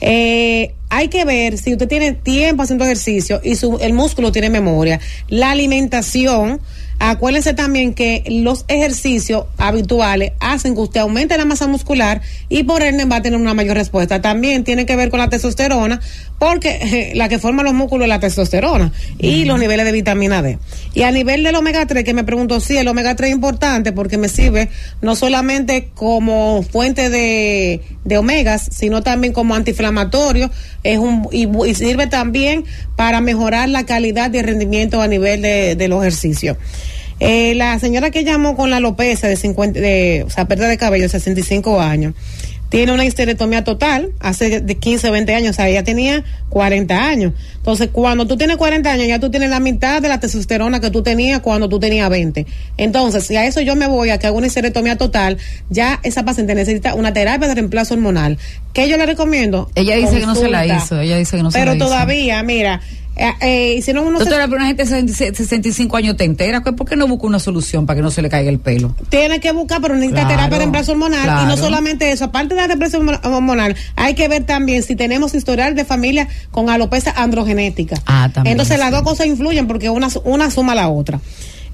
eh, 0.00 0.74
hay 0.88 1.08
que 1.08 1.24
ver 1.24 1.58
si 1.58 1.72
usted 1.72 1.88
tiene 1.88 2.12
tiempo 2.12 2.62
haciendo 2.62 2.84
ejercicio 2.84 3.40
y 3.42 3.56
su, 3.56 3.78
el 3.80 3.92
músculo 3.92 4.32
tiene 4.32 4.50
memoria. 4.50 5.00
La 5.28 5.50
alimentación, 5.50 6.60
acuérdense 6.98 7.54
también 7.54 7.92
que 7.92 8.22
los 8.28 8.64
ejercicios 8.68 9.46
habituales 9.58 10.32
hacen 10.38 10.74
que 10.74 10.80
usted 10.80 11.00
aumente 11.00 11.36
la 11.36 11.44
masa 11.44 11.66
muscular 11.66 12.22
y 12.48 12.62
por 12.62 12.82
ende 12.82 13.04
va 13.04 13.16
a 13.16 13.22
tener 13.22 13.40
una 13.40 13.54
mayor 13.54 13.76
respuesta. 13.76 14.22
También 14.22 14.64
tiene 14.64 14.86
que 14.86 14.96
ver 14.96 15.10
con 15.10 15.18
la 15.18 15.28
testosterona, 15.28 16.00
porque 16.38 17.12
la 17.14 17.28
que 17.28 17.38
forma 17.38 17.62
los 17.62 17.74
músculos 17.74 18.04
es 18.04 18.08
la 18.08 18.20
testosterona 18.20 18.92
y 19.18 19.44
los 19.44 19.58
niveles 19.58 19.86
de 19.86 19.92
vitamina 19.92 20.42
D. 20.42 20.58
Y 20.94 21.02
a 21.02 21.10
nivel 21.10 21.42
del 21.42 21.54
omega 21.54 21.86
3, 21.86 22.04
que 22.04 22.14
me 22.14 22.24
pregunto 22.24 22.60
si 22.60 22.76
el 22.76 22.88
omega 22.88 23.14
3 23.14 23.30
es 23.30 23.34
importante 23.34 23.92
porque 23.92 24.18
me 24.18 24.28
sirve 24.28 24.68
no 25.00 25.16
solamente 25.16 25.88
como 25.94 26.62
fuente 26.62 27.10
de, 27.10 27.80
de 28.04 28.18
omegas, 28.18 28.68
sino 28.70 29.02
también 29.02 29.32
como 29.32 29.54
antiinflamatorio 29.54 30.50
es 30.82 30.98
un, 30.98 31.28
y, 31.32 31.46
sirve 31.74 32.06
también 32.06 32.64
para 32.96 33.20
mejorar 33.20 33.68
la 33.68 33.84
calidad 33.84 34.30
de 34.30 34.42
rendimiento 34.42 35.00
a 35.00 35.08
nivel 35.08 35.42
de, 35.42 35.76
de 35.76 35.88
los 35.88 36.00
ejercicios. 36.00 36.56
Eh, 37.18 37.54
la 37.54 37.78
señora 37.78 38.10
que 38.10 38.24
llamó 38.24 38.56
con 38.56 38.70
la 38.70 38.76
alopecia 38.76 39.28
de 39.28 39.36
50, 39.36 39.80
de, 39.80 40.24
o 40.26 40.30
sea, 40.30 40.46
pérdida 40.46 40.68
de 40.68 40.76
cabello 40.76 41.04
de 41.04 41.08
65 41.08 41.80
años, 41.80 42.14
tiene 42.68 42.92
una 42.92 43.04
histerectomía 43.04 43.64
total 43.64 44.10
hace 44.20 44.60
de 44.60 44.74
15, 44.76 45.10
20 45.10 45.34
años, 45.34 45.50
o 45.50 45.52
sea, 45.54 45.68
ella 45.68 45.84
tenía 45.84 46.24
40 46.48 47.08
años. 47.08 47.32
Entonces, 47.56 47.88
cuando 47.92 48.26
tú 48.26 48.36
tienes 48.36 48.56
40 48.56 48.90
años, 48.90 49.06
ya 49.06 49.18
tú 49.20 49.30
tienes 49.30 49.50
la 49.50 49.60
mitad 49.60 50.02
de 50.02 50.08
la 50.08 50.20
testosterona 50.20 50.80
que 50.80 50.90
tú 50.90 51.02
tenías 51.02 51.40
cuando 51.40 51.68
tú 51.68 51.78
tenías 51.78 52.08
20. 52.10 52.46
Entonces, 52.76 53.26
si 53.26 53.36
a 53.36 53.46
eso 53.46 53.60
yo 53.60 53.76
me 53.76 53.86
voy 53.86 54.10
a 54.10 54.18
que 54.18 54.26
haga 54.26 54.36
una 54.36 54.46
histerectomía 54.46 54.96
total, 54.96 55.38
ya 55.70 56.00
esa 56.02 56.24
paciente 56.24 56.54
necesita 56.54 56.94
una 56.94 57.12
terapia 57.12 57.48
de 57.48 57.54
reemplazo 57.54 57.94
hormonal. 57.94 58.38
¿Qué 58.72 58.88
yo 58.88 58.96
le 58.96 59.06
recomiendo? 59.06 59.70
Ella 59.74 59.96
dice 59.96 60.20
que 60.20 60.26
no 60.26 60.34
se 60.34 60.48
la 60.48 60.66
hizo. 60.66 61.00
Ella 61.00 61.16
dice 61.16 61.36
que 61.36 61.42
no 61.42 61.50
se 61.50 61.58
Pero 61.58 61.72
la 61.72 61.76
hizo. 61.76 61.86
todavía, 61.86 62.42
mira, 62.42 62.80
eh, 63.16 63.32
eh, 63.40 63.74
hicieron 63.78 64.06
unos 64.06 64.20
Doctora, 64.20 64.44
pero 64.46 64.58
una 64.58 64.66
gente 64.66 64.84
de 64.84 65.34
65 65.34 65.96
años 65.96 66.16
te 66.16 66.24
entera. 66.24 66.62
¿Por 66.62 66.86
qué 66.88 66.96
no 66.96 67.08
busca 67.08 67.26
una 67.26 67.38
solución 67.38 67.86
para 67.86 67.96
que 67.96 68.02
no 68.02 68.10
se 68.10 68.20
le 68.22 68.28
caiga 68.28 68.50
el 68.50 68.58
pelo? 68.58 68.94
tiene 69.08 69.40
que 69.40 69.52
buscar, 69.52 69.80
pero 69.80 69.94
necesita 69.94 70.20
Claro, 70.22 70.28
terapia 70.36 70.50
de 70.50 70.58
reemplazo 70.58 70.92
hormonal. 70.92 71.42
Y 71.44 71.46
no 71.46 71.56
solamente 71.56 72.12
eso, 72.12 72.26
aparte 72.26 72.54
de 72.54 72.60
la 72.60 72.66
reemplazo 72.66 72.98
hormo- 72.98 73.18
hormonal, 73.24 73.74
hay 73.96 74.14
que 74.14 74.28
ver 74.28 74.44
también 74.44 74.82
si 74.82 74.96
tenemos 74.96 75.34
historial 75.34 75.74
de 75.74 75.84
familia 75.84 76.28
con 76.50 76.68
alopecia 76.70 77.12
androgenética. 77.16 77.96
Ah, 78.06 78.28
también, 78.32 78.52
Entonces 78.52 78.78
las 78.78 78.90
dos 78.90 79.02
cosas 79.02 79.26
influyen 79.26 79.66
porque 79.66 79.88
una, 79.90 80.08
una 80.24 80.50
suma 80.50 80.72
a 80.72 80.76
la 80.76 80.88
otra. 80.88 81.20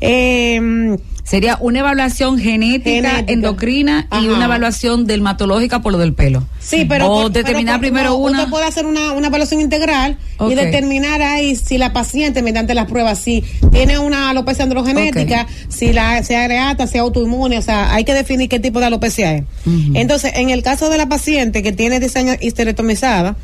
Eh, 0.03 0.97
Sería 1.25 1.57
una 1.61 1.79
evaluación 1.79 2.37
genética, 2.37 3.09
Genética. 3.11 3.33
endocrina 3.33 4.09
y 4.21 4.27
una 4.27 4.47
evaluación 4.47 5.07
dermatológica 5.07 5.81
por 5.81 5.93
lo 5.93 5.99
del 5.99 6.13
pelo. 6.15 6.43
Sí, 6.59 6.85
pero 6.87 7.07
O 7.11 7.23
por- 7.23 7.33
determinar 7.33 7.81
pero 7.81 7.93
primero 7.93 8.09
no, 8.11 8.17
una. 8.17 8.39
Usted 8.41 8.51
puede 8.51 8.65
hacer 8.67 8.87
una, 8.87 9.13
una 9.13 9.29
evaluación 9.29 9.61
integral 9.61 10.19
y 10.51 10.55
determinar 10.55 11.23
ahí 11.23 11.55
si 11.55 11.79
la 11.79 11.93
paciente, 11.93 12.43
mediante 12.43 12.75
las 12.75 12.87
pruebas, 12.89 13.21
si 13.21 13.45
tiene 13.71 14.01
una 14.01 14.31
alopecia 14.31 14.65
androgenética, 14.65 15.47
si 15.69 15.93
la 15.93 16.23
sea 16.25 16.45
areata, 16.45 16.89
sea 16.89 17.03
autoinmune, 17.03 17.57
o 17.59 17.63
sea, 17.63 17.95
hay 17.95 18.03
que 18.05 18.15
definir 18.15 18.49
qué 18.49 18.59
tipo 18.59 18.81
de 18.81 18.87
alopecia 18.87 19.37
es. 19.37 19.45
Entonces, 19.95 20.33
en 20.35 20.51
el 20.51 20.65
caso 20.65 20.91
de 20.91 20.99
la 20.99 21.09
paciente 21.09 21.63
que 21.63 21.71
tiene 21.71 22.01
diseño 22.01 22.33
histerectomizada, 22.41 23.37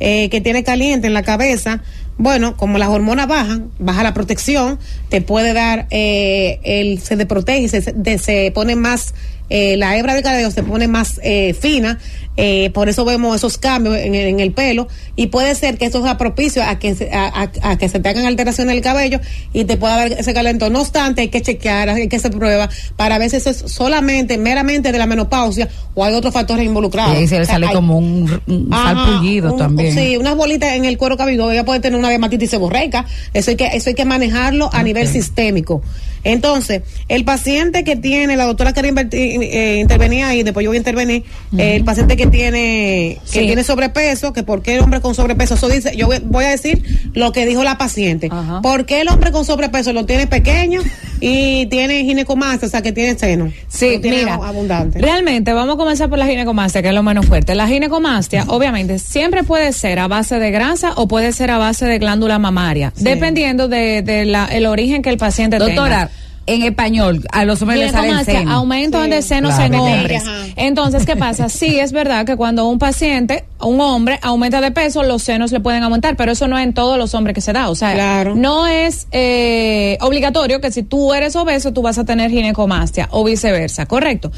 eh, 0.00 0.30
que 0.30 0.40
tiene 0.40 0.64
caliente 0.64 1.06
en 1.06 1.14
la 1.14 1.22
cabeza, 1.22 1.82
bueno, 2.18 2.56
como 2.56 2.78
las 2.78 2.88
hormonas 2.88 3.28
bajan, 3.28 3.70
baja 3.78 4.02
la 4.02 4.14
protección, 4.14 4.78
te 5.08 5.20
puede 5.20 5.52
dar, 5.52 5.86
eh, 5.90 6.60
el, 6.62 7.00
se 7.00 7.16
desprotege, 7.16 7.68
se, 7.68 7.82
se, 7.82 8.18
se 8.18 8.50
pone 8.54 8.74
más, 8.74 9.14
eh, 9.50 9.76
la 9.76 9.96
hebra 9.96 10.14
del 10.14 10.22
cabello 10.22 10.50
se 10.50 10.62
pone 10.62 10.88
más 10.88 11.20
eh, 11.22 11.54
fina, 11.54 11.98
eh, 12.36 12.70
por 12.74 12.88
eso 12.88 13.04
vemos 13.04 13.34
esos 13.36 13.58
cambios 13.58 13.96
en, 13.96 14.14
el- 14.14 14.26
en 14.28 14.40
el 14.40 14.52
pelo 14.52 14.88
y 15.16 15.28
puede 15.28 15.54
ser 15.54 15.78
que 15.78 15.86
eso 15.86 16.02
sea 16.02 16.18
propicio 16.18 16.62
a 16.62 16.78
que 16.78 16.94
se, 16.94 17.10
a, 17.12 17.26
a- 17.26 17.70
a 17.70 17.78
que 17.78 17.88
se 17.88 17.98
te 18.00 18.08
hagan 18.08 18.26
alteraciones 18.26 18.70
en 18.72 18.76
el 18.76 18.82
cabello 18.82 19.20
y 19.52 19.64
te 19.64 19.76
pueda 19.76 19.96
dar 19.96 20.12
ese 20.12 20.34
calentón. 20.34 20.72
No 20.72 20.80
obstante, 20.80 21.22
hay 21.22 21.28
que 21.28 21.40
chequear, 21.42 21.88
hay 21.88 22.08
que 22.08 22.16
hacer 22.16 22.32
pruebas 22.32 22.92
para 22.96 23.18
ver 23.18 23.30
si 23.30 23.36
eso 23.36 23.50
es 23.50 23.56
solamente, 23.66 24.36
meramente 24.38 24.92
de 24.92 24.98
la 24.98 25.06
menopausia 25.06 25.68
o 25.94 26.04
hay 26.04 26.14
otros 26.14 26.34
factores 26.34 26.64
involucrados. 26.66 27.18
Y 27.18 27.26
se 27.26 27.36
le 27.36 27.42
O 27.42 27.44
sea, 27.46 27.54
sale 27.54 27.66
hay- 27.68 27.74
como 27.74 27.96
un, 27.98 28.40
un 28.46 28.70
salpullido 28.70 29.52
un- 29.52 29.58
también. 29.58 29.94
Sí, 29.94 30.16
unas 30.16 30.36
bolitas 30.36 30.74
en 30.74 30.84
el 30.84 30.98
cuero 30.98 31.16
cabelludo, 31.16 31.50
ella 31.52 31.64
puede 31.64 31.80
tener 31.80 31.98
una 31.98 32.10
dermatitis 32.10 32.50
seborreica. 32.50 33.06
Eso 33.32 33.50
hay 33.50 33.56
que, 33.56 33.66
eso 33.68 33.88
hay 33.90 33.94
que 33.94 34.04
manejarlo 34.04 34.68
a 34.72 34.82
nivel 34.82 35.08
sistémico. 35.08 35.82
Entonces, 36.26 36.82
el 37.08 37.24
paciente 37.24 37.84
que 37.84 37.94
tiene, 37.96 38.36
la 38.36 38.44
doctora 38.46 38.72
quería 38.72 38.90
invertir- 38.90 39.38
eh, 39.42 39.78
intervenir 39.80 40.24
ahí, 40.24 40.42
después 40.42 40.64
yo 40.64 40.70
voy 40.70 40.76
a 40.76 40.78
intervenir, 40.78 41.22
eh, 41.56 41.76
el 41.76 41.84
paciente 41.84 42.16
que 42.16 42.26
tiene, 42.26 43.18
que 43.32 43.40
Sí. 43.40 43.46
tiene 43.46 43.62
sobrepeso, 43.62 44.32
que 44.32 44.42
por 44.42 44.60
qué 44.62 44.74
el 44.74 44.80
hombre 44.80 45.00
con 45.00 45.14
sobrepeso, 45.14 45.54
eso 45.54 45.68
dice, 45.68 45.96
yo 45.96 46.06
voy- 46.06 46.20
voy 46.24 46.44
a 46.44 46.48
decir 46.50 46.82
lo 47.14 47.30
que 47.32 47.46
dijo 47.46 47.62
la 47.62 47.78
paciente. 47.78 48.28
Ajá. 48.30 48.60
¿Por 48.60 48.86
qué 48.86 49.02
el 49.02 49.08
hombre 49.08 49.30
con 49.30 49.44
sobrepeso 49.44 49.92
lo 49.92 50.04
tiene 50.04 50.26
pequeño 50.26 50.80
y 51.20 51.66
tiene 51.66 52.02
ginecomastia, 52.04 52.66
o 52.66 52.70
sea 52.70 52.82
que 52.82 52.92
tiene 52.92 53.16
seno. 53.18 53.52
Sí, 53.68 53.98
tiene 54.02 54.18
mira, 54.18 54.34
abundante. 54.34 54.98
realmente 54.98 55.52
vamos 55.52 55.76
a 55.76 55.78
comenzar 55.78 56.10
por 56.10 56.18
la 56.18 56.26
ginecomastia, 56.26 56.82
que 56.82 56.88
es 56.88 56.94
lo 56.94 57.02
menos 57.02 57.24
fuerte. 57.26 57.54
La 57.54 57.66
ginecomastia, 57.68 58.44
obviamente, 58.48 58.98
siempre 58.98 59.44
puede 59.44 59.72
ser 59.72 59.98
a 59.98 60.08
base 60.08 60.38
de 60.38 60.50
grasa 60.50 60.92
o 60.96 61.06
puede 61.08 61.32
ser 61.32 61.50
a 61.52 61.58
base 61.58 61.86
de 61.86 61.98
glándula 61.98 62.38
mamaria, 62.38 62.92
dependiendo 62.98 63.68
de, 63.68 64.02
de 64.02 64.24
la, 64.26 64.46
el 64.46 64.66
origen 64.66 65.02
que 65.02 65.08
el 65.10 65.16
paciente 65.18 65.58
Doctora, 65.58 66.08
tenga. 66.08 66.10
En 66.46 66.62
español, 66.62 67.24
a 67.32 67.44
los 67.44 67.60
hombres 67.62 67.80
les 67.80 67.92
sale 67.92 68.08
el 68.08 68.12
Ginecomastia, 68.14 68.38
seno. 68.40 68.52
aumento 68.52 69.02
Sí. 69.04 69.10
de 69.10 69.22
senos 69.22 69.54
Claro. 69.54 69.74
en 69.74 69.80
hombres. 69.80 70.22
ajá. 70.22 70.32
Entonces, 70.56 71.04
¿qué 71.06 71.16
pasa? 71.16 71.48
Sí, 71.56 71.78
es 71.78 71.92
verdad 71.92 72.24
que 72.26 72.36
cuando 72.36 72.68
un 72.68 72.78
paciente, 72.78 73.44
un 73.60 73.80
hombre, 73.80 74.18
aumenta 74.22 74.60
de 74.60 74.70
peso, 74.70 75.02
los 75.02 75.22
senos 75.22 75.50
le 75.52 75.60
pueden 75.60 75.82
aumentar, 75.82 76.16
pero 76.16 76.32
eso 76.32 76.46
no 76.48 76.56
es 76.58 76.64
en 76.64 76.72
todos 76.74 76.98
los 76.98 77.14
hombres 77.14 77.34
que 77.34 77.40
se 77.40 77.52
da. 77.52 77.68
O 77.68 77.74
sea, 77.74 77.94
Claro. 77.94 78.34
no 78.34 78.66
es 78.66 79.06
eh, 79.12 79.98
obligatorio 80.00 80.60
que 80.60 80.70
si 80.70 80.82
tú 80.82 81.12
eres 81.14 81.34
obeso, 81.36 81.72
tú 81.72 81.82
vas 81.82 81.98
a 81.98 82.04
tener 82.04 82.30
ginecomastia 82.30 83.08
o 83.10 83.24
viceversa, 83.24 83.86
¿correcto? 83.86 84.30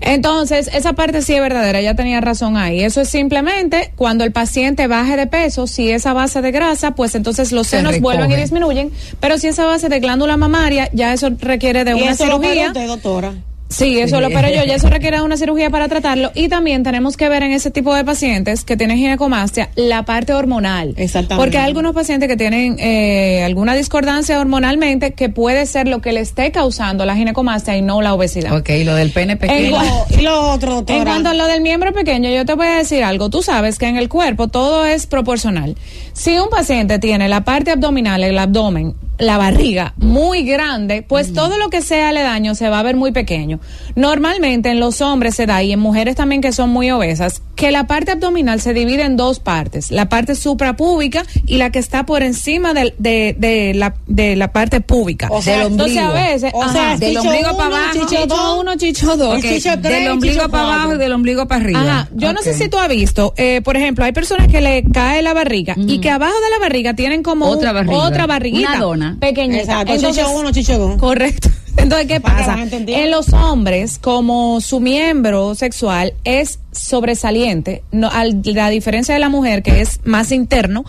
Entonces, 0.00 0.68
esa 0.72 0.92
parte 0.94 1.22
sí 1.22 1.34
es 1.34 1.40
verdadera, 1.40 1.80
ya 1.80 1.94
tenía 1.94 2.20
razón 2.20 2.56
ahí. 2.56 2.82
Eso 2.82 3.00
es 3.00 3.08
simplemente 3.08 3.92
cuando 3.96 4.24
el 4.24 4.32
paciente 4.32 4.86
baje 4.86 5.16
de 5.16 5.26
peso, 5.26 5.66
si 5.66 5.90
es 5.90 6.06
a 6.06 6.12
base 6.12 6.42
de 6.42 6.50
grasa, 6.50 6.92
pues 6.92 7.14
entonces 7.14 7.52
los 7.52 7.66
Se 7.66 7.78
senos 7.78 8.00
vuelven 8.00 8.30
y 8.32 8.36
disminuyen, 8.36 8.90
pero 9.20 9.38
si 9.38 9.48
es 9.48 9.58
a 9.58 9.66
base 9.66 9.88
de 9.88 10.00
glándula 10.00 10.36
mamaria, 10.36 10.88
ya 10.92 11.12
eso 11.12 11.30
requiere 11.54 11.84
de 11.84 11.92
y 11.92 12.02
una 12.02 12.12
eso 12.12 12.26
lo 12.26 12.40
cirugía. 12.40 12.68
usted, 12.68 12.86
doctora. 12.86 13.34
Sí, 13.66 13.98
eso 13.98 14.20
lo 14.20 14.28
opero 14.28 14.48
yo, 14.50 14.62
ya 14.64 14.74
eso 14.76 14.88
requiere 14.88 15.20
una 15.22 15.36
cirugía 15.36 15.68
para 15.68 15.88
tratarlo 15.88 16.30
y 16.34 16.48
también 16.48 16.84
tenemos 16.84 17.16
que 17.16 17.28
ver 17.28 17.42
en 17.42 17.50
ese 17.50 17.72
tipo 17.72 17.92
de 17.92 18.04
pacientes 18.04 18.62
que 18.62 18.76
tienen 18.76 18.98
ginecomastia 18.98 19.70
la 19.74 20.04
parte 20.04 20.32
hormonal. 20.32 20.94
Exactamente. 20.96 21.42
Porque 21.42 21.58
hay 21.58 21.64
algunos 21.64 21.92
pacientes 21.92 22.28
que 22.28 22.36
tienen 22.36 22.76
eh, 22.78 23.42
alguna 23.42 23.74
discordancia 23.74 24.38
hormonalmente 24.38 25.14
que 25.14 25.28
puede 25.28 25.66
ser 25.66 25.88
lo 25.88 26.00
que 26.00 26.12
le 26.12 26.20
esté 26.20 26.52
causando 26.52 27.04
la 27.04 27.16
ginecomastia 27.16 27.76
y 27.76 27.82
no 27.82 28.00
la 28.00 28.14
obesidad. 28.14 28.56
Ok, 28.56 28.68
lo 28.84 28.94
del 28.94 29.10
pene 29.10 29.32
En 29.32 29.38
pequeño. 29.38 29.78
Y 30.10 30.20
lo 30.22 30.52
otro, 30.52 30.74
doctora. 30.74 30.98
en 30.98 31.04
cuanto 31.04 31.30
a 31.30 31.34
lo 31.34 31.46
del 31.46 31.60
miembro 31.62 31.92
pequeño, 31.92 32.30
yo 32.30 32.44
te 32.44 32.54
voy 32.54 32.68
a 32.68 32.76
decir 32.76 33.02
algo. 33.02 33.28
Tú 33.28 33.42
sabes 33.42 33.78
que 33.80 33.86
en 33.86 33.96
el 33.96 34.08
cuerpo 34.08 34.46
todo 34.46 34.86
es 34.86 35.06
proporcional. 35.06 35.74
Si 36.12 36.38
un 36.38 36.48
paciente 36.48 37.00
tiene 37.00 37.28
la 37.28 37.42
parte 37.42 37.72
abdominal, 37.72 38.22
el 38.22 38.38
abdomen, 38.38 38.94
la 39.24 39.38
barriga 39.38 39.94
muy 39.96 40.44
grande, 40.44 41.02
pues 41.02 41.32
todo 41.32 41.58
lo 41.58 41.70
que 41.70 41.82
sea 41.82 42.10
aledaño 42.10 42.54
se 42.54 42.68
va 42.68 42.78
a 42.80 42.82
ver 42.82 42.96
muy 42.96 43.12
pequeño. 43.12 43.58
Normalmente 43.96 44.70
en 44.70 44.80
los 44.80 45.00
hombres 45.00 45.34
se 45.34 45.46
da 45.46 45.62
y 45.62 45.72
en 45.72 45.80
mujeres 45.80 46.16
también 46.16 46.40
que 46.40 46.52
son 46.52 46.70
muy 46.70 46.90
obesas, 46.90 47.42
que 47.56 47.70
la 47.70 47.86
parte 47.86 48.10
abdominal 48.12 48.60
se 48.60 48.74
divide 48.74 49.02
en 49.04 49.16
dos 49.16 49.38
partes, 49.40 49.90
la 49.90 50.08
parte 50.08 50.34
suprapúbica 50.34 51.24
y 51.46 51.56
la 51.58 51.70
que 51.70 51.78
está 51.78 52.04
por 52.04 52.22
encima 52.22 52.74
del- 52.74 52.94
de, 52.98 53.34
de 53.38 53.72
la, 53.74 53.94
de 54.06 54.36
la 54.36 54.52
parte 54.52 54.80
púbica. 54.80 55.28
O 55.30 55.40
sea, 55.40 55.58
del 55.58 55.72
Entonces 55.72 55.98
a 55.98 56.08
ombligo. 56.10 56.26
veces, 56.28 56.50
O 56.54 56.62
ajá, 56.62 56.72
sea, 56.72 56.96
del 56.96 57.08
chicho 57.10 57.22
ombligo 57.22 57.48
uno, 57.48 57.56
para 57.56 57.76
abajo. 57.76 57.92
chicho 57.94 58.22
chicho 58.22 58.60
uno, 58.60 58.74
chicho 58.76 59.16
dos. 59.16 59.34
El 59.34 59.38
Ok, 59.50 59.56
chicho 59.56 59.70
tres, 59.80 60.00
del 60.00 60.08
ombligo 60.12 60.34
chicho 60.34 60.48
para 60.50 60.64
abajo 60.74 60.94
y 60.94 60.98
del 60.98 61.12
ombligo 61.12 61.46
para 61.48 61.60
arriba. 61.64 61.80
Ajá, 61.80 62.08
yo 62.14 62.32
no 62.32 62.42
sé 62.42 62.54
si 62.54 62.68
tú 62.68 62.78
has 62.78 62.88
visto, 62.88 63.32
eh, 63.36 63.60
por 63.62 63.76
ejemplo, 63.76 64.04
hay 64.04 64.12
personas 64.12 64.48
que 64.48 64.60
le 64.60 64.84
cae 64.92 65.22
la 65.22 65.32
barriga 65.34 65.74
y 65.78 65.98
que 66.00 66.10
abajo 66.10 66.34
de 66.34 66.50
la 66.50 66.58
barriga 66.58 66.94
tienen 66.94 67.22
como 67.22 67.46
Otra 67.46 67.70
un- 67.70 67.74
barriga. 67.76 67.96
otra 67.96 68.26
barriguita 68.26 68.70
Una 68.70 68.78
dona. 68.80 69.13
Pequeñita. 69.18 69.60
Exacto, 69.60 69.94
Entonces, 69.94 70.24
chicho 70.24 70.36
uno, 70.38 70.52
chicho 70.52 70.78
dos. 70.78 70.96
Correcto. 70.96 71.48
Entonces, 71.76 72.06
¿qué 72.06 72.20
pasa? 72.20 72.56
En 72.70 73.10
los 73.10 73.32
hombres, 73.32 73.98
como 73.98 74.60
su 74.60 74.80
miembro 74.80 75.54
sexual 75.54 76.14
es 76.24 76.58
sobresaliente, 76.74 77.82
no, 77.92 78.08
al- 78.10 78.40
la 78.44 78.70
diferencia 78.70 79.14
de 79.14 79.20
la 79.20 79.28
mujer, 79.28 79.62
que 79.62 79.80
es 79.80 80.00
más 80.04 80.32
interno, 80.32 80.84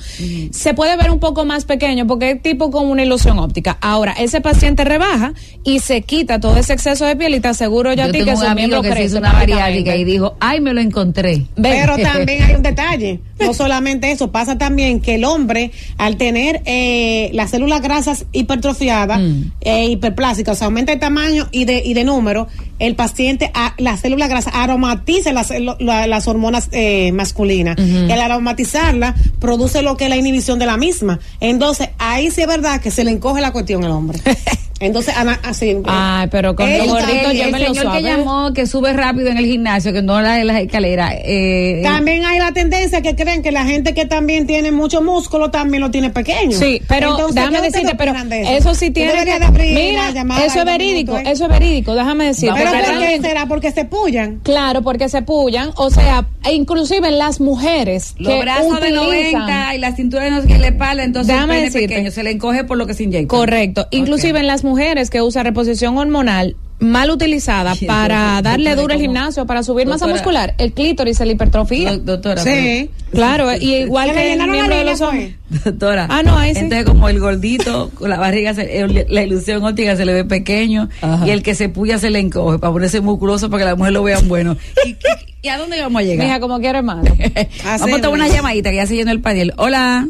se 0.52 0.74
puede 0.74 0.96
ver 0.98 1.12
un 1.12 1.20
poco 1.20 1.46
más 1.46 1.66
pequeño 1.66 2.08
porque 2.08 2.32
es 2.32 2.42
tipo 2.42 2.72
como 2.72 2.92
una 2.92 3.04
ilusión 3.04 3.40
óptica. 3.40 3.78
Ahora, 3.82 4.14
ese 4.14 4.42
paciente 4.42 4.84
rebaja 4.84 5.34
y 5.64 5.80
se 5.80 6.02
quita 6.02 6.40
todo 6.40 6.58
ese 6.58 6.74
exceso 6.74 7.06
de 7.06 7.16
piel 7.16 7.36
y 7.36 7.40
te 7.40 7.48
aseguro 7.50 7.92
yo, 7.94 8.04
Yo 8.04 8.10
a 8.10 8.12
ti 8.12 8.24
que 8.24 8.32
un 8.32 8.38
su 8.38 8.44
amigo 8.46 8.56
miembro 8.56 8.82
que 8.82 8.88
se 8.90 8.94
crece 8.94 9.08
hizo 9.08 9.18
una 9.20 9.34
bariátrica 9.34 9.96
y 9.96 10.04
dijo, 10.04 10.36
ay, 10.40 10.62
me 10.62 10.74
lo 10.74 10.82
encontré. 10.82 11.46
Ven. 11.56 11.74
Pero 11.82 11.98
también 12.02 12.44
hay 12.44 12.56
un 12.56 12.64
detalle. 12.64 13.20
No 13.40 13.54
solamente 13.54 14.12
eso, 14.12 14.32
pasa 14.32 14.58
también 14.58 15.02
que 15.02 15.16
el 15.16 15.26
hombre, 15.26 15.72
al 15.98 16.18
tener 16.18 16.62
eh, 16.66 17.30
las 17.34 17.52
células 17.52 17.82
grasas 17.82 18.26
hipertrofiadas, 18.32 19.20
Mm. 19.20 19.52
eh, 19.62 19.86
hiperplásicas, 19.90 20.54
o 20.54 20.60
sea, 20.60 20.66
aumenta 20.66 20.92
de 20.92 20.98
tamaño 21.00 21.48
y 21.52 21.66
de, 21.66 21.82
y 21.86 21.94
de 21.94 22.04
número, 22.04 22.48
el 22.80 22.96
paciente, 22.96 23.52
a, 23.54 23.74
las 23.78 24.02
células 24.02 24.30
grasas 24.30 24.54
aromatiza 24.56 25.32
las, 25.34 25.52
la- 25.80 26.08
las 26.08 26.28
hormonas 26.28 26.68
eh, 26.72 27.12
masculinas. 27.14 27.78
Al 27.78 28.12
aromatizarla, 28.22 29.16
produce 29.40 29.82
lo 29.82 29.98
que 29.98 30.06
es 30.06 30.10
la 30.10 30.18
inhibición 30.18 30.60
de 30.60 30.66
la 30.66 30.78
misma. 30.78 31.20
Entonces, 31.40 31.90
ahí 32.00 32.32
sí 32.32 32.42
es 32.42 32.48
verdad 32.48 32.82
que 32.82 32.92
se 32.92 33.04
le 33.04 33.12
encoge 33.12 33.42
la 33.42 33.52
cuestión 33.52 33.84
al 33.86 33.92
hombre. 33.92 34.20
Entonces, 34.80 35.16
ana- 35.16 35.40
así. 35.44 35.78
Ay, 35.86 36.28
pero 36.30 36.54
con 36.56 36.70
los 36.70 36.88
gorditos 36.88 37.32
el, 37.32 37.42
el 37.42 37.54
señor 37.56 37.76
suave. 37.78 37.98
que 37.98 38.04
llamó, 38.04 38.54
que 38.54 38.68
sube 38.68 38.92
rápido 38.92 39.30
en 39.30 39.38
el 39.38 39.46
gimnasio, 39.46 39.94
que 39.94 40.02
no 40.02 40.20
la 40.22 40.34
de 40.34 40.44
las 40.44 40.60
escaleras. 40.62 41.14
Eh, 41.24 41.80
También 41.82 42.26
hay 42.26 42.40
la 42.40 42.52
tendencia 42.52 43.02
que 43.02 43.16
creen 43.16 43.42
que 43.42 43.54
la 43.54 43.64
gente 43.66 43.94
que 43.94 44.06
también 44.06 44.46
tiene 44.48 44.72
mucho 44.74 45.02
músculo 45.02 45.50
también 45.50 45.82
lo 45.82 45.92
tiene 45.92 46.10
pequeño. 46.10 46.58
Sí, 46.58 46.82
pero 46.90 47.12
Entonces, 47.12 47.36
déjame 47.36 47.52
¿qué 47.62 47.68
ustedes 47.68 47.84
decirte, 47.86 47.96
pero 47.98 48.14
de 48.26 48.58
eso? 48.58 48.76
sí 48.76 48.92
tiene 48.92 49.14
que 49.24 49.40
de 49.40 49.46
abrir 49.46 49.74
Mira, 49.74 50.10
eso 50.46 50.60
es 50.60 50.66
verídico, 50.66 51.18
¿eh? 51.18 51.24
eso 51.28 51.46
es 51.46 51.50
verídico, 51.50 51.96
déjame 51.96 52.26
decirte. 52.26 52.56
Pero 52.58 52.72
porque 52.72 52.86
¿por 52.92 53.00
qué 53.08 53.22
será? 53.22 53.46
Porque 53.48 53.72
se 53.72 53.86
pullan. 53.86 54.40
Claro, 54.44 54.82
porque 54.82 55.08
se 55.08 55.22
pullan, 55.22 55.72
o 55.78 55.90
sea, 55.90 56.26
e 56.44 56.52
inclusive 56.54 57.08
en 57.08 57.18
las 57.18 57.40
mujeres 57.40 58.14
los 58.18 58.34
que 58.34 58.40
brazos 58.42 58.82
de 58.82 58.92
utilizan 58.92 59.40
90 59.42 59.76
y 59.76 59.78
la 59.78 59.96
cintura 59.96 60.24
de 60.26 60.32
no 60.32 60.42
sé 60.42 60.48
qué 60.48 60.58
le 60.58 60.68
espalda, 60.68 61.04
entonces 61.06 61.34
Déjame 61.34 61.54
el 61.54 61.60
pene 61.62 61.66
decirte. 61.72 61.88
pequeño 61.96 62.12
se 62.12 62.24
le 62.24 62.32
encoge 62.32 62.66
por 62.66 62.78
lo 62.78 62.86
que 62.86 62.94
se 62.94 63.04
inyecta. 63.04 63.28
Correcto. 63.34 63.88
Inclusive 63.92 64.38
en 64.40 64.48
las 64.48 64.65
mujeres 64.66 65.10
que 65.10 65.22
usan 65.22 65.46
reposición 65.46 65.98
hormonal 65.98 66.58
mal 66.78 67.10
utilizada 67.10 67.74
Sí, 67.74 67.86
para 67.86 68.18
doctora, 68.18 68.42
darle 68.42 68.70
doctora, 68.72 68.82
duro 68.82 68.94
al 68.96 69.00
gimnasio, 69.00 69.46
para 69.46 69.64
subir 69.64 69.88
masa 69.88 70.08
muscular, 70.08 70.56
el 70.58 70.74
clítoris 70.74 71.16
se 71.18 71.26
le 71.26 71.32
hipertrofia. 71.32 71.94
Do- 71.94 72.00
doctora. 72.18 72.42
Sí. 72.44 72.90
claro, 73.12 73.48
y 73.56 73.76
igual 73.76 74.12
¿Que 74.12 74.34
el 74.34 74.46
miembro 74.50 74.76
de 74.76 74.84
los 74.84 75.00
hombres. 75.00 75.36
Doctora. 75.64 76.08
Ah, 76.10 76.22
no, 76.22 76.38
ahí 76.38 76.54
sí. 76.54 76.60
Entonces, 76.60 76.86
como 76.86 77.08
el 77.08 77.22
gordito, 77.22 77.92
con 77.96 78.10
la 78.10 78.18
barriga, 78.18 78.54
se- 78.54 78.80
el- 78.82 79.06
la 79.08 79.24
ilusión 79.24 79.64
óptica 79.64 79.96
se 79.96 80.04
le 80.04 80.12
ve 80.14 80.26
pequeño 80.26 80.90
Ajá. 81.02 81.26
y 81.26 81.30
el 81.30 81.44
que 81.44 81.56
se 81.56 81.70
puya 81.70 81.98
se 81.98 82.10
le 82.10 82.20
encoge 82.20 82.60
para 82.60 82.74
ponerse 82.74 83.00
musculoso 83.00 83.50
para 83.50 83.64
que 83.64 83.70
la 83.70 83.76
mujer 83.78 83.94
lo 83.94 84.04
vea 84.04 84.20
bueno. 84.26 84.58
¿Y, 84.86 84.90
y- 84.90 84.96
y 85.44 85.48
a 85.48 85.58
dónde 85.58 85.80
vamos 85.80 86.02
a 86.02 86.04
llegar? 86.04 86.26
Mija, 86.28 86.40
como 86.42 86.60
quiero, 86.60 86.80
hermano. 86.80 87.04
vamos 87.64 87.82
a 88.00 88.02
tomar 88.02 88.10
una 88.20 88.28
llamadita 88.28 88.72
que 88.72 88.76
ya 88.76 88.86
se 88.86 88.96
llenó 88.98 89.12
el 89.12 89.22
panel. 89.22 89.54
Hola. 89.56 90.10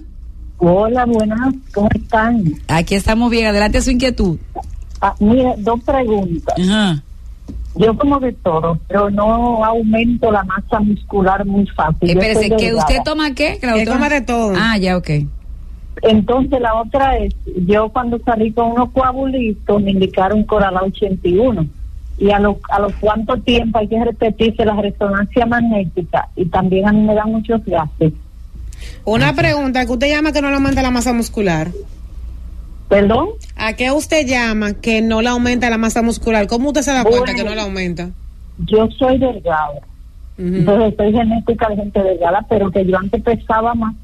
Hola, 0.58 1.06
buenas, 1.06 1.54
¿cómo 1.74 1.90
están? 1.94 2.44
Aquí 2.68 2.96
estamos 2.96 3.30
bien. 3.30 3.48
Adelante 3.48 3.82
su 3.82 3.92
inquietud. 3.92 4.38
Ah, 5.02 5.14
mira, 5.20 5.54
dos 5.58 5.82
preguntas. 5.84 6.56
Ajá. 6.60 7.04
Yo 7.76 7.98
como 7.98 8.20
de 8.22 8.32
todo, 8.32 8.80
pero 8.88 9.10
no 9.10 9.64
aumento 9.66 10.32
la 10.32 10.44
masa 10.46 10.80
muscular 10.80 11.46
muy 11.46 11.68
fácil. 11.68 12.08
Yo 12.08 12.20
Espérese, 12.20 12.56
¿que 12.56 12.74
usted 12.74 13.00
toma 13.04 13.34
qué? 13.34 13.58
Que 13.60 13.86
coma 13.86 14.08
de 14.08 14.22
todo. 14.22 14.54
Ah, 14.58 14.78
ya, 14.78 14.96
ok. 14.96 15.10
Entonces 16.02 16.62
la 16.62 16.76
otra 16.76 17.18
es, 17.18 17.34
yo 17.68 17.90
cuando 17.90 18.20
salí 18.20 18.52
con 18.52 18.72
unos 18.72 18.92
coagulitos 18.92 19.82
me 19.82 19.92
indicaron 19.92 20.44
Coralá 20.44 20.84
81 20.84 21.66
y 22.18 22.32
a 22.32 22.40
lo, 22.40 22.60
a 22.70 22.80
los 22.80 22.94
cuánto 22.96 23.38
tiempo 23.38 23.80
hay 23.80 23.88
que 23.88 24.04
repetirse 24.04 24.66
la 24.66 24.76
resonancia 24.76 25.46
magnética 25.46 26.30
y 26.36 26.46
también 26.46 26.88
a 26.88 26.92
mí 26.94 27.02
me 27.02 27.14
dan 27.14 27.32
muchos 27.32 27.64
gases. 27.66 28.14
Una 29.06 29.34
pregunta 29.36 29.86
que 29.86 29.92
usted 29.92 30.08
llama 30.10 30.32
que 30.32 30.42
no 30.42 30.50
le 30.50 30.56
aumenta 30.56 30.82
la 30.82 30.92
masa 30.92 31.14
muscular. 31.14 31.72
¿Perdón? 32.90 33.30
¿A 33.56 33.74
qué 33.74 33.92
usted 33.92 34.26
llama 34.28 34.74
que 34.74 35.02
no 35.02 35.22
le 35.22 35.30
aumenta 35.30 35.70
la 35.70 35.78
masa 35.78 36.02
muscular? 36.02 36.48
¿Cómo 36.48 36.70
usted 36.70 36.82
se 36.82 36.92
da 36.92 37.04
cuenta 37.04 37.32
Bueno. 37.32 37.38
que 37.38 37.44
no 37.50 37.56
le 37.56 37.62
aumenta? 37.62 38.10
Yo 38.60 38.88
soy 38.98 39.18
delgada. 39.18 39.82
Entonces 40.38 40.94
soy 40.98 41.12
genética 41.14 41.70
de 41.70 41.76
gente 41.78 42.04
delgada, 42.04 42.46
pero 42.50 42.70
que 42.72 42.86
yo 42.86 42.98
antes 42.98 43.22
pesaba 43.24 43.74
más. 43.74 43.96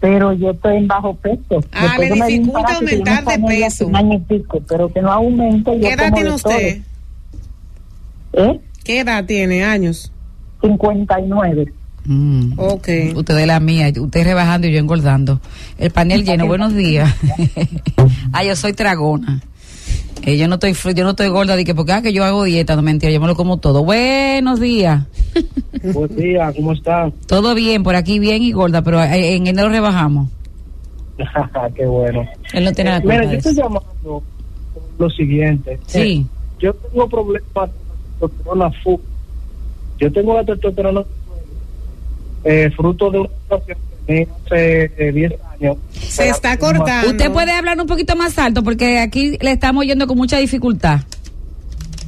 Pero 0.00 0.32
yo 0.32 0.52
estoy 0.52 0.76
en 0.78 0.88
bajo 0.88 1.14
peso. 1.14 1.60
Ah, 1.72 1.96
Después 1.98 2.18
le 2.18 2.26
dificulta 2.26 2.74
aumentar 2.76 3.24
de 3.24 3.38
peso. 3.40 3.86
un 3.86 3.96
año 3.96 4.14
y 4.14 4.18
pico, 4.20 4.60
pero 4.66 4.90
que 4.90 5.02
no 5.02 5.12
aumente. 5.12 5.78
¿Qué 5.78 5.92
edad 5.92 6.12
tiene 6.14 6.30
usted? 6.30 6.78
¿Eh? 8.32 8.60
¿Qué 8.84 9.00
edad 9.00 9.24
tiene? 9.26 9.62
¿Años? 9.64 10.10
59. 10.62 11.72
Mm. 12.10 12.54
Ok. 12.56 12.88
Usted 13.14 13.38
es 13.38 13.46
la 13.46 13.60
mía, 13.60 13.92
usted 13.96 14.24
rebajando 14.24 14.66
y 14.66 14.72
yo 14.72 14.80
engordando. 14.80 15.40
El 15.78 15.92
panel 15.92 16.24
lleno, 16.24 16.44
buenos 16.48 16.74
días. 16.74 17.08
ah, 18.32 18.42
yo 18.42 18.56
soy 18.56 18.72
tragona. 18.72 19.40
Eh, 20.22 20.36
yo 20.36 20.48
no 20.48 20.56
estoy 20.56 20.74
yo 20.92 21.04
no 21.04 21.10
estoy 21.10 21.28
gorda 21.28 21.54
de 21.54 21.64
que 21.64 21.72
porque 21.72 21.92
ah, 21.92 22.02
que 22.02 22.12
yo 22.12 22.24
hago 22.24 22.42
dieta, 22.42 22.74
no 22.74 22.82
mentira, 22.82 23.12
yo 23.12 23.20
me 23.20 23.28
lo 23.28 23.36
como 23.36 23.58
todo. 23.58 23.84
Buenos 23.84 24.58
días. 24.58 25.06
Buen 25.94 26.16
día, 26.16 26.52
¿cómo 26.56 26.72
está? 26.72 27.12
Todo 27.28 27.54
bien, 27.54 27.84
por 27.84 27.94
aquí 27.94 28.18
bien 28.18 28.42
y 28.42 28.50
gorda, 28.50 28.82
pero 28.82 29.00
eh, 29.00 29.36
en 29.36 29.46
enero 29.46 29.68
rebajamos. 29.68 30.28
Qué 31.76 31.86
bueno. 31.86 32.28
Él 32.52 32.64
no 32.64 32.72
tiene 32.72 33.00
culpa 33.02 33.14
Mira, 33.14 33.26
de 33.26 33.32
yo 33.34 33.38
estoy 33.38 33.54
llamando 33.54 34.22
lo 34.98 35.10
siguiente. 35.10 35.78
Sí. 35.86 36.26
Yo 36.58 36.74
tengo 36.74 37.08
problemas 37.08 37.42
con 37.52 37.68
la 37.68 37.72
testosterona 38.18 38.70
full. 38.82 39.00
Yo 40.00 40.12
tengo 40.12 40.34
la 40.34 40.44
testosterona 40.44 41.04
eh, 42.44 42.70
fruto 42.76 43.10
de 43.10 43.18
una 43.20 43.28
situación 43.42 43.78
que 44.06 44.12
mí 44.12 44.26
hace 44.46 44.84
eh, 44.96 45.12
10 45.12 45.32
años. 45.60 45.76
Se 45.92 46.28
está 46.28 46.58
cortando. 46.58 47.10
Usted 47.10 47.30
puede 47.32 47.52
hablar 47.52 47.80
un 47.80 47.86
poquito 47.86 48.16
más 48.16 48.38
alto 48.38 48.62
porque 48.62 48.98
aquí 48.98 49.38
le 49.40 49.52
estamos 49.52 49.82
oyendo 49.82 50.06
con 50.06 50.16
mucha 50.16 50.38
dificultad. 50.38 51.00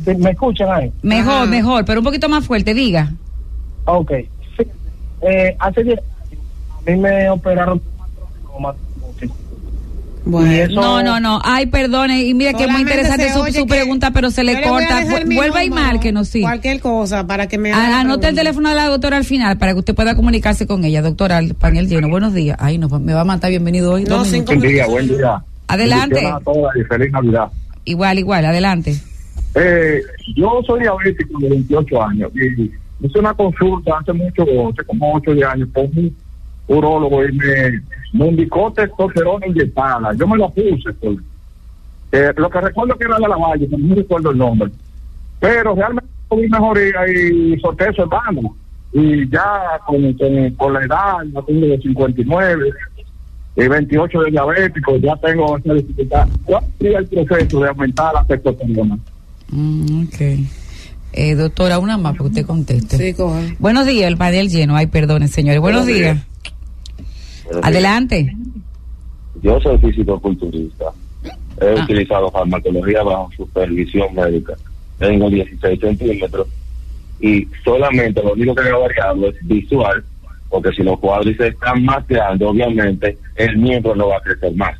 Sí, 0.05 0.15
¿Me 0.17 0.31
escuchan 0.31 0.69
ahí? 0.71 0.93
Mejor, 1.03 1.33
Ajá. 1.33 1.47
mejor, 1.47 1.85
pero 1.85 2.01
un 2.01 2.05
poquito 2.05 2.29
más 2.29 2.45
fuerte, 2.45 2.75
diga. 2.75 3.13
Ok. 3.85 4.13
Sí. 4.57 4.67
Eh, 5.23 5.57
hace 5.59 5.85
10 5.85 5.99
años 5.99 6.43
a 6.87 6.91
mí 6.91 6.97
me 6.97 7.31
operaron 7.31 7.79
de 7.79 7.85
Bueno. 10.25 10.53
Eso- 10.53 10.81
No, 10.81 11.03
no, 11.03 11.19
no. 11.21 11.41
Ay, 11.45 11.67
perdone. 11.67 12.25
Y 12.25 12.35
mire 12.35 12.55
que 12.55 12.65
es 12.65 12.71
muy 12.71 12.83
interesante 12.83 13.33
su, 13.33 13.45
su 13.53 13.67
pregunta, 13.67 14.11
pero 14.13 14.31
se 14.31 14.45
le 14.45 14.63
corta. 14.63 15.01
mi 15.27 15.35
Vuelva 15.37 15.65
y 15.65 15.71
márquenos, 15.71 16.29
sí. 16.29 16.43
Cualquier 16.43 16.81
cosa 16.81 17.27
para 17.27 17.47
que 17.49 17.59
me 17.59 17.73
haga 17.73 17.99
Ah, 17.99 18.01
Anote 18.01 18.29
el 18.29 18.35
teléfono 18.35 18.69
de 18.69 18.75
la 18.77 18.87
doctora 18.87 19.17
al 19.17 19.25
final 19.25 19.59
para 19.59 19.73
que 19.73 19.81
usted 19.81 19.95
pueda 19.95 20.15
comunicarse 20.15 20.67
con 20.67 20.85
ella. 20.85 21.03
Doctora, 21.03 21.39
al 21.39 21.55
panel 21.55 21.89
lleno. 21.89 22.09
Buenos 22.09 22.35
días. 22.35 22.57
Ay, 22.61 22.79
no, 22.79 22.89
me 23.01 23.15
va 23.15 23.23
a 23.23 23.25
matar. 23.25 23.51
Bienvenido 23.51 23.93
hoy. 23.93 24.05
No, 24.05 24.19
Dos 24.19 24.29
cinco. 24.29 24.55
Buen 24.55 24.61
día, 24.61 24.87
buen 24.87 25.09
día. 25.09 25.43
Adelante. 25.69 26.15
Bendiciones 26.17 26.41
a 26.41 26.53
todas 26.53 26.77
y 26.77 26.85
feliz 26.85 27.13
Navidad. 27.13 27.47
Igual, 27.85 28.19
igual. 28.19 28.45
Adelante. 28.47 28.97
Eh, 29.55 30.01
yo 30.37 30.61
soy 30.67 30.81
diabético 30.81 31.39
de 31.41 31.49
28 31.51 32.03
años 32.03 32.31
y 32.35 32.63
hice 33.07 33.19
una 33.19 33.35
consulta 33.35 33.93
hace 34.01 34.13
mucho, 34.13 34.43
hace 34.43 34.85
como 34.87 35.15
8 35.15 35.31
o 35.31 35.35
10 35.35 35.47
años 35.49 35.69
con 35.75 35.85
un 35.85 36.17
urólogo 36.69 37.25
y 37.25 37.33
me, 37.33 37.45
me 38.13 38.29
indicó 38.29 38.73
testosterona 38.73 39.47
inyectada. 39.47 40.13
Yo 40.15 40.27
me 40.27 40.39
la 40.39 40.49
puse. 40.49 40.93
Pues. 41.01 41.19
Eh, 42.13 42.33
lo 42.37 42.51
que 42.51 42.61
recuerdo 42.61 42.97
que 42.97 43.05
era 43.05 43.17
de 43.17 43.29
la 43.29 43.37
valle, 43.37 43.69
no 43.71 43.95
recuerdo 43.95 44.31
el 44.31 44.39
nombre. 44.39 44.71
Pero 45.41 45.75
realmente 45.75 46.11
tuve 46.29 46.49
mejoría 46.49 47.09
y 47.09 47.59
solté 47.61 47.89
eso 47.89 48.03
en 48.03 48.09
vano. 48.09 48.57
Y 48.93 49.29
ya 49.31 49.81
con, 49.87 50.13
con, 50.15 50.51
con 50.51 50.73
la 50.75 50.85
edad, 50.85 51.25
ya 51.33 51.43
tengo 51.43 51.67
de 51.67 51.79
59 51.79 52.71
y 53.57 53.69
28 53.69 54.21
de 54.21 54.31
diabético, 54.31 54.97
ya 54.99 55.17
tengo 55.17 55.57
esa 55.57 55.75
dificultad. 55.75 56.29
¿Cuál 56.45 56.65
sería 56.79 56.99
el 56.99 57.07
proceso 57.07 57.61
de 57.61 57.69
aumentar 57.69 58.13
la 58.13 58.25
testosterona? 58.25 58.99
Mm, 59.49 60.05
ok. 60.05 60.21
Eh, 61.15 61.35
doctora, 61.35 61.79
una 61.79 61.99
más 61.99 62.13
para 62.13 62.25
que 62.25 62.29
usted 62.29 62.47
conteste. 62.47 62.97
Sí. 62.97 63.23
Buenos 63.59 63.87
días, 63.87 64.09
el 64.09 64.17
panel 64.17 64.49
lleno. 64.49 64.77
Ay, 64.77 64.87
perdone, 64.87 65.29
señores. 65.29 65.61
Buenos, 65.61 65.83
Buenos 65.85 66.01
días. 66.01 66.32
Adelante. 67.63 68.35
Yo 69.43 69.61
soy 69.61 69.79
físico-culturista. 69.79 70.87
He 71.61 71.79
Ah. 71.79 71.85
utilizado 71.85 72.31
farmacología 72.31 73.03
bajo 73.03 73.31
supervisión 73.37 74.15
médica. 74.15 74.55
Tengo 74.99 75.29
16 75.31 75.81
centímetros 75.81 76.47
y 77.21 77.47
solamente 77.65 78.23
lo 78.23 78.33
único 78.33 78.55
que 78.55 78.63
me 78.63 78.71
ha 78.71 78.77
variado 78.77 79.29
es 79.29 79.37
visual, 79.47 80.05
porque 80.49 80.73
si 80.73 80.83
los 80.83 80.99
cuádriceps 80.99 81.55
están 81.55 81.85
más 81.85 82.07
grandes, 82.07 82.47
obviamente 82.49 83.17
el 83.37 83.57
miembro 83.59 83.95
no 83.95 84.09
va 84.09 84.17
a 84.19 84.21
crecer 84.21 84.55
más. 84.55 84.79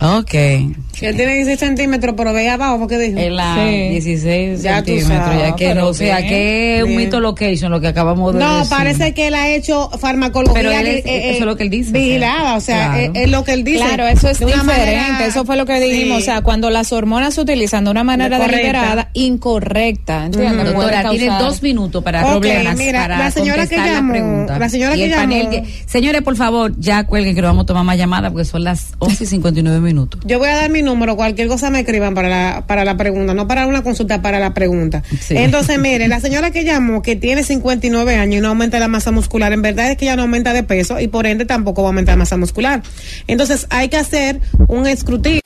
Ok. 0.00 0.34
Él 0.34 1.16
tiene 1.16 1.34
16 1.34 1.58
centímetros, 1.58 2.14
pero 2.16 2.32
ve 2.32 2.48
abajo 2.48 2.78
porque 2.80 2.98
dijo. 2.98 3.18
En 3.18 3.36
la 3.36 3.54
Sí. 3.56 3.88
16 3.90 4.62
Ya 4.62 4.76
centímetros. 4.76 5.08
sabes, 5.18 5.38
Ya 5.48 5.56
que 5.56 5.74
no, 5.74 5.86
o 5.88 5.94
sea, 5.94 6.16
bien, 6.18 6.28
que 6.28 6.76
es 6.78 6.84
un 6.84 6.96
mito 6.96 7.20
location 7.20 7.70
lo 7.70 7.80
que 7.80 7.88
acabamos 7.88 8.34
de 8.34 8.40
No, 8.40 8.58
decir. 8.58 8.70
parece 8.70 9.14
que 9.14 9.28
él 9.28 9.34
ha 9.34 9.48
hecho 9.48 9.88
farmacología. 9.98 10.54
Pero 10.54 10.70
él 10.72 10.86
es- 10.88 11.06
eh, 11.06 11.10
eh, 11.14 11.30
eso 11.30 11.40
es 11.40 11.46
lo 11.46 11.56
que 11.56 11.62
él 11.64 11.70
dice, 11.70 11.92
Vigilada, 11.92 12.56
o 12.56 12.60
sea, 12.60 12.92
claro. 12.92 13.12
es, 13.14 13.22
es 13.24 13.30
lo 13.30 13.44
que 13.44 13.52
él 13.52 13.64
dice. 13.64 13.78
Claro, 13.84 14.06
eso 14.08 14.28
es 14.28 14.38
de 14.40 14.46
diferente. 14.46 14.72
manera- 14.72 15.26
Eso 15.26 15.44
fue 15.44 15.56
lo 15.56 15.64
que 15.66 15.80
dijimos. 15.80 16.18
Sí. 16.18 16.22
O 16.22 16.24
sea, 16.26 16.42
cuando 16.42 16.70
las 16.70 16.92
hormonas 16.92 17.34
se 17.34 17.40
utilizan 17.40 17.84
de 17.84 17.90
una 17.92 18.04
manera 18.04 18.36
Correcta. 18.36 18.56
deliberada, 18.56 19.10
incorrecta. 19.14 20.28
Doctora, 20.28 21.10
tiene 21.10 21.26
dos 21.38 21.62
minutos 21.62 22.02
para 22.02 22.26
problemas. 22.26 22.76
mira, 22.76 23.02
para 23.02 23.18
la 23.18 23.30
señora 23.30 23.66
que 23.66 23.76
contestar 23.76 23.94
llamó, 23.94 24.12
pregunta. 24.12 24.58
la 24.58 24.68
señora 24.68 24.96
Y 24.96 25.00
que 25.00 25.08
llamó- 25.08 25.50
señores, 25.86 26.22
por 26.22 26.36
favor, 26.36 26.72
ya 26.78 27.04
cuelguen 27.04 27.34
que 27.34 27.40
no 27.42 27.48
vamos 27.48 27.62
a 27.64 27.66
tomar 27.66 27.84
más 27.84 27.96
llamadas 27.96 28.32
porque 28.32 28.44
son 28.44 28.64
las 28.64 28.92
11 29.04 29.24
y 29.24 29.26
59 29.26 29.80
minutos. 29.80 30.20
Yo 30.24 30.38
voy 30.38 30.48
a 30.48 30.56
dar 30.56 30.70
mi 30.70 30.82
número, 30.82 31.16
cualquier 31.16 31.48
cosa 31.48 31.70
me 31.70 31.80
escriban 31.80 32.14
para 32.14 32.28
la, 32.28 32.66
para 32.66 32.84
la 32.84 32.96
pregunta, 32.96 33.34
no 33.34 33.46
para 33.46 33.66
una 33.66 33.82
consulta, 33.82 34.22
para 34.22 34.38
la 34.38 34.54
pregunta. 34.54 35.02
Sí. 35.20 35.36
Entonces, 35.36 35.78
mire, 35.78 36.08
la 36.08 36.20
señora 36.20 36.50
que 36.50 36.64
llamó, 36.64 37.02
que 37.02 37.16
tiene 37.16 37.42
59 37.42 38.16
años 38.16 38.38
y 38.38 38.40
no 38.40 38.48
aumenta 38.48 38.78
la 38.78 38.88
masa 38.88 39.10
muscular, 39.10 39.52
en 39.52 39.62
verdad 39.62 39.90
es 39.90 39.96
que 39.96 40.06
ya 40.06 40.16
no 40.16 40.22
aumenta 40.22 40.52
de 40.52 40.62
peso 40.62 41.00
y 41.00 41.08
por 41.08 41.26
ende 41.26 41.44
tampoco 41.44 41.82
va 41.82 41.88
a 41.88 41.90
aumentar 41.90 42.16
masa 42.16 42.36
muscular. 42.36 42.82
Entonces, 43.26 43.66
hay 43.70 43.88
que 43.88 43.96
hacer 43.96 44.40
un 44.68 44.86
escrutinio. 44.86 45.40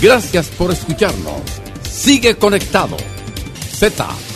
Gracias 0.00 0.46
por 0.48 0.72
escucharnos. 0.72 1.42
Sigue 1.90 2.34
conectado. 2.34 2.96
Z 3.72 4.31